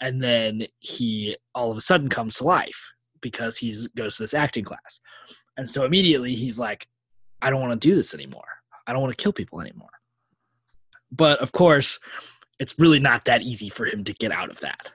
And 0.00 0.22
then 0.22 0.66
he 0.78 1.36
all 1.54 1.70
of 1.70 1.76
a 1.76 1.82
sudden 1.82 2.08
comes 2.08 2.36
to 2.36 2.44
life 2.44 2.90
because 3.20 3.58
he's 3.58 3.86
goes 3.88 4.16
to 4.16 4.22
this 4.22 4.34
acting 4.34 4.64
class. 4.64 5.00
And 5.56 5.68
so 5.68 5.84
immediately 5.84 6.34
he's 6.34 6.58
like, 6.58 6.86
I 7.42 7.50
don't 7.50 7.60
want 7.60 7.78
to 7.78 7.88
do 7.88 7.94
this 7.94 8.14
anymore. 8.14 8.59
I 8.90 8.92
don't 8.92 9.02
want 9.02 9.16
to 9.16 9.22
kill 9.22 9.32
people 9.32 9.60
anymore. 9.60 9.88
But 11.12 11.38
of 11.40 11.52
course, 11.52 11.98
it's 12.58 12.74
really 12.78 13.00
not 13.00 13.24
that 13.24 13.42
easy 13.42 13.68
for 13.68 13.86
him 13.86 14.04
to 14.04 14.12
get 14.12 14.32
out 14.32 14.50
of 14.50 14.60
that. 14.60 14.92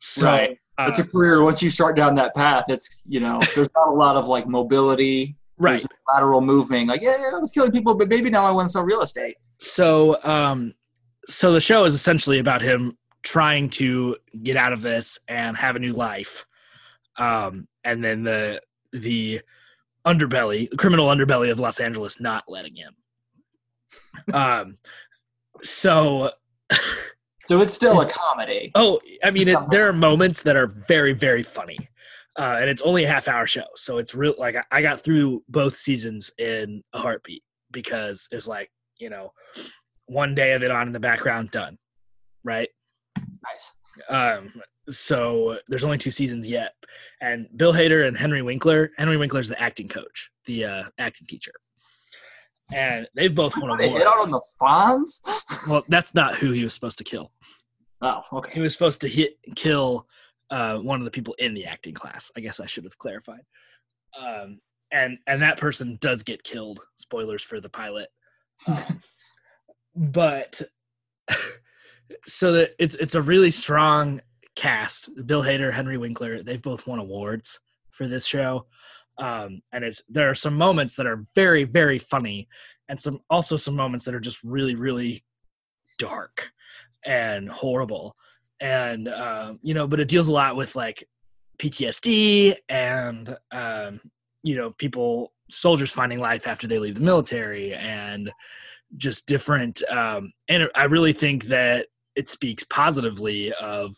So, 0.00 0.26
right. 0.26 0.58
uh, 0.78 0.86
It's 0.88 0.98
a 0.98 1.06
career. 1.08 1.42
Once 1.42 1.62
you 1.62 1.70
start 1.70 1.96
down 1.96 2.14
that 2.16 2.34
path, 2.34 2.64
it's 2.68 3.04
you 3.08 3.20
know, 3.20 3.40
there's 3.54 3.70
not 3.74 3.88
a 3.88 3.92
lot 3.92 4.16
of 4.16 4.28
like 4.28 4.46
mobility, 4.46 5.36
right. 5.58 5.78
there's 5.78 5.86
lateral 6.12 6.40
moving. 6.40 6.86
Like, 6.88 7.00
yeah, 7.02 7.16
yeah, 7.20 7.30
I 7.34 7.38
was 7.38 7.50
killing 7.50 7.72
people, 7.72 7.94
but 7.94 8.08
maybe 8.08 8.30
now 8.30 8.44
I 8.46 8.50
want 8.50 8.66
to 8.66 8.72
sell 8.72 8.82
real 8.82 9.02
estate. 9.02 9.34
so 9.60 10.18
um 10.24 10.74
so 11.28 11.52
the 11.52 11.60
show 11.60 11.84
is 11.84 11.94
essentially 11.94 12.38
about 12.38 12.62
him 12.62 12.96
trying 13.22 13.68
to 13.68 14.16
get 14.42 14.56
out 14.56 14.72
of 14.72 14.82
this 14.82 15.18
and 15.28 15.56
have 15.56 15.76
a 15.76 15.78
new 15.78 15.92
life 15.92 16.46
um 17.18 17.68
and 17.84 18.02
then 18.02 18.22
the 18.22 18.60
the 18.92 19.40
underbelly 20.06 20.68
the 20.70 20.76
criminal 20.78 21.08
underbelly 21.08 21.50
of 21.50 21.60
los 21.60 21.78
angeles 21.78 22.18
not 22.20 22.44
letting 22.48 22.74
him 22.74 22.94
um 24.34 24.76
so 25.62 26.30
So 27.46 27.60
it's 27.60 27.74
still 27.74 28.00
a 28.00 28.06
comedy. 28.06 28.70
oh 28.74 29.00
i 29.24 29.30
mean 29.30 29.48
it, 29.48 29.58
there 29.70 29.88
are 29.88 29.92
moments 29.92 30.42
that 30.42 30.56
are 30.56 30.66
very 30.66 31.12
very 31.12 31.42
funny. 31.42 31.78
Uh 32.38 32.58
and 32.60 32.70
it's 32.70 32.82
only 32.82 33.04
a 33.04 33.08
half 33.08 33.26
hour 33.28 33.46
show. 33.46 33.64
So 33.74 33.98
it's 33.98 34.14
real 34.14 34.34
like 34.38 34.56
I- 34.56 34.64
i 34.70 34.82
got 34.82 35.00
through 35.00 35.42
both 35.48 35.76
seasons 35.76 36.30
in 36.38 36.82
a 36.92 36.98
heartbeat 37.00 37.42
because 37.72 38.28
it 38.32 38.36
was 38.36 38.46
like 38.48 38.70
you 38.98 39.10
know 39.10 39.32
one 40.06 40.34
day 40.34 40.52
of 40.52 40.62
it 40.62 40.70
on 40.70 40.86
in 40.86 40.92
the 40.92 41.00
background 41.00 41.50
done. 41.50 41.76
Right? 42.44 42.68
Nice. 43.44 43.72
um 44.08 44.52
so 44.88 45.58
there's 45.68 45.84
only 45.84 45.98
two 45.98 46.10
seasons 46.10 46.46
yet. 46.48 46.72
And 47.20 47.46
bill 47.56 47.72
hader 47.72 48.06
and 48.06 48.16
henry 48.16 48.42
winkler 48.42 48.90
henry 48.96 49.16
winkler's 49.16 49.48
the 49.48 49.60
acting 49.60 49.88
coach 49.88 50.30
the 50.46 50.64
uh 50.64 50.82
acting 50.98 51.26
teacher 51.26 51.52
and 52.72 53.08
they've 53.14 53.34
both 53.34 53.56
won 53.56 53.76
They 53.78 53.88
hit 53.88 54.06
out 54.06 54.20
on 54.20 54.30
awards 54.30 55.20
the 55.20 55.20
Fonz. 55.30 55.68
well 55.68 55.84
that's 55.88 56.14
not 56.14 56.36
who 56.36 56.52
he 56.52 56.64
was 56.64 56.74
supposed 56.74 56.98
to 56.98 57.04
kill. 57.04 57.32
Oh, 58.02 58.22
okay. 58.32 58.52
he 58.52 58.60
was 58.60 58.72
supposed 58.72 59.00
to 59.02 59.08
hit 59.08 59.38
kill 59.56 60.06
uh 60.50 60.78
one 60.78 61.00
of 61.00 61.04
the 61.04 61.10
people 61.10 61.34
in 61.38 61.54
the 61.54 61.66
acting 61.66 61.94
class. 61.94 62.30
I 62.36 62.40
guess 62.40 62.60
i 62.60 62.66
should 62.66 62.84
have 62.84 62.98
clarified. 62.98 63.42
Um 64.18 64.60
and 64.92 65.18
and 65.26 65.42
that 65.42 65.58
person 65.58 65.98
does 66.00 66.22
get 66.22 66.42
killed. 66.42 66.80
Spoilers 66.96 67.42
for 67.42 67.60
the 67.60 67.68
pilot. 67.68 68.08
Um, 68.66 69.00
but 69.94 70.60
so 72.26 72.52
that 72.52 72.70
it's 72.78 72.94
it's 72.96 73.14
a 73.14 73.22
really 73.22 73.50
strong 73.50 74.20
cast. 74.56 75.10
Bill 75.26 75.42
hader 75.42 75.72
henry 75.72 75.96
winkler 75.96 76.42
they've 76.42 76.62
both 76.62 76.86
won 76.86 76.98
awards 76.98 77.60
for 77.90 78.08
this 78.08 78.26
show 78.26 78.66
um 79.20 79.60
and 79.72 79.84
it's 79.84 80.02
there 80.08 80.30
are 80.30 80.34
some 80.34 80.54
moments 80.54 80.96
that 80.96 81.06
are 81.06 81.24
very 81.34 81.64
very 81.64 81.98
funny 81.98 82.48
and 82.88 83.00
some 83.00 83.20
also 83.30 83.56
some 83.56 83.76
moments 83.76 84.04
that 84.04 84.14
are 84.14 84.20
just 84.20 84.42
really 84.42 84.74
really 84.74 85.22
dark 85.98 86.50
and 87.04 87.48
horrible 87.48 88.16
and 88.60 89.08
um 89.08 89.58
you 89.62 89.74
know 89.74 89.86
but 89.86 90.00
it 90.00 90.08
deals 90.08 90.28
a 90.28 90.32
lot 90.32 90.56
with 90.56 90.74
like 90.74 91.06
ptsd 91.58 92.54
and 92.68 93.36
um 93.52 94.00
you 94.42 94.56
know 94.56 94.70
people 94.72 95.32
soldiers 95.50 95.90
finding 95.90 96.18
life 96.18 96.46
after 96.46 96.66
they 96.66 96.78
leave 96.78 96.94
the 96.94 97.00
military 97.00 97.74
and 97.74 98.30
just 98.96 99.26
different 99.26 99.82
um 99.90 100.32
and 100.48 100.68
i 100.74 100.84
really 100.84 101.12
think 101.12 101.44
that 101.44 101.86
it 102.16 102.28
speaks 102.28 102.64
positively 102.64 103.52
of 103.54 103.94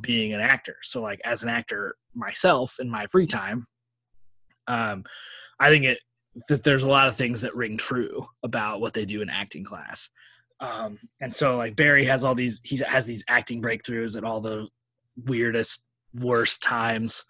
being 0.00 0.32
an 0.32 0.40
actor. 0.40 0.76
So 0.82 1.02
like 1.02 1.20
as 1.24 1.42
an 1.42 1.48
actor 1.48 1.96
myself 2.14 2.76
in 2.80 2.88
my 2.88 3.06
free 3.06 3.26
time, 3.26 3.66
um, 4.70 5.04
I 5.58 5.68
think 5.68 5.84
it 5.84 5.98
that 6.48 6.62
there's 6.62 6.84
a 6.84 6.88
lot 6.88 7.08
of 7.08 7.16
things 7.16 7.40
that 7.40 7.56
ring 7.56 7.76
true 7.76 8.26
about 8.44 8.80
what 8.80 8.94
they 8.94 9.04
do 9.04 9.20
in 9.20 9.28
acting 9.28 9.64
class. 9.64 10.08
Um, 10.60 10.98
and 11.20 11.34
so 11.34 11.56
like 11.56 11.74
Barry 11.74 12.04
has 12.04 12.22
all 12.22 12.34
these 12.34 12.60
he 12.64 12.76
has 12.76 13.04
these 13.04 13.24
acting 13.28 13.60
breakthroughs 13.60 14.16
at 14.16 14.24
all 14.24 14.40
the 14.40 14.68
weirdest 15.24 15.82
worst 16.14 16.62
times. 16.62 17.24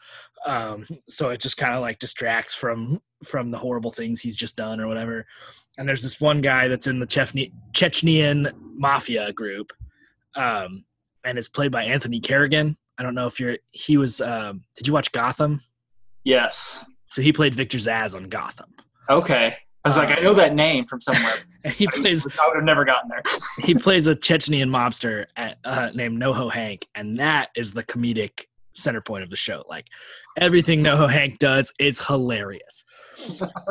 Um, 0.46 0.86
so 1.08 1.30
it 1.30 1.40
just 1.40 1.56
kind 1.56 1.74
of 1.74 1.80
like 1.80 1.98
distracts 1.98 2.54
from 2.54 3.00
from 3.24 3.50
the 3.50 3.58
horrible 3.58 3.90
things 3.90 4.20
he's 4.20 4.36
just 4.36 4.56
done 4.56 4.80
or 4.80 4.86
whatever. 4.86 5.26
And 5.78 5.88
there's 5.88 6.02
this 6.02 6.20
one 6.20 6.40
guy 6.40 6.68
that's 6.68 6.86
in 6.86 6.98
the 6.98 7.06
Chechny, 7.06 7.52
Chechnyan 7.72 8.52
mafia 8.74 9.32
group, 9.32 9.72
um, 10.34 10.84
and 11.24 11.38
it's 11.38 11.48
played 11.48 11.72
by 11.72 11.84
Anthony 11.84 12.20
Carrigan. 12.20 12.76
I 12.98 13.02
don't 13.02 13.14
know 13.14 13.26
if 13.26 13.40
you're. 13.40 13.56
He 13.70 13.96
was. 13.96 14.20
Um, 14.20 14.64
did 14.76 14.86
you 14.86 14.92
watch 14.92 15.12
Gotham? 15.12 15.62
Yes. 16.24 16.84
So 17.10 17.22
he 17.22 17.32
played 17.32 17.54
Victor 17.54 17.78
Zsasz 17.78 18.14
on 18.14 18.24
Gotham. 18.28 18.72
Okay. 19.08 19.54
I 19.84 19.88
was 19.88 19.96
like, 19.96 20.16
I 20.16 20.20
know 20.20 20.34
that 20.34 20.54
name 20.54 20.84
from 20.84 21.00
somewhere. 21.00 21.34
He 21.72 21.86
plays. 21.88 22.26
I 22.26 22.48
would 22.48 22.56
have 22.56 22.64
never 22.64 22.86
gotten 22.86 23.10
there. 23.10 23.20
he 23.62 23.74
plays 23.74 24.06
a 24.06 24.14
Chechnyan 24.14 24.70
mobster 24.70 25.26
at, 25.36 25.58
uh, 25.62 25.90
named 25.94 26.18
Noho 26.18 26.50
Hank, 26.50 26.86
and 26.94 27.18
that 27.18 27.50
is 27.54 27.72
the 27.72 27.82
comedic 27.82 28.46
center 28.74 29.02
point 29.02 29.24
of 29.24 29.28
the 29.28 29.36
show. 29.36 29.62
Like 29.68 29.86
everything 30.38 30.80
Noho 30.82 31.10
Hank 31.10 31.38
does 31.38 31.70
is 31.78 32.00
hilarious. 32.00 32.86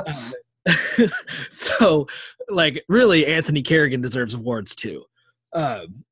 Um, 0.05 0.33
so, 1.49 2.05
like, 2.47 2.83
really, 2.87 3.25
Anthony 3.25 3.63
Carrigan 3.63 4.01
deserves 4.01 4.35
awards 4.35 4.75
too. 4.75 5.03
Um, 5.53 6.03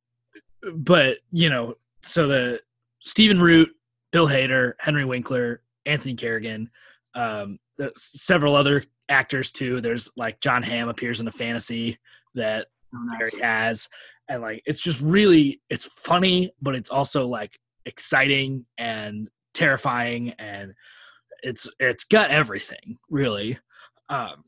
but 0.78 1.20
you 1.32 1.52
know, 1.52 1.76
so 2.02 2.28
the 2.28 2.60
Stephen 3.02 3.40
Root, 3.40 3.70
Bill 4.12 4.28
Hader, 4.28 4.74
Henry 4.80 5.06
Winkler, 5.06 5.62
Anthony 5.86 6.16
Carrigan, 6.16 6.72
um, 7.18 7.58
there's 7.78 7.92
several 7.96 8.56
other 8.56 8.84
actors 9.10 9.52
too. 9.52 9.82
There's 9.82 10.10
like 10.16 10.40
Jon 10.40 10.64
Hamm 10.64 10.90
appears 10.90 11.20
in 11.20 11.28
a 11.28 11.32
fantasy 11.32 11.98
that 12.36 12.68
Oh, 12.96 13.00
nice. 13.04 13.36
Barry 13.36 13.44
has, 13.44 13.90
and 14.30 14.42
like 14.42 14.62
it's 14.66 14.82
just 14.82 15.02
really 15.02 15.62
it's 15.70 15.86
funny, 15.86 16.52
but 16.62 16.76
it's 16.76 16.90
also 16.90 17.28
like 17.28 17.58
exciting 17.86 18.66
and 18.78 19.30
terrifying, 19.54 20.32
and 20.40 20.74
it's 21.44 21.70
it's 21.80 22.06
got 22.06 22.30
everything 22.30 22.98
really, 23.10 23.58
um, 24.10 24.44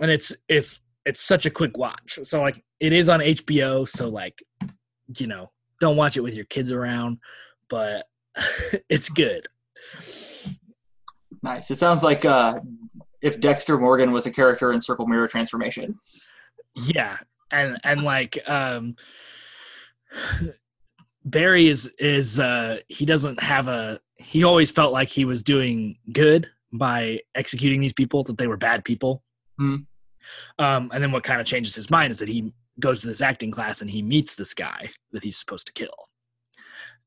and 0.00 0.10
it's 0.10 0.32
it's 0.48 0.80
it's 1.04 1.20
such 1.20 1.46
a 1.46 1.50
quick 1.50 1.76
watch. 1.76 2.18
So 2.22 2.40
like 2.40 2.62
it 2.80 2.92
is 2.92 3.08
on 3.08 3.20
HBO, 3.20 3.88
so 3.88 4.08
like 4.08 4.40
you 5.18 5.26
know 5.26 5.50
don't 5.80 5.96
watch 5.96 6.16
it 6.16 6.22
with 6.22 6.34
your 6.34 6.46
kids 6.46 6.70
around, 6.70 7.18
but 7.68 8.06
it's 8.88 9.08
good. 9.08 9.46
Nice. 11.42 11.70
It 11.70 11.76
sounds 11.76 12.02
like 12.02 12.24
uh, 12.24 12.60
if 13.22 13.40
Dexter 13.40 13.78
Morgan 13.78 14.12
was 14.12 14.26
a 14.26 14.32
character 14.32 14.72
in 14.72 14.80
Circle 14.80 15.06
Mirror 15.06 15.28
Transformation. 15.28 15.98
Yeah, 16.74 17.16
and 17.50 17.78
and 17.84 18.02
like 18.02 18.38
um 18.48 18.94
Barry 21.24 21.68
is 21.68 21.86
is 21.98 22.38
uh 22.38 22.78
he 22.88 23.04
doesn't 23.04 23.40
have 23.42 23.68
a 23.68 23.98
he 24.16 24.44
always 24.44 24.70
felt 24.70 24.92
like 24.92 25.08
he 25.08 25.24
was 25.24 25.42
doing 25.42 25.98
good 26.12 26.48
by 26.72 27.20
executing 27.34 27.80
these 27.80 27.92
people 27.92 28.22
that 28.24 28.38
they 28.38 28.46
were 28.46 28.56
bad 28.56 28.84
people. 28.84 29.22
Hmm. 29.58 29.76
Um 30.58 30.90
and 30.92 31.02
then 31.02 31.12
what 31.12 31.24
kind 31.24 31.40
of 31.40 31.46
changes 31.46 31.74
his 31.74 31.90
mind 31.90 32.10
is 32.10 32.18
that 32.18 32.28
he 32.28 32.52
goes 32.80 33.00
to 33.00 33.08
this 33.08 33.20
acting 33.20 33.50
class 33.50 33.80
and 33.80 33.90
he 33.90 34.02
meets 34.02 34.34
this 34.34 34.54
guy 34.54 34.90
that 35.12 35.24
he's 35.24 35.36
supposed 35.36 35.66
to 35.66 35.72
kill. 35.72 36.08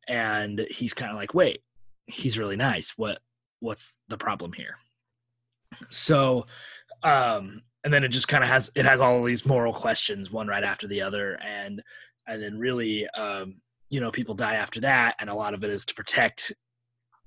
And 0.08 0.66
he's 0.70 0.94
kind 0.94 1.12
of 1.12 1.16
like, 1.16 1.34
"Wait, 1.34 1.62
he's 2.08 2.38
really 2.38 2.58
nice. 2.58 2.98
What 2.98 3.20
what's 3.62 4.00
the 4.10 4.18
problem 4.18 4.52
here?" 4.54 4.78
So 5.90 6.46
um 7.04 7.64
and 7.84 7.92
then 7.92 8.04
it 8.04 8.10
just 8.10 8.28
kind 8.28 8.44
of 8.44 8.50
has 8.50 8.70
it 8.76 8.86
has 8.86 9.02
all 9.02 9.20
of 9.20 9.26
these 9.26 9.46
moral 9.46 9.74
questions 9.74 10.32
one 10.32 10.48
right 10.48 10.64
after 10.64 10.88
the 10.88 11.02
other 11.02 11.40
and 11.44 11.82
and 12.28 12.44
then 12.44 12.60
really 12.60 13.08
um 13.10 13.56
you 13.90 14.00
know 14.00 14.12
people 14.12 14.36
die 14.36 14.56
after 14.56 14.82
that 14.82 15.16
and 15.20 15.30
a 15.30 15.34
lot 15.34 15.56
of 15.56 15.64
it 15.64 15.72
is 15.72 15.84
to 15.86 15.96
protect 15.96 16.54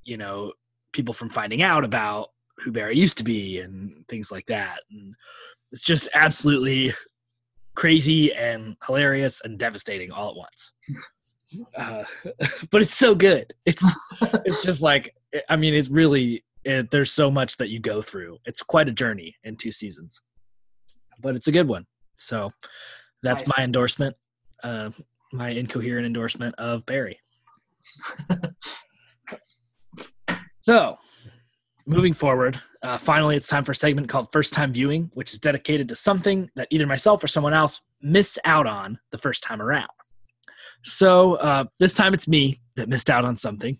you 0.04 0.16
know 0.16 0.52
people 0.92 1.12
from 1.12 1.28
finding 1.28 1.60
out 1.60 1.84
about 1.84 2.30
who 2.58 2.72
barry 2.72 2.96
used 2.96 3.18
to 3.18 3.24
be 3.24 3.60
and 3.60 4.06
things 4.08 4.32
like 4.32 4.46
that. 4.46 4.80
And 4.90 5.14
it's 5.72 5.84
just 5.84 6.08
absolutely 6.14 6.94
crazy 7.74 8.32
and 8.32 8.76
hilarious 8.86 9.42
and 9.44 9.58
devastating 9.58 10.10
all 10.10 10.30
at 10.30 10.36
once. 10.36 10.72
Uh, 11.76 12.02
but 12.72 12.82
it's 12.82 12.96
so 12.96 13.14
good. 13.14 13.54
It's 13.64 13.84
it's 14.44 14.64
just 14.64 14.82
like 14.82 15.14
i 15.48 15.56
mean 15.56 15.74
it's 15.74 15.88
really 15.88 16.44
it, 16.64 16.90
there's 16.90 17.12
so 17.12 17.30
much 17.30 17.58
that 17.58 17.68
you 17.68 17.78
go 17.78 18.00
through 18.00 18.38
it's 18.46 18.62
quite 18.62 18.88
a 18.88 18.92
journey 18.92 19.34
in 19.44 19.56
two 19.56 19.72
seasons 19.72 20.20
but 21.20 21.34
it's 21.34 21.48
a 21.48 21.52
good 21.52 21.68
one. 21.68 21.86
So 22.16 22.50
that's 23.22 23.42
Nice. 23.42 23.52
my 23.56 23.64
endorsement, 23.64 24.16
uh, 24.62 24.90
my 25.32 25.50
incoherent 25.50 26.06
endorsement 26.06 26.54
of 26.56 26.84
Barry. 26.86 27.18
so 30.60 30.96
moving 31.86 32.14
forward, 32.14 32.60
uh, 32.82 32.98
finally, 32.98 33.36
it's 33.36 33.48
time 33.48 33.64
for 33.64 33.72
a 33.72 33.74
segment 33.74 34.08
called 34.08 34.28
First 34.32 34.52
Time 34.52 34.72
Viewing, 34.72 35.10
which 35.14 35.32
is 35.32 35.38
dedicated 35.38 35.88
to 35.88 35.96
something 35.96 36.50
that 36.54 36.68
either 36.70 36.86
myself 36.86 37.24
or 37.24 37.28
someone 37.28 37.54
else 37.54 37.80
missed 38.00 38.38
out 38.44 38.66
on 38.66 38.98
the 39.10 39.18
first 39.18 39.42
time 39.42 39.62
around. 39.62 39.88
So 40.82 41.34
uh, 41.36 41.64
this 41.80 41.94
time 41.94 42.12
it's 42.12 42.28
me 42.28 42.60
that 42.76 42.90
missed 42.90 43.08
out 43.08 43.24
on 43.24 43.38
something. 43.38 43.78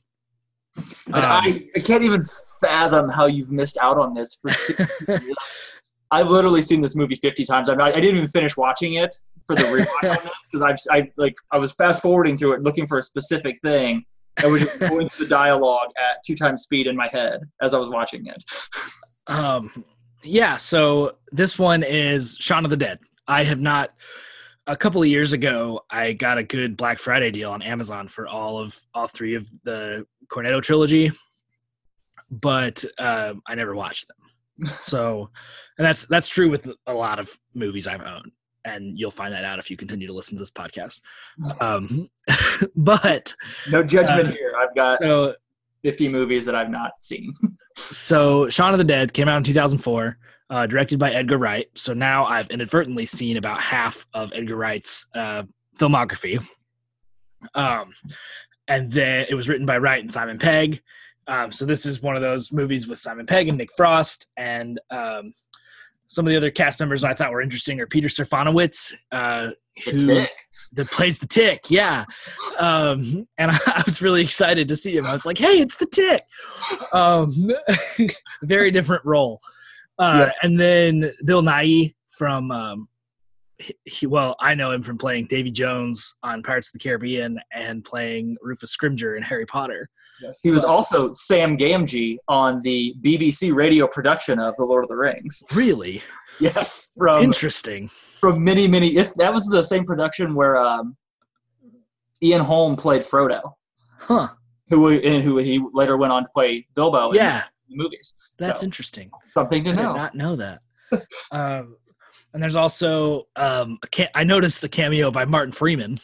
And 1.06 1.16
Um, 1.16 1.24
I, 1.24 1.68
I 1.76 1.78
can't 1.80 2.02
even 2.02 2.22
fathom 2.60 3.08
how 3.08 3.26
you've 3.26 3.52
missed 3.52 3.78
out 3.78 3.98
on 3.98 4.14
this 4.14 4.34
for 4.34 4.50
60 4.50 4.84
years. 5.08 5.22
I've 6.10 6.30
literally 6.30 6.62
seen 6.62 6.80
this 6.80 6.94
movie 6.94 7.16
50 7.16 7.44
times. 7.44 7.68
I'm 7.68 7.78
not, 7.78 7.92
I 7.94 8.00
didn't 8.00 8.16
even 8.16 8.28
finish 8.28 8.56
watching 8.56 8.94
it 8.94 9.14
for 9.46 9.56
the 9.56 9.62
rewatch 9.62 10.10
on 10.18 10.24
this 10.24 10.32
because 10.50 10.62
I've 10.62 10.76
I 10.90 11.10
like 11.16 11.34
I 11.52 11.58
was 11.58 11.72
fast 11.72 12.02
forwarding 12.02 12.36
through 12.36 12.52
it 12.52 12.62
looking 12.62 12.86
for 12.86 12.98
a 12.98 13.02
specific 13.02 13.58
thing 13.60 14.04
and 14.42 14.52
was 14.52 14.62
just 14.62 14.78
going 14.80 15.08
through 15.08 15.26
the 15.26 15.30
dialogue 15.30 15.90
at 15.98 16.22
two 16.26 16.34
times 16.34 16.62
speed 16.62 16.86
in 16.86 16.96
my 16.96 17.08
head 17.08 17.40
as 17.60 17.74
I 17.74 17.78
was 17.78 17.88
watching 17.88 18.26
it. 18.26 18.42
Um, 19.26 19.84
yeah, 20.22 20.56
so 20.56 21.16
this 21.32 21.58
one 21.58 21.82
is 21.82 22.36
Shaun 22.40 22.64
of 22.64 22.70
the 22.70 22.76
Dead. 22.76 22.98
I 23.26 23.44
have 23.44 23.60
not. 23.60 23.92
A 24.66 24.74
couple 24.74 25.02
of 25.02 25.08
years 25.08 25.34
ago, 25.34 25.82
I 25.90 26.14
got 26.14 26.38
a 26.38 26.42
good 26.42 26.74
Black 26.74 26.96
Friday 26.96 27.30
deal 27.30 27.50
on 27.50 27.60
Amazon 27.60 28.08
for 28.08 28.26
all 28.26 28.58
of 28.58 28.82
all 28.94 29.06
three 29.06 29.34
of 29.34 29.46
the 29.64 30.06
Cornetto 30.28 30.62
trilogy, 30.62 31.10
but 32.30 32.84
um, 32.98 33.42
I 33.46 33.54
never 33.54 33.74
watched 33.74 34.08
them. 34.08 34.16
So, 34.74 35.30
and 35.78 35.86
that's 35.86 36.06
that's 36.06 36.28
true 36.28 36.48
with 36.48 36.70
a 36.86 36.94
lot 36.94 37.18
of 37.18 37.28
movies 37.54 37.88
I've 37.88 38.02
owned, 38.02 38.30
and 38.64 38.96
you'll 38.96 39.10
find 39.10 39.34
that 39.34 39.44
out 39.44 39.58
if 39.58 39.68
you 39.70 39.76
continue 39.76 40.06
to 40.06 40.12
listen 40.12 40.36
to 40.36 40.38
this 40.38 40.50
podcast. 40.52 41.00
Um, 41.60 42.08
but 42.76 43.34
No 43.70 43.82
judgment 43.82 44.28
Uh, 44.28 44.32
here. 44.32 44.52
I've 44.56 44.72
got 44.76 45.00
so 45.00 45.34
50 45.82 46.08
movies 46.08 46.44
that 46.44 46.54
I've 46.54 46.70
not 46.70 46.92
seen. 46.98 47.34
so 47.76 48.48
Shaun 48.48 48.72
of 48.72 48.78
the 48.78 48.84
Dead 48.84 49.12
came 49.12 49.28
out 49.28 49.38
in 49.38 49.42
2004, 49.42 50.16
uh, 50.50 50.66
directed 50.68 51.00
by 51.00 51.10
Edgar 51.10 51.38
Wright. 51.38 51.66
So 51.74 51.92
now 51.92 52.24
I've 52.24 52.48
inadvertently 52.50 53.06
seen 53.06 53.36
about 53.36 53.60
half 53.60 54.06
of 54.14 54.32
Edgar 54.36 54.54
Wright's 54.56 55.06
uh, 55.16 55.42
filmography. 55.80 56.40
Um, 57.56 57.92
and 58.68 58.90
then 58.90 59.26
it 59.28 59.34
was 59.34 59.48
written 59.48 59.66
by 59.66 59.78
Wright 59.78 60.00
and 60.00 60.12
Simon 60.12 60.38
Pegg. 60.38 60.82
Um, 61.26 61.52
so 61.52 61.64
this 61.64 61.86
is 61.86 62.02
one 62.02 62.16
of 62.16 62.22
those 62.22 62.52
movies 62.52 62.86
with 62.86 62.98
Simon 62.98 63.26
Pegg 63.26 63.48
and 63.48 63.56
Nick 63.56 63.70
Frost, 63.76 64.30
and 64.36 64.80
um, 64.90 65.32
some 66.06 66.26
of 66.26 66.30
the 66.30 66.36
other 66.36 66.50
cast 66.50 66.80
members 66.80 67.02
I 67.04 67.14
thought 67.14 67.32
were 67.32 67.40
interesting 67.40 67.80
are 67.80 67.86
Peter 67.86 68.08
Serafinowicz, 68.08 68.94
uh, 69.10 69.50
who 69.84 70.26
that 70.74 70.86
plays 70.90 71.18
the 71.18 71.26
Tick. 71.26 71.70
Yeah, 71.70 72.04
um, 72.58 73.26
and 73.38 73.50
I, 73.52 73.58
I 73.66 73.82
was 73.86 74.02
really 74.02 74.22
excited 74.22 74.68
to 74.68 74.76
see 74.76 74.96
him. 74.96 75.06
I 75.06 75.12
was 75.12 75.24
like, 75.24 75.38
"Hey, 75.38 75.60
it's 75.60 75.76
the 75.76 75.86
Tick!" 75.86 76.22
Um, 76.92 77.50
very 78.42 78.70
different 78.70 79.04
role. 79.04 79.40
Uh, 79.98 80.26
Yeah. 80.26 80.32
And 80.42 80.60
then 80.60 81.10
Bill 81.24 81.42
Nighy 81.42 81.94
from, 82.08 82.50
um, 82.50 82.88
he, 83.59 83.74
he- 83.84 84.07
well, 84.07 84.36
I 84.40 84.55
know 84.55 84.70
him 84.70 84.82
from 84.82 84.98
playing 84.98 85.26
Davy 85.28 85.50
Jones 85.50 86.14
on 86.22 86.42
Pirates 86.42 86.68
of 86.68 86.72
the 86.74 86.78
Caribbean 86.80 87.38
and 87.52 87.84
playing 87.84 88.36
Rufus 88.42 88.76
Scrimgeour 88.76 89.16
in 89.16 89.22
Harry 89.22 89.46
Potter. 89.46 89.88
He 90.42 90.50
was 90.50 90.64
also 90.64 91.12
Sam 91.12 91.57
Gamgee 91.57 92.16
on 92.28 92.62
the 92.62 92.94
BBC 93.02 93.52
radio 93.55 93.86
production 93.86 94.38
of 94.38 94.55
The 94.57 94.64
Lord 94.64 94.84
of 94.84 94.88
the 94.88 94.96
Rings. 94.96 95.42
Really 95.55 96.02
Yes, 96.40 96.92
from 96.96 97.22
interesting. 97.22 97.88
from 98.20 98.42
many 98.42 98.66
many. 98.66 98.96
It's, 98.96 99.12
that 99.18 99.32
was 99.32 99.46
the 99.46 99.62
same 99.62 99.84
production 99.84 100.34
where 100.34 100.57
um, 100.57 100.96
Ian 102.22 102.40
Holm 102.40 102.76
played 102.76 103.02
Frodo, 103.02 103.52
Huh? 103.98 104.28
who 104.70 104.88
and 104.90 105.22
who 105.22 105.36
he 105.38 105.61
later 105.72 105.96
went 105.96 106.12
on 106.12 106.22
to 106.24 106.28
play 106.34 106.66
Bilbo. 106.74 107.11
in 107.11 107.16
Yeah, 107.16 107.42
the 107.68 107.76
movies. 107.76 108.34
that's 108.38 108.61
So, 108.61 108.64
interesting. 108.64 109.11
something 109.28 109.62
to 109.64 109.70
I 109.70 109.74
did 109.74 109.82
know. 109.82 109.94
not 109.94 110.14
know 110.14 110.36
that. 110.36 110.61
um, 111.32 111.76
and 112.35 112.43
there's 112.43 112.57
also 112.57 113.28
um, 113.37 113.78
a 113.82 113.87
ca- 113.87 114.11
I 114.14 114.24
noticed 114.24 114.62
a 114.64 114.68
cameo 114.68 115.11
by 115.11 115.24
Martin 115.24 115.53
Freeman, 115.53 115.99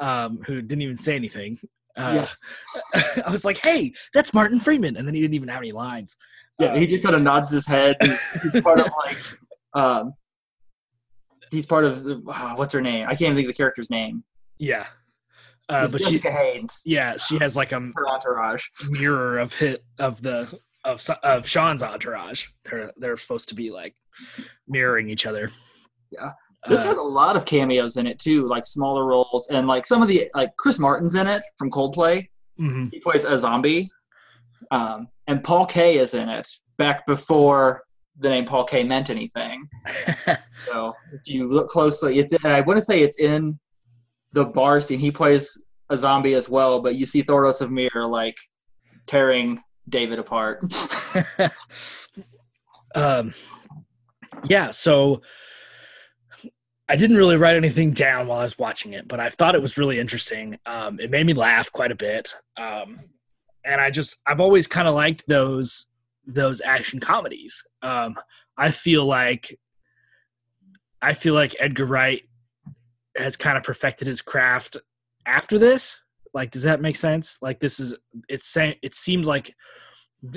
um, 0.00 0.40
who 0.46 0.60
didn't 0.62 0.82
even 0.82 0.96
say 0.96 1.14
anything. 1.14 1.58
Uh, 1.96 2.24
yes. 2.94 3.22
I 3.26 3.30
was 3.30 3.44
like, 3.44 3.58
"Hey, 3.58 3.92
that's 4.12 4.34
Martin 4.34 4.58
Freeman," 4.58 4.96
and 4.96 5.06
then 5.06 5.14
he 5.14 5.20
didn't 5.20 5.34
even 5.34 5.48
have 5.48 5.60
any 5.60 5.72
lines. 5.72 6.16
Yeah, 6.58 6.68
Uh, 6.68 6.76
he 6.78 6.86
just 6.86 7.02
kind 7.02 7.14
of 7.14 7.22
nods 7.22 7.50
his 7.52 7.66
head. 7.66 7.96
He's, 8.02 8.20
he's 8.52 8.62
part 8.62 8.80
of 8.80 8.88
like, 9.04 9.16
um, 9.74 10.14
he's 11.50 11.66
part 11.66 11.84
of 11.84 12.04
the, 12.04 12.22
ah, 12.28 12.54
what's 12.56 12.72
her 12.72 12.80
name? 12.80 13.04
I 13.04 13.10
can't 13.10 13.22
even 13.22 13.36
think 13.36 13.48
of 13.48 13.54
the 13.54 13.56
character's 13.58 13.90
name. 13.90 14.24
yeah, 14.58 14.86
uh, 15.68 15.88
but 15.90 16.00
she, 16.00 16.16
Jessica 16.18 16.30
Hynes, 16.30 16.80
yeah, 16.86 17.16
she 17.18 17.38
has 17.38 17.56
like 17.56 17.72
a 17.72 17.80
her 17.80 18.08
entourage. 18.08 18.64
mirror 18.90 19.38
of 19.38 19.52
hit 19.52 19.84
of 19.98 20.20
the 20.22 20.58
of 20.86 21.06
of 21.22 21.46
Shaun's 21.48 21.82
entourage. 21.82 22.46
They're 22.64 22.92
they're 22.96 23.16
supposed 23.16 23.48
to 23.50 23.54
be 23.54 23.70
like 23.70 23.94
mirroring 24.68 25.10
each 25.10 25.26
other. 25.26 25.50
Yeah. 26.10 26.30
This 26.68 26.80
Uh, 26.80 26.84
has 26.86 26.96
a 26.96 27.02
lot 27.02 27.36
of 27.36 27.44
cameos 27.44 27.96
in 27.96 28.06
it 28.06 28.18
too, 28.18 28.46
like 28.48 28.64
smaller 28.64 29.04
roles, 29.04 29.48
and 29.50 29.66
like 29.68 29.84
some 29.86 30.02
of 30.02 30.08
the 30.08 30.28
like 30.34 30.50
Chris 30.56 30.78
Martin's 30.78 31.14
in 31.14 31.26
it 31.26 31.42
from 31.58 31.70
Coldplay. 31.70 32.26
mhm. 32.58 32.92
He 32.92 32.98
plays 33.00 33.24
a 33.24 33.38
zombie, 33.38 33.88
um, 34.70 35.08
and 35.28 35.44
Paul 35.44 35.66
Kaye 35.66 35.98
is 35.98 36.14
in 36.14 36.28
it 36.28 36.48
back 36.78 37.06
before 37.06 37.82
the 38.18 38.30
name 38.30 38.44
Paul 38.46 38.64
Kaye 38.64 38.84
meant 38.84 39.10
anything. 39.10 39.68
So 40.66 40.92
if 41.12 41.28
you 41.28 41.48
look 41.48 41.68
closely, 41.68 42.18
it's 42.18 42.32
and 42.32 42.52
I 42.52 42.60
want 42.62 42.76
to 42.78 42.84
say 42.84 43.02
it's 43.02 43.20
in 43.20 43.56
the 44.32 44.44
bar 44.44 44.80
scene. 44.80 44.98
He 44.98 45.12
plays 45.12 45.62
a 45.90 45.96
zombie 45.96 46.34
as 46.34 46.48
well, 46.48 46.80
but 46.80 46.96
you 46.96 47.06
see 47.06 47.22
Thoros 47.22 47.60
of 47.60 47.70
Myr 47.70 48.04
like 48.08 48.34
tearing 49.06 49.62
David 49.88 50.18
apart. 50.18 50.62
um, 52.94 53.34
yeah, 54.48 54.70
so 54.70 55.22
I 56.88 56.96
didn't 56.96 57.16
really 57.16 57.36
write 57.36 57.56
anything 57.56 57.92
down 57.92 58.28
while 58.28 58.40
I 58.40 58.44
was 58.44 58.58
watching 58.58 58.92
it, 58.92 59.08
but 59.08 59.18
I 59.18 59.30
thought 59.30 59.54
it 59.54 59.62
was 59.62 59.76
really 59.76 59.98
interesting. 59.98 60.58
Um, 60.66 61.00
it 61.00 61.10
made 61.10 61.26
me 61.26 61.34
laugh 61.34 61.70
quite 61.72 61.90
a 61.90 61.96
bit, 61.96 62.34
um, 62.56 63.00
and 63.64 63.80
I 63.80 63.90
just 63.90 64.20
I've 64.24 64.40
always 64.40 64.66
kind 64.66 64.86
of 64.86 64.94
liked 64.94 65.26
those 65.26 65.86
those 66.26 66.60
action 66.60 67.00
comedies. 67.00 67.62
Um, 67.82 68.16
I 68.56 68.70
feel 68.70 69.04
like 69.04 69.58
I 71.02 71.14
feel 71.14 71.34
like 71.34 71.56
Edgar 71.58 71.86
Wright 71.86 72.22
has 73.16 73.36
kind 73.36 73.56
of 73.56 73.64
perfected 73.64 74.06
his 74.06 74.22
craft 74.22 74.76
after 75.24 75.58
this. 75.58 76.00
Like, 76.34 76.50
does 76.50 76.62
that 76.64 76.80
make 76.80 76.96
sense? 76.96 77.38
Like, 77.42 77.60
this 77.60 77.80
is 77.80 77.94
it's 78.28 78.46
saying 78.46 78.76
it 78.82 78.94
seems 78.94 79.26
like, 79.26 79.54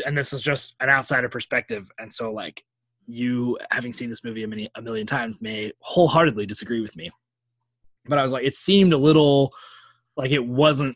and 0.06 0.18
this 0.18 0.34
is 0.34 0.42
just 0.42 0.76
an 0.80 0.90
outsider 0.90 1.30
perspective, 1.30 1.90
and 2.00 2.12
so 2.12 2.32
like 2.32 2.64
you 3.08 3.58
having 3.72 3.92
seen 3.92 4.10
this 4.10 4.24
movie 4.24 4.44
a, 4.44 4.48
many, 4.48 4.70
a 4.76 4.82
million 4.82 5.08
times 5.08 5.38
may 5.42 5.72
wholeheartedly 5.80 6.46
disagree 6.46 6.82
with 6.82 6.96
me. 6.96 7.10
But 8.06 8.20
I 8.20 8.22
was 8.22 8.32
like, 8.32 8.46
it 8.46 8.56
seemed 8.56 8.94
a 8.94 8.98
little 8.98 9.52
like 10.16 10.32
it 10.32 10.46
wasn't 10.46 10.96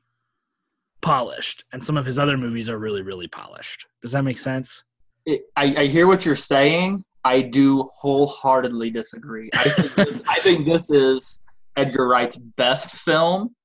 polished, 1.02 1.66
and 1.74 1.84
some 1.84 1.98
of 1.98 2.06
his 2.06 2.20
other 2.20 2.38
movies 2.38 2.70
are 2.70 2.78
really, 2.78 3.02
really 3.02 3.28
polished. 3.28 3.86
Does 4.02 4.12
that 4.12 4.24
make 4.24 4.38
sense? 4.38 4.84
it, 5.26 5.44
I, 5.56 5.64
I 5.78 5.86
hear 5.86 6.08
what 6.08 6.26
you're 6.26 6.36
saying. 6.36 7.04
I 7.26 7.42
do 7.42 7.84
wholeheartedly 7.84 8.90
disagree. 8.90 9.50
I 9.54 9.64
think 9.70 9.94
this, 9.94 10.24
I 10.28 10.40
think 10.40 10.66
this 10.66 10.92
is 10.92 11.42
Edgar 11.78 12.08
Wright's 12.08 12.36
best 12.36 12.92
film. 12.92 13.56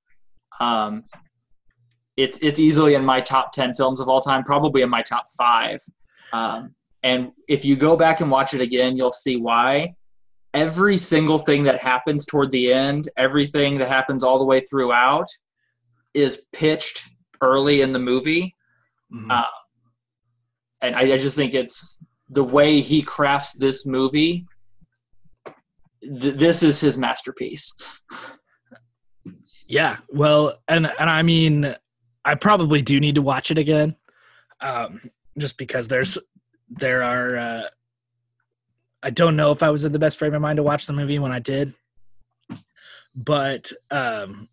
Um, 0.60 1.04
it's 2.16 2.38
it's 2.42 2.58
easily 2.58 2.94
in 2.94 3.04
my 3.04 3.20
top 3.20 3.52
ten 3.52 3.72
films 3.74 4.00
of 4.00 4.08
all 4.08 4.20
time, 4.20 4.42
probably 4.42 4.82
in 4.82 4.90
my 4.90 5.02
top 5.02 5.26
five. 5.36 5.78
Um, 6.32 6.74
and 7.02 7.30
if 7.48 7.64
you 7.64 7.76
go 7.76 7.96
back 7.96 8.20
and 8.20 8.30
watch 8.30 8.54
it 8.54 8.60
again, 8.60 8.96
you'll 8.96 9.12
see 9.12 9.36
why. 9.36 9.94
Every 10.54 10.96
single 10.96 11.38
thing 11.38 11.62
that 11.64 11.78
happens 11.78 12.26
toward 12.26 12.50
the 12.50 12.72
end, 12.72 13.08
everything 13.16 13.78
that 13.78 13.88
happens 13.88 14.22
all 14.22 14.38
the 14.38 14.44
way 14.44 14.60
throughout, 14.60 15.26
is 16.14 16.46
pitched 16.52 17.08
early 17.40 17.82
in 17.82 17.92
the 17.92 17.98
movie 17.98 18.54
Mhm. 19.12 19.30
Uh, 19.30 19.44
and 20.82 20.94
I, 20.94 21.12
I 21.12 21.16
just 21.16 21.34
think 21.36 21.54
it's 21.54 22.04
the 22.28 22.44
way 22.44 22.80
he 22.80 23.02
crafts 23.02 23.54
this 23.54 23.86
movie. 23.86 24.46
Th- 26.02 26.34
this 26.34 26.62
is 26.62 26.80
his 26.80 26.98
masterpiece. 26.98 28.02
Yeah, 29.68 29.98
well, 30.08 30.54
and 30.66 30.90
and 30.98 31.10
I 31.10 31.20
mean, 31.20 31.74
I 32.24 32.34
probably 32.34 32.80
do 32.80 32.98
need 32.98 33.16
to 33.16 33.22
watch 33.22 33.50
it 33.50 33.58
again, 33.58 33.94
um, 34.62 35.10
just 35.36 35.58
because 35.58 35.88
there's 35.88 36.16
there 36.70 37.02
are. 37.02 37.36
Uh, 37.36 37.62
I 39.02 39.10
don't 39.10 39.36
know 39.36 39.52
if 39.52 39.62
I 39.62 39.68
was 39.68 39.84
in 39.84 39.92
the 39.92 39.98
best 39.98 40.18
frame 40.18 40.34
of 40.34 40.40
mind 40.40 40.56
to 40.56 40.62
watch 40.62 40.86
the 40.86 40.94
movie 40.94 41.18
when 41.18 41.32
I 41.32 41.38
did, 41.38 41.74
but 43.14 43.70
um, 43.90 44.48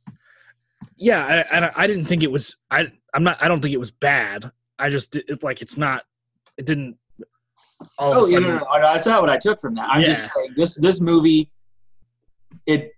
yeah, 0.97 1.45
I, 1.49 1.59
I 1.59 1.72
I 1.76 1.88
didn't 1.88 2.05
think 2.05 2.22
it 2.22 2.32
was. 2.32 2.57
I 2.70 2.91
I'm 3.13 3.24
not. 3.24 3.41
I 3.41 3.47
don't 3.47 3.61
think 3.61 3.74
it 3.74 3.80
was 3.80 3.91
bad. 3.91 4.51
I 4.78 4.89
just 4.89 5.16
it, 5.16 5.41
like 5.41 5.61
it's 5.61 5.78
not. 5.78 6.03
It 6.57 6.66
didn't. 6.66 6.97
Oh, 7.99 8.28
yeah, 8.28 8.39
no, 8.39 8.49
no, 8.49 8.57
no, 8.57 8.82
that's 8.82 9.05
not 9.05 9.22
what 9.22 9.30
I 9.30 9.38
took 9.38 9.61
from 9.61 9.76
that. 9.76 9.89
I'm 9.89 10.03
just 10.03 10.30
saying 10.34 10.55
this 10.57 10.76
this 10.76 10.99
movie. 10.99 11.49
It 12.66 12.91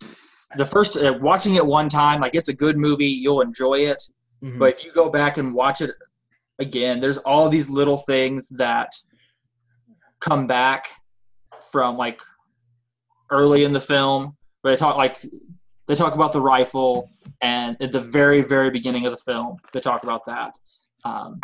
the 0.56 0.66
first 0.66 0.98
uh, 0.98 1.18
watching 1.20 1.56
it 1.56 1.66
one 1.66 1.89
time, 1.89 2.22
like 2.22 2.36
it's 2.36 2.50
a 2.50 2.54
good 2.54 2.78
movie. 2.78 3.06
You'll 3.06 3.41
enjoy 3.41 3.80
it. 3.80 4.02
Mhm. 4.43 4.60
But 4.60 4.70
if 4.70 4.84
you 4.84 4.91
go 4.91 5.10
back 5.10 5.38
and 5.38 5.54
watch 5.54 5.82
it 5.82 5.91
again, 6.60 7.00
there's 7.00 7.18
all 7.20 7.50
these 7.50 7.70
little 7.70 7.98
things 7.98 8.50
that 8.50 8.89
come 10.20 10.48
back 10.48 10.86
from 11.72 11.98
like 11.98 12.22
early 13.30 13.64
in 13.64 13.74
the 13.74 13.82
film. 13.82 14.36
Where 14.62 14.74
they 14.74 14.80
talk 14.80 14.98
like 14.98 15.18
they 15.88 15.95
talk 15.95 16.16
about 16.16 16.32
the 16.32 16.41
rifle, 16.41 17.10
and 17.41 17.78
at 17.82 17.91
the 17.91 18.02
very 18.02 18.41
very 18.41 18.70
beginning 18.70 19.06
of 19.06 19.12
the 19.12 19.18
film, 19.18 19.58
they 19.74 19.80
talk 19.80 20.04
about 20.04 20.26
that. 20.26 20.58
Um, 21.04 21.39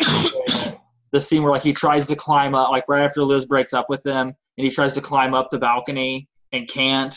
the 1.12 1.20
scene 1.20 1.42
where 1.42 1.52
like 1.52 1.62
he 1.62 1.72
tries 1.72 2.06
to 2.08 2.16
climb 2.16 2.54
up, 2.54 2.70
like 2.70 2.84
right 2.88 3.04
after 3.04 3.22
Liz 3.24 3.46
breaks 3.46 3.72
up 3.72 3.86
with 3.88 4.04
him, 4.04 4.28
and 4.28 4.64
he 4.64 4.70
tries 4.70 4.92
to 4.94 5.00
climb 5.00 5.34
up 5.34 5.48
the 5.50 5.58
balcony 5.58 6.28
and 6.52 6.68
can't. 6.68 7.16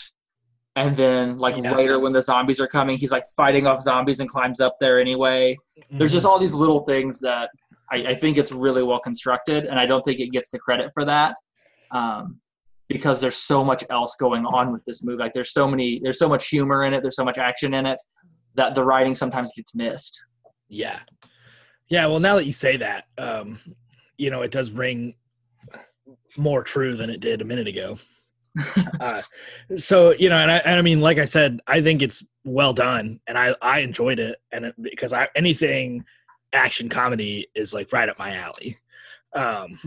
And 0.76 0.96
then, 0.96 1.36
like 1.38 1.56
Yeah. 1.56 1.74
later, 1.74 1.98
when 1.98 2.12
the 2.12 2.22
zombies 2.22 2.60
are 2.60 2.66
coming, 2.66 2.96
he's 2.96 3.12
like 3.12 3.24
fighting 3.36 3.66
off 3.66 3.80
zombies 3.80 4.20
and 4.20 4.28
climbs 4.28 4.60
up 4.60 4.76
there 4.80 5.00
anyway 5.00 5.56
there's 5.90 6.12
just 6.12 6.26
all 6.26 6.38
these 6.38 6.54
little 6.54 6.80
things 6.84 7.18
that 7.20 7.50
I, 7.90 7.96
I 8.08 8.14
think 8.14 8.38
it's 8.38 8.52
really 8.52 8.82
well 8.82 9.00
constructed, 9.00 9.64
and 9.64 9.78
I 9.78 9.86
don't 9.86 10.02
think 10.02 10.20
it 10.20 10.28
gets 10.28 10.50
the 10.50 10.58
credit 10.58 10.90
for 10.94 11.04
that 11.04 11.34
um, 11.90 12.38
because 12.88 13.20
there's 13.20 13.36
so 13.36 13.64
much 13.64 13.84
else 13.90 14.16
going 14.16 14.44
on 14.46 14.72
with 14.72 14.84
this 14.84 15.04
movie. 15.04 15.18
Like 15.18 15.32
there's 15.32 15.52
so 15.52 15.66
many, 15.66 16.00
there's 16.00 16.18
so 16.18 16.28
much 16.28 16.48
humor 16.48 16.84
in 16.84 16.94
it, 16.94 17.02
there's 17.02 17.16
so 17.16 17.24
much 17.24 17.38
action 17.38 17.74
in 17.74 17.86
it 17.86 18.00
that 18.54 18.74
the 18.74 18.84
writing 18.84 19.14
sometimes 19.14 19.52
gets 19.56 19.74
missed. 19.74 20.22
Yeah. 20.68 21.00
Yeah, 21.88 22.06
well 22.06 22.20
now 22.20 22.36
that 22.36 22.46
you 22.46 22.52
say 22.52 22.76
that, 22.76 23.06
um, 23.18 23.58
you 24.16 24.30
know, 24.30 24.42
it 24.42 24.52
does 24.52 24.70
ring 24.70 25.14
more 26.36 26.62
true 26.62 26.96
than 26.96 27.10
it 27.10 27.20
did 27.20 27.42
a 27.42 27.44
minute 27.44 27.66
ago. 27.66 27.98
Uh, 29.00 29.22
so, 29.76 30.12
you 30.12 30.28
know, 30.28 30.36
and 30.36 30.50
I, 30.50 30.56
and 30.58 30.78
I 30.78 30.82
mean, 30.82 31.00
like 31.00 31.18
I 31.18 31.24
said, 31.24 31.60
I 31.66 31.82
think 31.82 32.02
it's 32.02 32.24
well 32.44 32.72
done 32.72 33.20
and 33.26 33.38
I, 33.38 33.54
I 33.62 33.80
enjoyed 33.80 34.18
it. 34.18 34.40
And 34.52 34.66
it, 34.66 34.74
because 34.80 35.12
I, 35.12 35.28
anything 35.34 36.04
action 36.52 36.88
comedy 36.88 37.48
is 37.54 37.72
like 37.72 37.92
right 37.92 38.08
up 38.08 38.18
my 38.18 38.34
alley. 38.34 38.76
Um, 39.34 39.78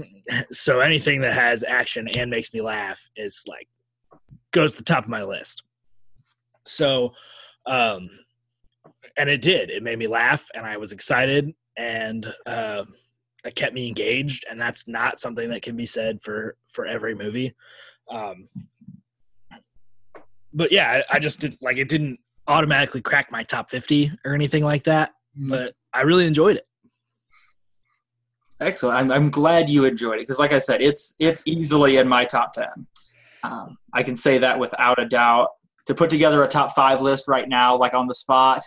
so 0.51 0.79
anything 0.79 1.21
that 1.21 1.33
has 1.33 1.63
action 1.63 2.07
and 2.07 2.31
makes 2.31 2.53
me 2.53 2.61
laugh 2.61 3.09
is 3.15 3.43
like, 3.47 3.67
goes 4.51 4.73
to 4.73 4.77
the 4.77 4.83
top 4.83 5.03
of 5.03 5.09
my 5.09 5.23
list. 5.23 5.63
So, 6.65 7.13
um, 7.65 8.09
and 9.17 9.29
it 9.29 9.41
did. 9.41 9.69
It 9.69 9.83
made 9.83 9.99
me 9.99 10.07
laugh, 10.07 10.49
and 10.55 10.65
I 10.65 10.77
was 10.77 10.91
excited, 10.91 11.53
and 11.75 12.33
uh, 12.45 12.85
it 13.43 13.55
kept 13.55 13.73
me 13.73 13.87
engaged. 13.87 14.45
And 14.49 14.59
that's 14.59 14.87
not 14.87 15.19
something 15.19 15.49
that 15.49 15.61
can 15.61 15.75
be 15.75 15.85
said 15.85 16.21
for 16.21 16.55
for 16.67 16.85
every 16.85 17.15
movie. 17.15 17.53
Um, 18.09 18.49
but 20.53 20.71
yeah, 20.71 21.03
I, 21.09 21.15
I 21.15 21.19
just 21.19 21.39
did 21.39 21.57
like 21.61 21.77
it 21.77 21.89
didn't 21.89 22.19
automatically 22.47 23.01
crack 23.01 23.31
my 23.31 23.43
top 23.43 23.69
fifty 23.69 24.11
or 24.25 24.33
anything 24.33 24.63
like 24.63 24.83
that. 24.85 25.13
But 25.49 25.73
I 25.93 26.01
really 26.01 26.27
enjoyed 26.27 26.57
it. 26.57 26.67
Excellent. 28.61 28.97
I'm, 28.97 29.11
I'm 29.11 29.29
glad 29.29 29.69
you 29.69 29.85
enjoyed 29.85 30.15
it 30.15 30.21
because, 30.21 30.39
like 30.39 30.53
I 30.53 30.57
said, 30.59 30.81
it's 30.81 31.15
it's 31.19 31.41
easily 31.45 31.97
in 31.97 32.07
my 32.07 32.23
top 32.25 32.53
ten. 32.53 32.87
Um, 33.43 33.77
I 33.93 34.03
can 34.03 34.15
say 34.15 34.37
that 34.37 34.57
without 34.57 34.99
a 35.01 35.05
doubt. 35.05 35.49
To 35.87 35.93
put 35.93 36.09
together 36.09 36.43
a 36.43 36.47
top 36.47 36.73
five 36.73 37.01
list 37.01 37.27
right 37.27 37.49
now, 37.49 37.75
like 37.75 37.93
on 37.93 38.07
the 38.07 38.15
spot, 38.15 38.61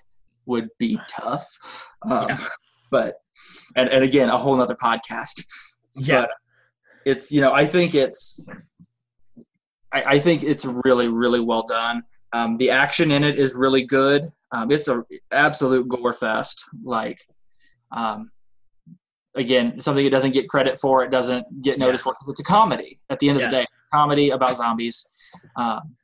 would 0.45 0.69
be 0.79 0.99
tough. 1.09 1.91
Um, 2.03 2.29
Yeah. 2.29 2.39
But 2.89 3.17
and, 3.75 3.89
and 3.89 4.05
again, 4.05 4.29
a 4.29 4.39
whole 4.39 4.55
nother 4.57 4.77
podcast. 4.77 5.45
Yeah, 5.97 6.21
But 6.21 6.31
it's 7.05 7.33
you 7.33 7.41
know 7.41 7.53
I 7.53 7.67
think 7.67 7.97
it's 7.97 8.47
I, 9.97 10.15
I 10.15 10.19
think 10.19 10.43
it's 10.43 10.67
really 10.85 11.09
really 11.09 11.41
well 11.41 11.63
done. 11.63 12.03
Um, 12.33 12.57
the 12.57 12.71
action 12.71 13.11
in 13.11 13.25
it 13.25 13.39
is 13.39 13.55
really 13.55 13.85
good. 13.85 14.31
Um, 14.53 14.71
it's 14.71 14.89
a 14.89 15.05
absolute 15.33 15.89
gore 15.89 16.13
fest. 16.13 16.65
Like 16.85 17.19
um, 17.93 18.31
again, 19.35 19.81
something 19.81 20.05
it 20.05 20.11
doesn't 20.11 20.33
get 20.33 20.49
credit 20.49 20.79
for. 20.79 21.05
It 21.05 21.11
doesn't 21.11 21.63
get 21.63 21.79
noticed 21.79 22.05
for. 22.05 22.15
It's 22.29 22.41
a 22.41 22.45
comedy 22.45 22.99
at 23.11 23.19
the 23.19 23.29
end 23.29 23.37
of 23.39 23.43
the 23.43 23.57
Yeah. 23.57 23.61
day. 23.63 23.67
Comedy 23.93 24.31
about 24.31 24.57
zombies. 24.57 25.07
Um, 25.57 25.95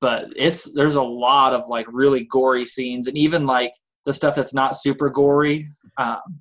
but 0.00 0.32
it's 0.36 0.72
there's 0.74 0.96
a 0.96 1.02
lot 1.02 1.52
of 1.52 1.66
like 1.68 1.86
really 1.90 2.24
gory 2.24 2.64
scenes 2.64 3.08
and 3.08 3.16
even 3.16 3.46
like 3.46 3.72
the 4.04 4.12
stuff 4.12 4.34
that's 4.34 4.54
not 4.54 4.76
super 4.76 5.08
gory. 5.10 5.66
Um, 5.98 6.40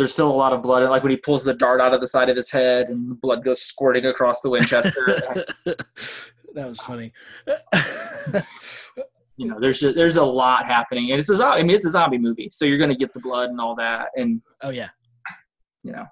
there's 0.00 0.12
still 0.12 0.30
a 0.30 0.32
lot 0.32 0.54
of 0.54 0.62
blood, 0.62 0.88
like 0.88 1.02
when 1.02 1.10
he 1.10 1.18
pulls 1.18 1.44
the 1.44 1.52
dart 1.52 1.78
out 1.78 1.92
of 1.92 2.00
the 2.00 2.08
side 2.08 2.30
of 2.30 2.36
his 2.36 2.50
head 2.50 2.88
and 2.88 3.20
blood 3.20 3.44
goes 3.44 3.60
squirting 3.60 4.06
across 4.06 4.40
the 4.40 4.48
Winchester. 4.48 5.22
that 5.66 6.66
was 6.66 6.80
funny. 6.80 7.12
you 9.36 9.46
know, 9.46 9.60
there's 9.60 9.82
a, 9.82 9.92
there's 9.92 10.16
a 10.16 10.24
lot 10.24 10.66
happening, 10.66 11.10
and 11.10 11.20
it's 11.20 11.28
a 11.28 11.44
I 11.44 11.62
mean 11.62 11.76
it's 11.76 11.84
a 11.84 11.90
zombie 11.90 12.16
movie, 12.16 12.48
so 12.50 12.64
you're 12.64 12.78
gonna 12.78 12.94
get 12.94 13.12
the 13.12 13.20
blood 13.20 13.50
and 13.50 13.60
all 13.60 13.74
that, 13.74 14.08
and 14.16 14.40
oh 14.62 14.70
yeah, 14.70 14.88
you 15.82 15.92
know, 15.92 16.06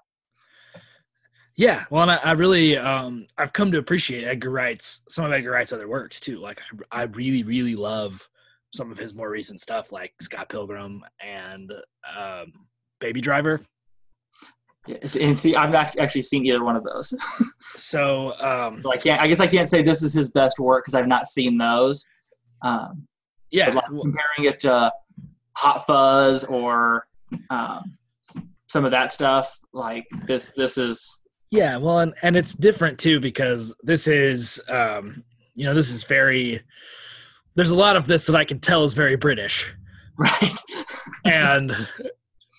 yeah. 1.55 1.85
Well, 1.89 2.03
and 2.03 2.11
I, 2.11 2.17
I 2.17 2.31
really 2.33 2.77
um, 2.77 3.25
I've 3.39 3.53
come 3.53 3.71
to 3.71 3.79
appreciate 3.79 4.25
Edgar 4.25 4.51
Wright's 4.51 5.01
some 5.09 5.25
of 5.25 5.31
Edgar 5.31 5.49
Wright's 5.49 5.73
other 5.73 5.87
works 5.87 6.19
too. 6.19 6.37
Like 6.37 6.61
I, 6.91 7.01
I 7.01 7.03
really 7.05 7.41
really 7.41 7.75
love 7.75 8.29
some 8.71 8.91
of 8.91 8.99
his 8.99 9.15
more 9.15 9.31
recent 9.31 9.59
stuff, 9.59 9.91
like 9.91 10.13
Scott 10.21 10.47
Pilgrim 10.49 11.03
and 11.23 11.73
um, 12.15 12.53
Baby 12.99 13.21
Driver. 13.21 13.59
And 15.19 15.37
see, 15.37 15.55
I've 15.55 15.71
not 15.71 15.97
actually 15.97 16.23
seen 16.23 16.45
either 16.45 16.63
one 16.63 16.75
of 16.75 16.83
those. 16.83 17.13
so, 17.75 18.33
um, 18.39 18.81
so 18.81 18.91
I 18.91 18.97
can't. 18.97 19.21
I 19.21 19.27
guess 19.27 19.39
I 19.39 19.47
can't 19.47 19.69
say 19.69 19.81
this 19.81 20.01
is 20.01 20.13
his 20.13 20.29
best 20.29 20.59
work 20.59 20.83
because 20.83 20.95
I've 20.95 21.07
not 21.07 21.25
seen 21.25 21.57
those. 21.57 22.05
Um, 22.63 23.07
yeah, 23.51 23.69
like 23.69 23.85
comparing 23.85 24.45
it 24.45 24.59
to 24.61 24.91
Hot 25.55 25.85
Fuzz 25.85 26.43
or 26.45 27.07
um, 27.49 27.97
some 28.67 28.85
of 28.85 28.91
that 28.91 29.11
stuff, 29.11 29.59
like 29.73 30.05
this, 30.25 30.53
this 30.53 30.77
is. 30.77 31.21
Yeah, 31.51 31.77
well, 31.77 31.99
and, 31.99 32.13
and 32.21 32.37
it's 32.37 32.53
different 32.53 32.99
too 32.99 33.19
because 33.19 33.75
this 33.81 34.07
is, 34.07 34.61
um, 34.69 35.23
you 35.55 35.65
know, 35.65 35.73
this 35.73 35.91
is 35.91 36.03
very. 36.03 36.61
There's 37.55 37.71
a 37.71 37.77
lot 37.77 37.95
of 37.95 38.07
this 38.07 38.27
that 38.27 38.35
I 38.35 38.45
can 38.45 38.59
tell 38.59 38.83
is 38.83 38.93
very 38.93 39.15
British, 39.17 39.73
right? 40.17 40.55
and 41.25 41.75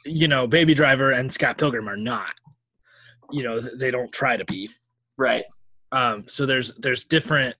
you 0.04 0.28
know, 0.28 0.46
Baby 0.46 0.74
Driver 0.74 1.12
and 1.12 1.32
Scott 1.32 1.58
Pilgrim 1.58 1.88
are 1.88 1.96
not. 1.96 2.34
You 3.30 3.42
know, 3.44 3.60
they 3.60 3.90
don't 3.90 4.12
try 4.12 4.36
to 4.36 4.44
be. 4.44 4.70
Right. 5.18 5.44
Um, 5.92 6.24
so 6.26 6.46
there's 6.46 6.74
there's 6.76 7.04
different 7.04 7.56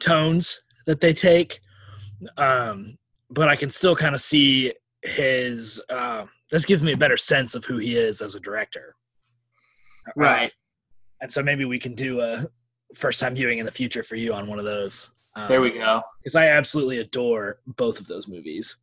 tones 0.00 0.62
that 0.86 1.00
they 1.00 1.12
take, 1.12 1.60
um, 2.36 2.98
but 3.30 3.48
I 3.48 3.56
can 3.56 3.70
still 3.70 3.96
kind 3.96 4.14
of 4.14 4.20
see 4.20 4.72
his. 5.02 5.80
Uh, 5.88 6.26
this 6.50 6.64
gives 6.64 6.82
me 6.82 6.92
a 6.92 6.96
better 6.96 7.16
sense 7.16 7.54
of 7.54 7.64
who 7.64 7.78
he 7.78 7.96
is 7.96 8.22
as 8.22 8.34
a 8.34 8.40
director. 8.40 8.94
Right. 10.16 10.48
Uh, 10.48 10.54
and 11.20 11.32
so 11.32 11.42
maybe 11.42 11.64
we 11.64 11.78
can 11.78 11.94
do 11.94 12.20
a 12.20 12.46
first 12.94 13.20
time 13.20 13.34
viewing 13.34 13.58
in 13.58 13.66
the 13.66 13.72
future 13.72 14.02
for 14.02 14.16
you 14.16 14.32
on 14.32 14.46
one 14.46 14.58
of 14.58 14.64
those. 14.64 15.10
Um, 15.36 15.48
there 15.48 15.60
we 15.60 15.72
go. 15.72 16.02
Because 16.22 16.36
I 16.36 16.46
absolutely 16.48 16.98
adore 16.98 17.58
both 17.66 18.00
of 18.00 18.06
those 18.06 18.28
movies. 18.28 18.76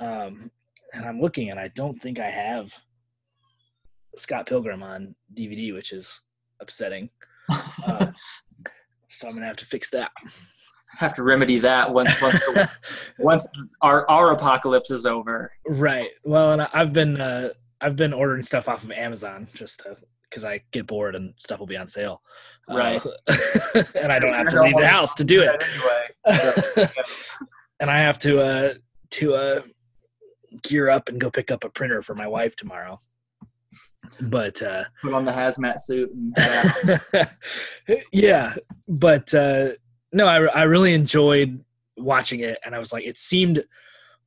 Um, 0.00 0.50
and 0.96 1.04
I'm 1.04 1.20
looking 1.20 1.50
and 1.50 1.60
I 1.60 1.68
don't 1.68 2.00
think 2.00 2.18
I 2.18 2.30
have 2.30 2.72
Scott 4.16 4.46
Pilgrim 4.46 4.82
on 4.82 5.14
DVD, 5.34 5.74
which 5.74 5.92
is 5.92 6.20
upsetting. 6.60 7.10
Uh, 7.86 8.06
so 9.08 9.28
I'm 9.28 9.34
gonna 9.34 9.46
have 9.46 9.56
to 9.56 9.66
fix 9.66 9.90
that. 9.90 10.10
Have 10.98 11.14
to 11.16 11.22
remedy 11.22 11.58
that 11.58 11.92
once 11.92 12.20
once, 12.22 12.70
once 13.18 13.48
our 13.82 14.08
our 14.08 14.32
apocalypse 14.32 14.90
is 14.90 15.04
over. 15.04 15.52
Right. 15.66 16.08
Well, 16.24 16.52
and 16.52 16.62
I've 16.72 16.92
been 16.92 17.20
uh, 17.20 17.50
I've 17.80 17.96
been 17.96 18.14
ordering 18.14 18.42
stuff 18.42 18.68
off 18.68 18.82
of 18.82 18.90
Amazon 18.90 19.46
just 19.54 19.82
because 20.30 20.44
I 20.44 20.62
get 20.72 20.86
bored 20.86 21.14
and 21.14 21.34
stuff 21.38 21.58
will 21.58 21.66
be 21.66 21.76
on 21.76 21.86
sale. 21.86 22.22
Right. 22.68 23.04
Uh, 23.04 23.82
and 24.00 24.10
I 24.10 24.18
don't 24.18 24.32
have 24.32 24.48
to 24.48 24.62
leave 24.62 24.76
the 24.76 24.88
house 24.88 25.14
to 25.16 25.24
do 25.24 25.42
it. 25.42 25.62
Anyway. 26.26 26.88
and 27.80 27.90
I 27.90 27.98
have 27.98 28.18
to 28.20 28.40
uh, 28.40 28.74
to 29.10 29.34
uh, 29.34 29.62
gear 30.62 30.88
up 30.88 31.08
and 31.08 31.20
go 31.20 31.30
pick 31.30 31.50
up 31.50 31.64
a 31.64 31.70
printer 31.70 32.02
for 32.02 32.14
my 32.14 32.26
wife 32.26 32.56
tomorrow. 32.56 32.98
But 34.20 34.62
uh, 34.62 34.84
put 35.02 35.14
on 35.14 35.24
the 35.24 35.32
hazmat 35.32 35.80
suit 35.80 36.10
and 36.12 37.98
yeah, 38.12 38.54
but 38.88 39.32
uh, 39.34 39.70
no, 40.12 40.26
I 40.26 40.44
I 40.46 40.62
really 40.62 40.94
enjoyed 40.94 41.64
watching 41.96 42.40
it, 42.40 42.58
and 42.64 42.74
I 42.74 42.78
was 42.78 42.92
like, 42.92 43.04
it 43.04 43.18
seemed 43.18 43.64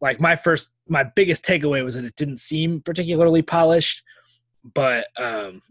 like 0.02 0.20
my 0.20 0.36
first 0.36 0.72
my 0.88 1.04
biggest 1.04 1.46
takeaway 1.46 1.84
was 1.84 1.96
that 1.96 2.06
it 2.06 2.16
didn't 2.16 2.38
seem 2.40 2.82
particularly 2.82 3.42
polished, 3.42 4.04
but 4.74 5.08
um, 5.18 5.62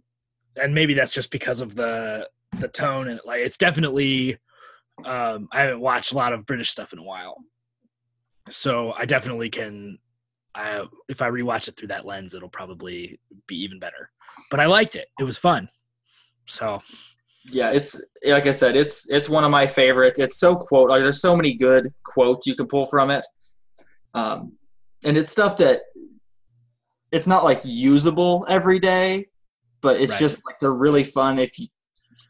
and 0.56 0.74
maybe 0.74 0.94
that's 0.94 1.14
just 1.14 1.30
because 1.30 1.60
of 1.60 1.74
the 1.74 2.28
the 2.58 2.68
tone 2.68 3.08
and 3.08 3.20
like 3.26 3.40
it's 3.40 3.58
definitely 3.58 4.38
um, 5.04 5.48
I 5.52 5.60
haven't 5.60 5.80
watched 5.80 6.12
a 6.12 6.16
lot 6.16 6.32
of 6.32 6.46
British 6.46 6.70
stuff 6.70 6.92
in 6.92 6.98
a 6.98 7.04
while, 7.04 7.36
so 8.48 8.92
I 8.92 9.04
definitely 9.04 9.50
can 9.50 9.98
I, 10.58 10.84
if 11.08 11.22
I 11.22 11.30
rewatch 11.30 11.68
it 11.68 11.76
through 11.76 11.88
that 11.88 12.04
lens, 12.04 12.34
it'll 12.34 12.48
probably 12.48 13.20
be 13.46 13.56
even 13.62 13.78
better. 13.78 14.10
But 14.50 14.60
I 14.60 14.66
liked 14.66 14.96
it; 14.96 15.06
it 15.20 15.24
was 15.24 15.38
fun. 15.38 15.68
So, 16.46 16.80
yeah, 17.50 17.70
it's 17.70 18.04
like 18.26 18.46
I 18.46 18.50
said, 18.50 18.76
it's 18.76 19.10
it's 19.10 19.28
one 19.28 19.44
of 19.44 19.50
my 19.50 19.66
favorites. 19.66 20.18
It's 20.18 20.40
so 20.40 20.56
quote 20.56 20.90
like 20.90 21.00
there's 21.00 21.20
so 21.20 21.36
many 21.36 21.54
good 21.54 21.88
quotes 22.04 22.46
you 22.46 22.56
can 22.56 22.66
pull 22.66 22.86
from 22.86 23.10
it, 23.10 23.24
um, 24.14 24.52
and 25.04 25.16
it's 25.16 25.30
stuff 25.30 25.56
that 25.58 25.82
it's 27.12 27.26
not 27.26 27.44
like 27.44 27.60
usable 27.64 28.44
every 28.48 28.80
day, 28.80 29.26
but 29.80 30.00
it's 30.00 30.12
right. 30.12 30.20
just 30.20 30.40
like 30.44 30.58
they're 30.58 30.72
really 30.72 31.04
fun 31.04 31.38
if 31.38 31.56
you 31.58 31.68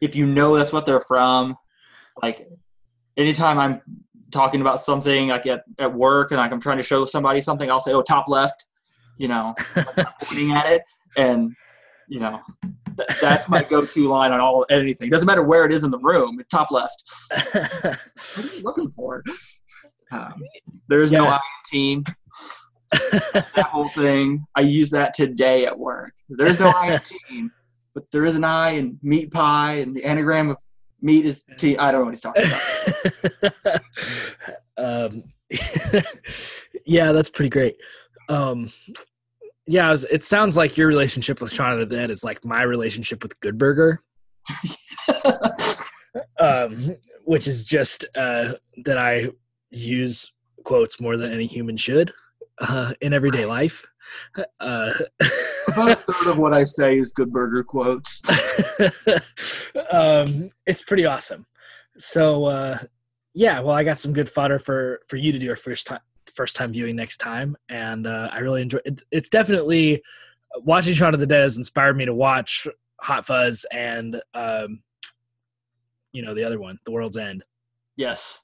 if 0.00 0.14
you 0.14 0.26
know 0.26 0.56
that's 0.56 0.72
what 0.72 0.84
they're 0.84 1.00
from. 1.00 1.56
Like 2.22 2.40
anytime 3.16 3.58
I'm 3.58 3.80
talking 4.30 4.60
about 4.60 4.80
something 4.80 5.28
like 5.28 5.46
at, 5.46 5.64
at 5.78 5.92
work 5.92 6.30
and 6.30 6.38
like 6.38 6.52
I'm 6.52 6.60
trying 6.60 6.78
to 6.78 6.82
show 6.82 7.04
somebody 7.04 7.40
something, 7.40 7.70
I'll 7.70 7.80
say, 7.80 7.92
"Oh, 7.92 8.02
top 8.02 8.28
left," 8.28 8.66
you 9.16 9.28
know, 9.28 9.54
pointing 10.22 10.52
at 10.52 10.70
it, 10.70 10.82
and 11.16 11.54
you 12.08 12.20
know, 12.20 12.40
th- 12.96 13.20
that's 13.20 13.48
my 13.48 13.62
go-to 13.62 14.08
line 14.08 14.32
on 14.32 14.40
all 14.40 14.64
anything. 14.70 15.10
Doesn't 15.10 15.26
matter 15.26 15.42
where 15.42 15.64
it 15.64 15.72
is 15.72 15.84
in 15.84 15.90
the 15.90 15.98
room, 15.98 16.38
it's 16.40 16.48
top 16.48 16.70
left. 16.70 17.02
what 17.52 18.38
are 18.38 18.54
you 18.54 18.62
looking 18.62 18.90
for? 18.90 19.22
Um, 20.10 20.42
there 20.88 21.02
is 21.02 21.12
yeah. 21.12 21.18
no 21.18 21.38
team. 21.66 22.04
that 22.90 23.68
whole 23.70 23.88
thing, 23.90 24.46
I 24.56 24.62
use 24.62 24.90
that 24.90 25.12
today 25.14 25.66
at 25.66 25.78
work. 25.78 26.12
There's 26.30 26.58
no 26.58 26.70
I 26.70 26.94
in 26.94 27.00
team, 27.28 27.52
but 27.94 28.04
there 28.12 28.24
is 28.24 28.34
an 28.34 28.44
I 28.44 28.70
in 28.70 28.98
meat 29.02 29.30
pie 29.30 29.74
and 29.74 29.94
the 29.94 30.04
anagram 30.04 30.48
of 30.48 30.58
meat 31.00 31.24
is 31.24 31.44
tea. 31.56 31.76
I 31.78 31.92
don't 31.92 32.00
know 32.00 32.06
what 32.06 32.14
he's 32.14 32.20
talking 32.20 32.44
about. 33.62 33.80
um, 35.12 35.24
yeah, 36.86 37.12
that's 37.12 37.30
pretty 37.30 37.50
great. 37.50 37.76
Um, 38.28 38.70
yeah, 39.66 39.88
it, 39.88 39.90
was, 39.90 40.04
it, 40.04 40.24
sounds 40.24 40.56
like 40.56 40.76
your 40.76 40.88
relationship 40.88 41.40
with 41.40 41.52
Shaun 41.52 41.72
of 41.72 41.88
the 41.88 41.96
Dead 41.96 42.10
is 42.10 42.24
like 42.24 42.44
my 42.44 42.62
relationship 42.62 43.22
with 43.22 43.38
Good 43.40 43.58
Burger. 43.58 44.02
um, 46.40 46.96
which 47.24 47.46
is 47.46 47.66
just 47.66 48.06
uh, 48.16 48.54
that 48.84 48.96
I 48.96 49.30
use 49.70 50.32
quotes 50.64 51.00
more 51.00 51.16
than 51.16 51.32
any 51.32 51.46
human 51.46 51.76
should 51.76 52.12
uh, 52.60 52.94
in 53.00 53.12
everyday 53.12 53.44
life. 53.44 53.86
Uh, 54.60 54.92
About 55.68 55.90
a 55.90 55.96
third 55.96 56.30
of 56.30 56.38
what 56.38 56.54
I 56.54 56.64
say 56.64 56.98
is 56.98 57.12
Good 57.12 57.32
Burger 57.32 57.62
quotes. 57.64 58.22
um, 59.90 60.50
it's 60.66 60.82
pretty 60.82 61.06
awesome. 61.06 61.46
So 61.96 62.44
uh, 62.46 62.78
yeah, 63.34 63.60
well, 63.60 63.74
I 63.74 63.84
got 63.84 63.98
some 63.98 64.12
good 64.12 64.30
fodder 64.30 64.58
for 64.58 65.00
for 65.06 65.16
you 65.16 65.32
to 65.32 65.38
do 65.38 65.46
your 65.46 65.56
first 65.56 65.86
time 65.86 66.00
first 66.26 66.56
time 66.56 66.72
viewing 66.72 66.96
next 66.96 67.18
time, 67.18 67.56
and 67.68 68.06
uh, 68.06 68.28
I 68.32 68.38
really 68.38 68.62
enjoy. 68.62 68.78
It, 68.84 69.02
it's 69.10 69.28
definitely 69.28 70.02
watching 70.56 70.94
Shaun 70.94 71.14
of 71.14 71.20
the 71.20 71.26
Dead 71.26 71.42
has 71.42 71.56
inspired 71.56 71.96
me 71.96 72.04
to 72.04 72.14
watch 72.14 72.66
Hot 73.00 73.26
Fuzz 73.26 73.66
and 73.72 74.20
um, 74.34 74.82
you 76.12 76.22
know 76.22 76.34
the 76.34 76.44
other 76.44 76.60
one, 76.60 76.78
The 76.84 76.92
World's 76.92 77.16
End. 77.16 77.44
Yes. 77.96 78.40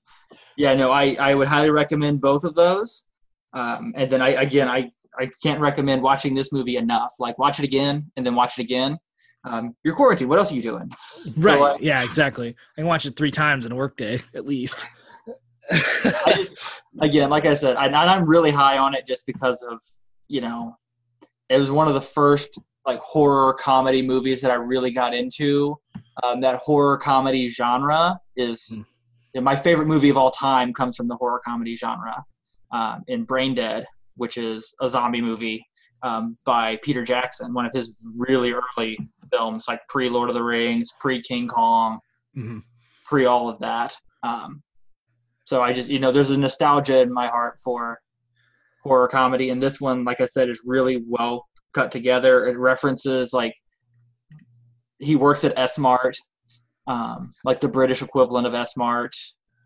Yeah, 0.56 0.74
no, 0.74 0.90
I, 0.90 1.16
I 1.20 1.34
would 1.34 1.48
highly 1.48 1.70
recommend 1.70 2.20
both 2.20 2.44
of 2.44 2.54
those. 2.54 3.04
Um, 3.52 3.92
and 3.96 4.10
then 4.10 4.20
I 4.20 4.30
again 4.30 4.68
I 4.68 4.90
I 5.18 5.30
can't 5.42 5.60
recommend 5.60 6.02
watching 6.02 6.34
this 6.34 6.52
movie 6.52 6.76
enough. 6.76 7.12
Like 7.18 7.38
watch 7.38 7.58
it 7.58 7.64
again 7.64 8.10
and 8.16 8.24
then 8.24 8.34
watch 8.34 8.58
it 8.58 8.62
again. 8.62 8.98
Um, 9.44 9.76
you're 9.84 9.94
quarantined. 9.94 10.30
What 10.30 10.38
else 10.38 10.52
are 10.52 10.54
you 10.54 10.62
doing? 10.62 10.90
Right. 11.36 11.58
So, 11.58 11.62
uh, 11.64 11.78
yeah. 11.80 12.02
Exactly. 12.02 12.56
I 12.76 12.80
can 12.80 12.86
watch 12.86 13.06
it 13.06 13.16
three 13.16 13.30
times 13.30 13.66
in 13.66 13.72
a 13.72 13.76
workday 13.76 14.20
at 14.34 14.46
least. 14.46 14.84
just, 16.26 16.82
again, 17.00 17.30
like 17.30 17.46
I 17.46 17.54
said, 17.54 17.76
I, 17.76 17.86
I'm 17.86 18.28
really 18.28 18.50
high 18.50 18.78
on 18.78 18.94
it 18.94 19.06
just 19.06 19.26
because 19.26 19.62
of 19.62 19.80
you 20.28 20.40
know, 20.40 20.76
it 21.48 21.58
was 21.58 21.70
one 21.70 21.88
of 21.88 21.94
the 21.94 22.00
first 22.00 22.58
like 22.86 23.00
horror 23.00 23.54
comedy 23.54 24.02
movies 24.02 24.40
that 24.42 24.50
I 24.50 24.54
really 24.54 24.90
got 24.90 25.14
into. 25.14 25.78
Um, 26.22 26.40
that 26.40 26.56
horror 26.56 26.96
comedy 26.96 27.48
genre 27.48 28.18
is 28.36 28.82
mm. 29.36 29.42
my 29.42 29.56
favorite 29.56 29.86
movie 29.86 30.10
of 30.10 30.16
all 30.16 30.30
time. 30.30 30.72
Comes 30.72 30.96
from 30.96 31.08
the 31.08 31.16
horror 31.16 31.40
comedy 31.44 31.76
genre. 31.76 32.24
Um, 32.72 33.04
in 33.08 33.24
Braindead, 33.24 33.84
which 34.16 34.36
is 34.36 34.74
a 34.80 34.88
zombie 34.88 35.20
movie 35.20 35.64
um, 36.02 36.36
by 36.44 36.78
Peter 36.82 37.02
Jackson, 37.02 37.54
one 37.54 37.66
of 37.66 37.72
his 37.72 38.12
really 38.16 38.52
early 38.52 38.98
films, 39.32 39.66
like 39.68 39.80
pre 39.88 40.08
Lord 40.08 40.28
of 40.28 40.34
the 40.34 40.42
Rings, 40.42 40.90
pre 41.00 41.20
King 41.22 41.48
Kong, 41.48 41.98
mm-hmm. 42.36 42.58
pre 43.04 43.24
all 43.24 43.48
of 43.48 43.58
that. 43.60 43.96
Um, 44.22 44.62
so 45.44 45.62
I 45.62 45.72
just, 45.72 45.90
you 45.90 45.98
know, 45.98 46.12
there's 46.12 46.30
a 46.30 46.38
nostalgia 46.38 47.00
in 47.00 47.12
my 47.12 47.26
heart 47.26 47.58
for 47.62 47.98
horror 48.82 49.08
comedy, 49.08 49.50
and 49.50 49.62
this 49.62 49.80
one, 49.80 50.04
like 50.04 50.20
I 50.20 50.26
said, 50.26 50.48
is 50.48 50.62
really 50.64 51.02
well 51.06 51.46
cut 51.72 51.90
together. 51.90 52.46
It 52.48 52.58
references 52.58 53.32
like 53.32 53.54
he 54.98 55.16
works 55.16 55.44
at 55.44 55.58
S 55.58 55.78
Mart, 55.78 56.16
um, 56.86 57.30
like 57.44 57.60
the 57.60 57.68
British 57.68 58.02
equivalent 58.02 58.46
of 58.46 58.54
S 58.54 58.76
Mart, 58.76 59.14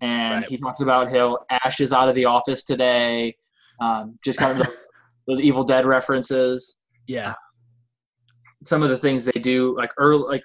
and 0.00 0.40
Right. 0.40 0.48
he 0.48 0.56
talks 0.56 0.80
about 0.80 1.10
how 1.10 1.38
Ash 1.50 1.80
is 1.80 1.92
out 1.92 2.08
of 2.08 2.14
the 2.14 2.24
office 2.24 2.62
today. 2.64 3.34
Um, 3.80 4.18
just 4.24 4.38
kind 4.38 4.58
of 4.60 4.66
those, 4.66 4.76
those 5.26 5.40
Evil 5.40 5.62
Dead 5.62 5.86
references. 5.86 6.80
Yeah. 7.06 7.34
Some 8.64 8.82
of 8.82 8.88
the 8.88 8.98
things 8.98 9.24
they 9.24 9.40
do, 9.40 9.76
like 9.76 9.92
early, 9.98 10.24
like 10.24 10.42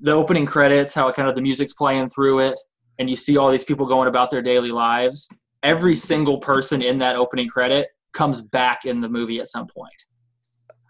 the 0.00 0.12
opening 0.12 0.44
credits, 0.46 0.94
how 0.94 1.10
kind 1.12 1.28
of 1.28 1.34
the 1.34 1.40
music's 1.40 1.72
playing 1.72 2.08
through 2.10 2.40
it, 2.40 2.58
and 2.98 3.08
you 3.08 3.16
see 3.16 3.36
all 3.36 3.50
these 3.50 3.64
people 3.64 3.86
going 3.86 4.08
about 4.08 4.30
their 4.30 4.42
daily 4.42 4.70
lives. 4.70 5.28
Every 5.62 5.94
single 5.94 6.38
person 6.38 6.82
in 6.82 6.98
that 6.98 7.16
opening 7.16 7.48
credit 7.48 7.88
comes 8.12 8.42
back 8.42 8.84
in 8.84 9.00
the 9.00 9.08
movie 9.08 9.40
at 9.40 9.48
some 9.48 9.66
point 9.66 10.04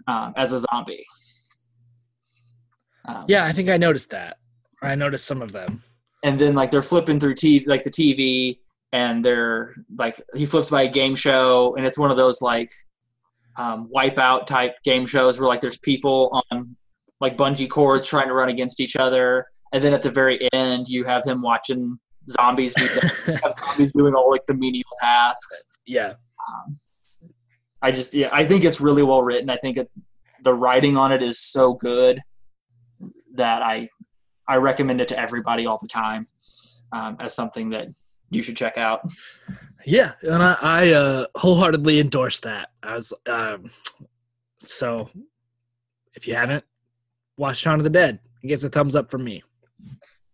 um, 0.09 0.33
as 0.37 0.53
a 0.53 0.59
zombie. 0.59 1.05
Um, 3.07 3.25
Yeah, 3.29 3.45
I 3.45 3.53
think 3.53 3.69
I 3.69 3.77
noticed 3.77 4.11
that. 4.11 4.39
I 4.83 4.95
noticed 4.95 5.27
some 5.27 5.43
of 5.43 5.53
them. 5.53 5.83
and 6.25 6.41
then 6.41 6.55
like 6.55 6.71
they're 6.71 6.83
flipping 6.83 7.21
through 7.21 7.35
TV, 7.35 7.67
like 7.67 7.83
the 7.85 7.91
TV, 7.91 8.59
and 8.93 9.24
they're 9.24 9.74
like 9.99 10.20
he 10.34 10.47
flips 10.47 10.70
by 10.70 10.82
a 10.82 10.89
game 10.89 11.14
show, 11.14 11.74
and 11.76 11.87
it's 11.87 11.99
one 11.99 12.11
of 12.11 12.16
those 12.16 12.41
like 12.41 12.70
um, 13.57 13.89
wipeout 13.95 14.47
type 14.47 14.74
game 14.84 15.07
shows 15.07 15.39
where 15.39 15.49
like 15.49 15.61
there's 15.61 15.78
people 15.78 16.43
on 16.51 16.76
like 17.20 17.37
bungee 17.37 17.68
cords 17.68 18.07
trying 18.07 18.28
to 18.28 18.34
run 18.34 18.49
against 18.49 18.80
each 18.80 18.97
other, 18.97 19.47
and 19.72 19.82
then 19.82 19.93
at 19.93 20.03
the 20.03 20.11
very 20.11 20.49
end 20.53 20.89
you 20.89 21.05
have 21.05 21.24
him 21.24 21.43
watching 21.43 21.99
zombies 22.30 22.74
do 22.74 22.87
have 23.32 23.55
zombies 23.55 23.93
doing 23.93 24.14
all 24.14 24.30
like 24.30 24.45
the 24.47 24.55
menial 24.55 24.84
tasks. 25.01 25.78
Yeah. 25.87 26.14
Um, 26.49 26.74
I 27.82 27.91
just 27.91 28.14
yeah, 28.14 28.28
I 28.32 28.45
think 28.45 28.64
it's 28.64 28.80
really 28.80 29.03
well 29.03 29.22
written. 29.22 29.51
I 29.51 29.57
think 29.57 29.76
it, 29.76 29.91
the 30.43 30.55
writing 30.55 30.97
on 30.97 31.12
it 31.12 31.22
is 31.22 31.39
so 31.39 31.74
good 31.74 32.18
that 33.34 33.62
I 33.62 33.89
I 34.49 34.57
recommend 34.57 35.01
it 35.01 35.09
to 35.09 35.18
everybody 35.18 35.66
all 35.66 35.78
the 35.80 35.89
time 35.89 36.26
um, 36.93 37.16
as 37.20 37.34
something 37.34 37.70
that 37.70 37.89
you 38.31 38.43
should 38.43 38.57
check 38.57 38.79
out. 38.79 39.09
Yeah, 39.85 40.12
and 40.22 40.43
I, 40.43 40.57
I 40.61 40.91
uh, 40.91 41.27
wholeheartedly 41.37 42.01
endorse 42.01 42.41
that. 42.41 42.70
I 42.83 42.95
was 42.95 43.12
um, 43.27 43.70
so 44.59 45.09
if 46.14 46.27
you 46.27 46.35
haven't 46.35 46.64
watched 47.37 47.62
Shaun 47.62 47.79
of 47.79 47.85
the 47.85 47.91
Dead, 47.91 48.18
it 48.43 48.49
gets 48.49 48.64
a 48.64 48.68
thumbs 48.68 48.97
up 48.97 49.11
from 49.11 49.22
me. 49.24 49.43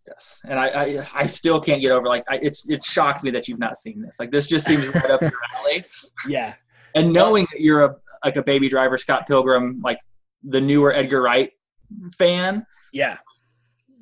Yes, 0.07 0.39
and 0.45 0.59
I 0.59 0.67
I, 0.67 1.07
I 1.13 1.25
still 1.27 1.59
can't 1.59 1.81
get 1.81 1.91
over 1.91 2.07
like 2.07 2.23
I, 2.29 2.39
it's 2.41 2.67
it 2.69 2.83
shocks 2.83 3.23
me 3.23 3.31
that 3.31 3.47
you've 3.47 3.59
not 3.59 3.77
seen 3.77 4.01
this. 4.01 4.19
Like 4.19 4.31
this 4.31 4.47
just 4.47 4.65
seems 4.65 4.93
right 4.93 5.11
up 5.11 5.21
your 5.21 5.31
alley. 5.57 5.85
Yeah, 6.27 6.53
And 6.95 7.11
knowing 7.13 7.45
that 7.51 7.61
you're 7.61 7.85
a 7.85 7.95
like 8.23 8.37
a 8.37 8.43
Baby 8.43 8.69
Driver, 8.69 8.97
Scott 8.97 9.27
Pilgrim, 9.27 9.81
like 9.83 9.99
the 10.43 10.61
newer 10.61 10.93
Edgar 10.93 11.21
Wright 11.21 11.51
fan, 12.17 12.65
yeah, 12.91 13.17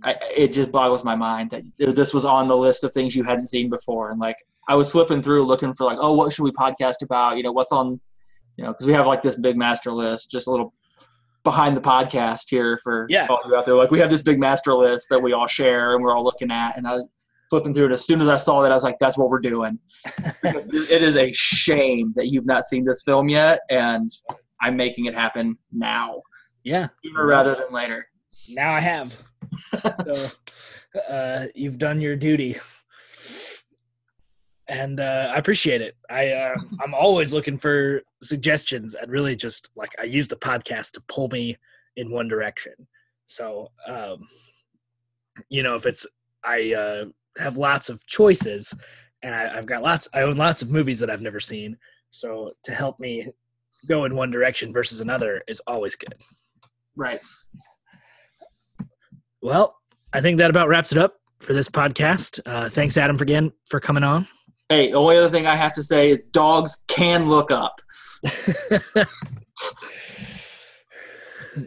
I, 0.04 0.16
it 0.36 0.54
just 0.54 0.72
boggles 0.72 1.04
my 1.04 1.16
mind 1.16 1.52
that 1.52 1.64
this 1.96 2.14
was 2.14 2.26
on 2.26 2.48
the 2.48 2.58
list 2.58 2.84
of 2.84 2.92
things 2.92 3.16
you 3.16 3.24
hadn't 3.24 3.46
seen 3.46 3.70
before. 3.70 4.10
And 4.10 4.20
like, 4.20 4.38
I 4.68 4.76
was 4.76 4.92
flipping 4.92 5.22
through 5.22 5.46
looking 5.46 5.74
for 5.74 5.86
like, 5.86 5.98
oh, 6.02 6.14
what 6.14 6.34
should 6.34 6.44
we 6.44 6.52
podcast 6.52 7.04
about? 7.04 7.38
You 7.38 7.44
know, 7.44 7.52
what's 7.52 7.72
on, 7.72 8.00
you 8.58 8.64
know, 8.64 8.72
because 8.72 8.86
we 8.86 8.94
have 8.94 9.08
like 9.08 9.22
this 9.22 9.36
big 9.36 9.58
master 9.58 9.92
list, 9.92 10.32
just 10.32 10.48
a 10.48 10.52
little 10.52 10.74
behind 11.44 11.76
the 11.76 11.82
podcast 11.82 12.50
here 12.50 12.78
for 12.84 13.06
Yeah. 13.10 13.28
all 13.30 13.42
you 13.46 13.56
out 13.56 13.66
there. 13.66 13.76
Like, 13.76 13.92
we 13.92 14.00
have 14.00 14.10
this 14.10 14.22
big 14.22 14.40
master 14.40 14.74
list 14.74 15.08
that 15.10 15.20
we 15.20 15.34
all 15.34 15.48
share 15.48 15.96
and 15.96 16.04
we're 16.04 16.14
all 16.14 16.24
looking 16.24 16.52
at. 16.52 16.78
And 16.78 16.88
I 16.88 16.94
was 16.96 17.08
flipping 17.50 17.74
through 17.74 17.88
it. 17.88 17.92
As 17.92 18.06
soon 18.06 18.22
as 18.22 18.28
I 18.28 18.38
saw 18.38 18.62
that, 18.62 18.72
I 18.72 18.76
was 18.76 18.84
like, 18.84 18.98
that's 19.00 19.18
what 19.18 19.30
we're 19.30 19.40
doing. 19.40 19.78
because 20.44 20.74
it 20.74 21.02
is 21.02 21.18
a 21.18 21.32
shame 21.34 22.14
that 22.16 22.28
you've 22.28 22.46
not 22.46 22.64
seen 22.64 22.86
this 22.86 23.04
film 23.04 23.28
yet. 23.30 23.60
And 23.70 24.10
I'm 24.62 24.78
making 24.78 25.06
it 25.06 25.16
happen 25.16 25.58
now, 25.72 26.22
yeah. 26.64 26.88
sooner 27.04 27.26
rather 27.26 27.56
than 27.56 27.72
later. 27.72 28.06
Now 28.50 28.74
I 28.74 28.80
have. 28.80 29.16
So 30.06 30.28
uh, 31.10 31.48
you've 31.56 31.78
done 31.78 32.02
your 32.02 32.16
duty, 32.16 32.58
and 34.68 35.00
uh, 35.00 35.32
I 35.34 35.38
appreciate 35.38 35.82
it. 35.82 35.96
I 36.10 36.30
uh, 36.30 36.56
I'm 36.82 36.94
always 36.94 37.34
looking 37.34 37.58
for 37.58 38.02
suggestions, 38.22 38.96
and 38.96 39.12
really 39.12 39.36
just 39.36 39.70
like 39.76 39.94
I 40.00 40.04
use 40.04 40.28
the 40.28 40.36
podcast 40.36 40.92
to 40.94 41.02
pull 41.08 41.28
me 41.30 41.58
in 41.98 42.12
one 42.12 42.28
direction. 42.28 42.74
So 43.28 43.70
um, 43.88 44.28
you 45.50 45.64
know, 45.64 45.76
if 45.76 45.86
it's 45.86 46.06
I 46.44 46.74
uh, 46.74 47.06
have 47.38 47.58
lots 47.58 47.90
of 47.90 48.06
choices, 48.08 48.74
and 49.24 49.34
I, 49.36 49.58
I've 49.58 49.66
got 49.66 49.84
lots. 49.84 50.08
I 50.14 50.22
own 50.22 50.38
lots 50.38 50.62
of 50.62 50.72
movies 50.72 51.00
that 51.00 51.10
I've 51.10 51.22
never 51.22 51.40
seen. 51.40 51.78
So 52.12 52.52
to 52.66 52.74
help 52.74 53.00
me 53.00 53.28
go 53.88 54.06
in 54.06 54.16
one 54.16 54.32
direction 54.32 54.74
versus 54.74 55.02
another 55.02 55.42
is 55.48 55.62
always 55.68 55.96
good. 55.96 56.16
Right. 56.96 57.20
Well, 59.42 59.76
I 60.14 60.22
think 60.22 60.38
that 60.38 60.50
about 60.50 60.68
wraps 60.68 60.92
it 60.92 60.98
up 60.98 61.16
for 61.40 61.54
this 61.54 61.68
podcast. 61.68 62.40
Uh, 62.46 62.70
thanks, 62.70 62.96
Adam, 62.98 63.18
for 63.18 63.24
again 63.24 63.52
for 63.68 63.80
coming 63.80 64.04
on. 64.04 64.28
Hey, 64.70 64.92
the 64.92 64.98
only 64.98 65.18
other 65.18 65.30
thing 65.30 65.48
I 65.48 65.56
have 65.56 65.74
to 65.76 65.84
say 65.84 66.10
is 66.10 66.22
dogs 66.32 66.84
can 66.88 67.28
look 67.28 67.52
up. 67.52 67.82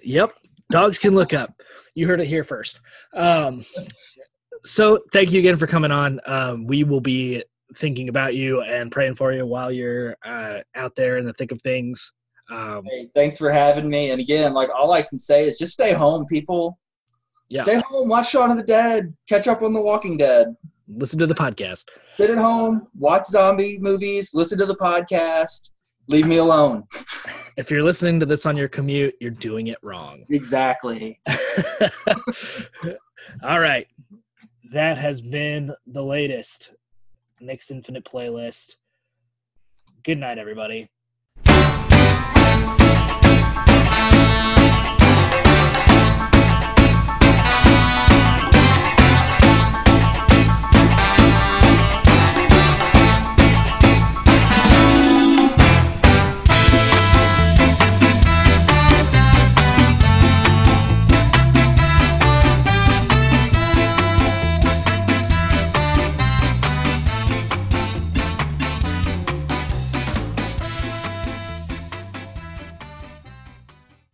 yep, 0.03 0.31
dogs 0.71 0.99
can 0.99 1.15
look 1.15 1.35
up. 1.35 1.51
You 1.95 2.07
heard 2.07 2.21
it 2.21 2.27
here 2.27 2.45
first. 2.45 2.81
Um, 3.13 3.65
so, 4.63 5.01
thank 5.13 5.33
you 5.33 5.41
again 5.41 5.57
for 5.57 5.67
coming 5.67 5.91
on. 5.91 6.21
Um, 6.27 6.67
we 6.67 6.85
will 6.85 7.01
be 7.01 7.43
thinking 7.77 8.09
about 8.09 8.35
you 8.35 8.63
and 8.63 8.91
praying 8.91 9.17
for 9.17 9.33
you 9.33 9.45
while 9.45 9.73
you're 9.73 10.17
uh, 10.25 10.61
out 10.77 10.95
there 10.95 11.19
in 11.19 11.25
the 11.27 11.33
thick 11.35 11.51
of 11.51 11.61
things. 11.63 12.13
Um, 12.51 12.85
Hey, 12.89 13.09
thanks 13.15 13.37
for 13.37 13.51
having 13.51 13.89
me. 13.89 14.11
And 14.11 14.21
again, 14.21 14.55
like 14.55 14.71
all 14.71 14.93
I 14.93 15.03
can 15.03 15.19
say 15.19 15.45
is 15.45 15.59
just 15.59 15.73
stay 15.73 15.93
home, 15.93 16.25
people. 16.27 16.79
Yeah. 17.49 17.63
Stay 17.63 17.81
home, 17.87 18.09
watch 18.09 18.31
Shaun 18.31 18.51
of 18.51 18.57
the 18.57 18.63
Dead, 18.63 19.15
catch 19.29 19.49
up 19.49 19.63
on 19.63 19.73
The 19.73 19.81
Walking 19.81 20.17
Dead. 20.17 20.57
Listen 20.89 21.19
to 21.19 21.27
the 21.27 21.35
podcast. 21.35 21.87
Sit 22.17 22.31
at 22.31 22.39
home, 22.39 22.89
watch 22.99 23.27
zombie 23.27 23.79
movies, 23.81 24.33
listen 24.35 24.59
to 24.59 24.67
the 24.67 24.77
podcast, 24.77 25.71
leave 26.09 26.27
me 26.27 26.37
alone. 26.39 26.85
if 27.57 27.71
you're 27.71 27.83
listening 27.83 28.21
to 28.21 28.27
this 28.27 28.47
on 28.47 28.57
your 28.57 28.69
commute, 28.69 29.15
you're 29.21 29.31
doing 29.31 29.69
it 29.69 29.79
wrong. 29.83 30.25
Exactly. 30.31 31.21
All 33.43 33.61
right. 33.61 33.87
That 34.73 34.99
has 34.99 35.21
been 35.21 35.73
the 35.87 36.03
latest 36.03 36.75
Nick's 37.41 37.71
Infinite 37.71 38.05
Playlist. 38.05 38.77
Good 40.03 40.19
night, 40.19 40.39
everybody. 40.39 40.91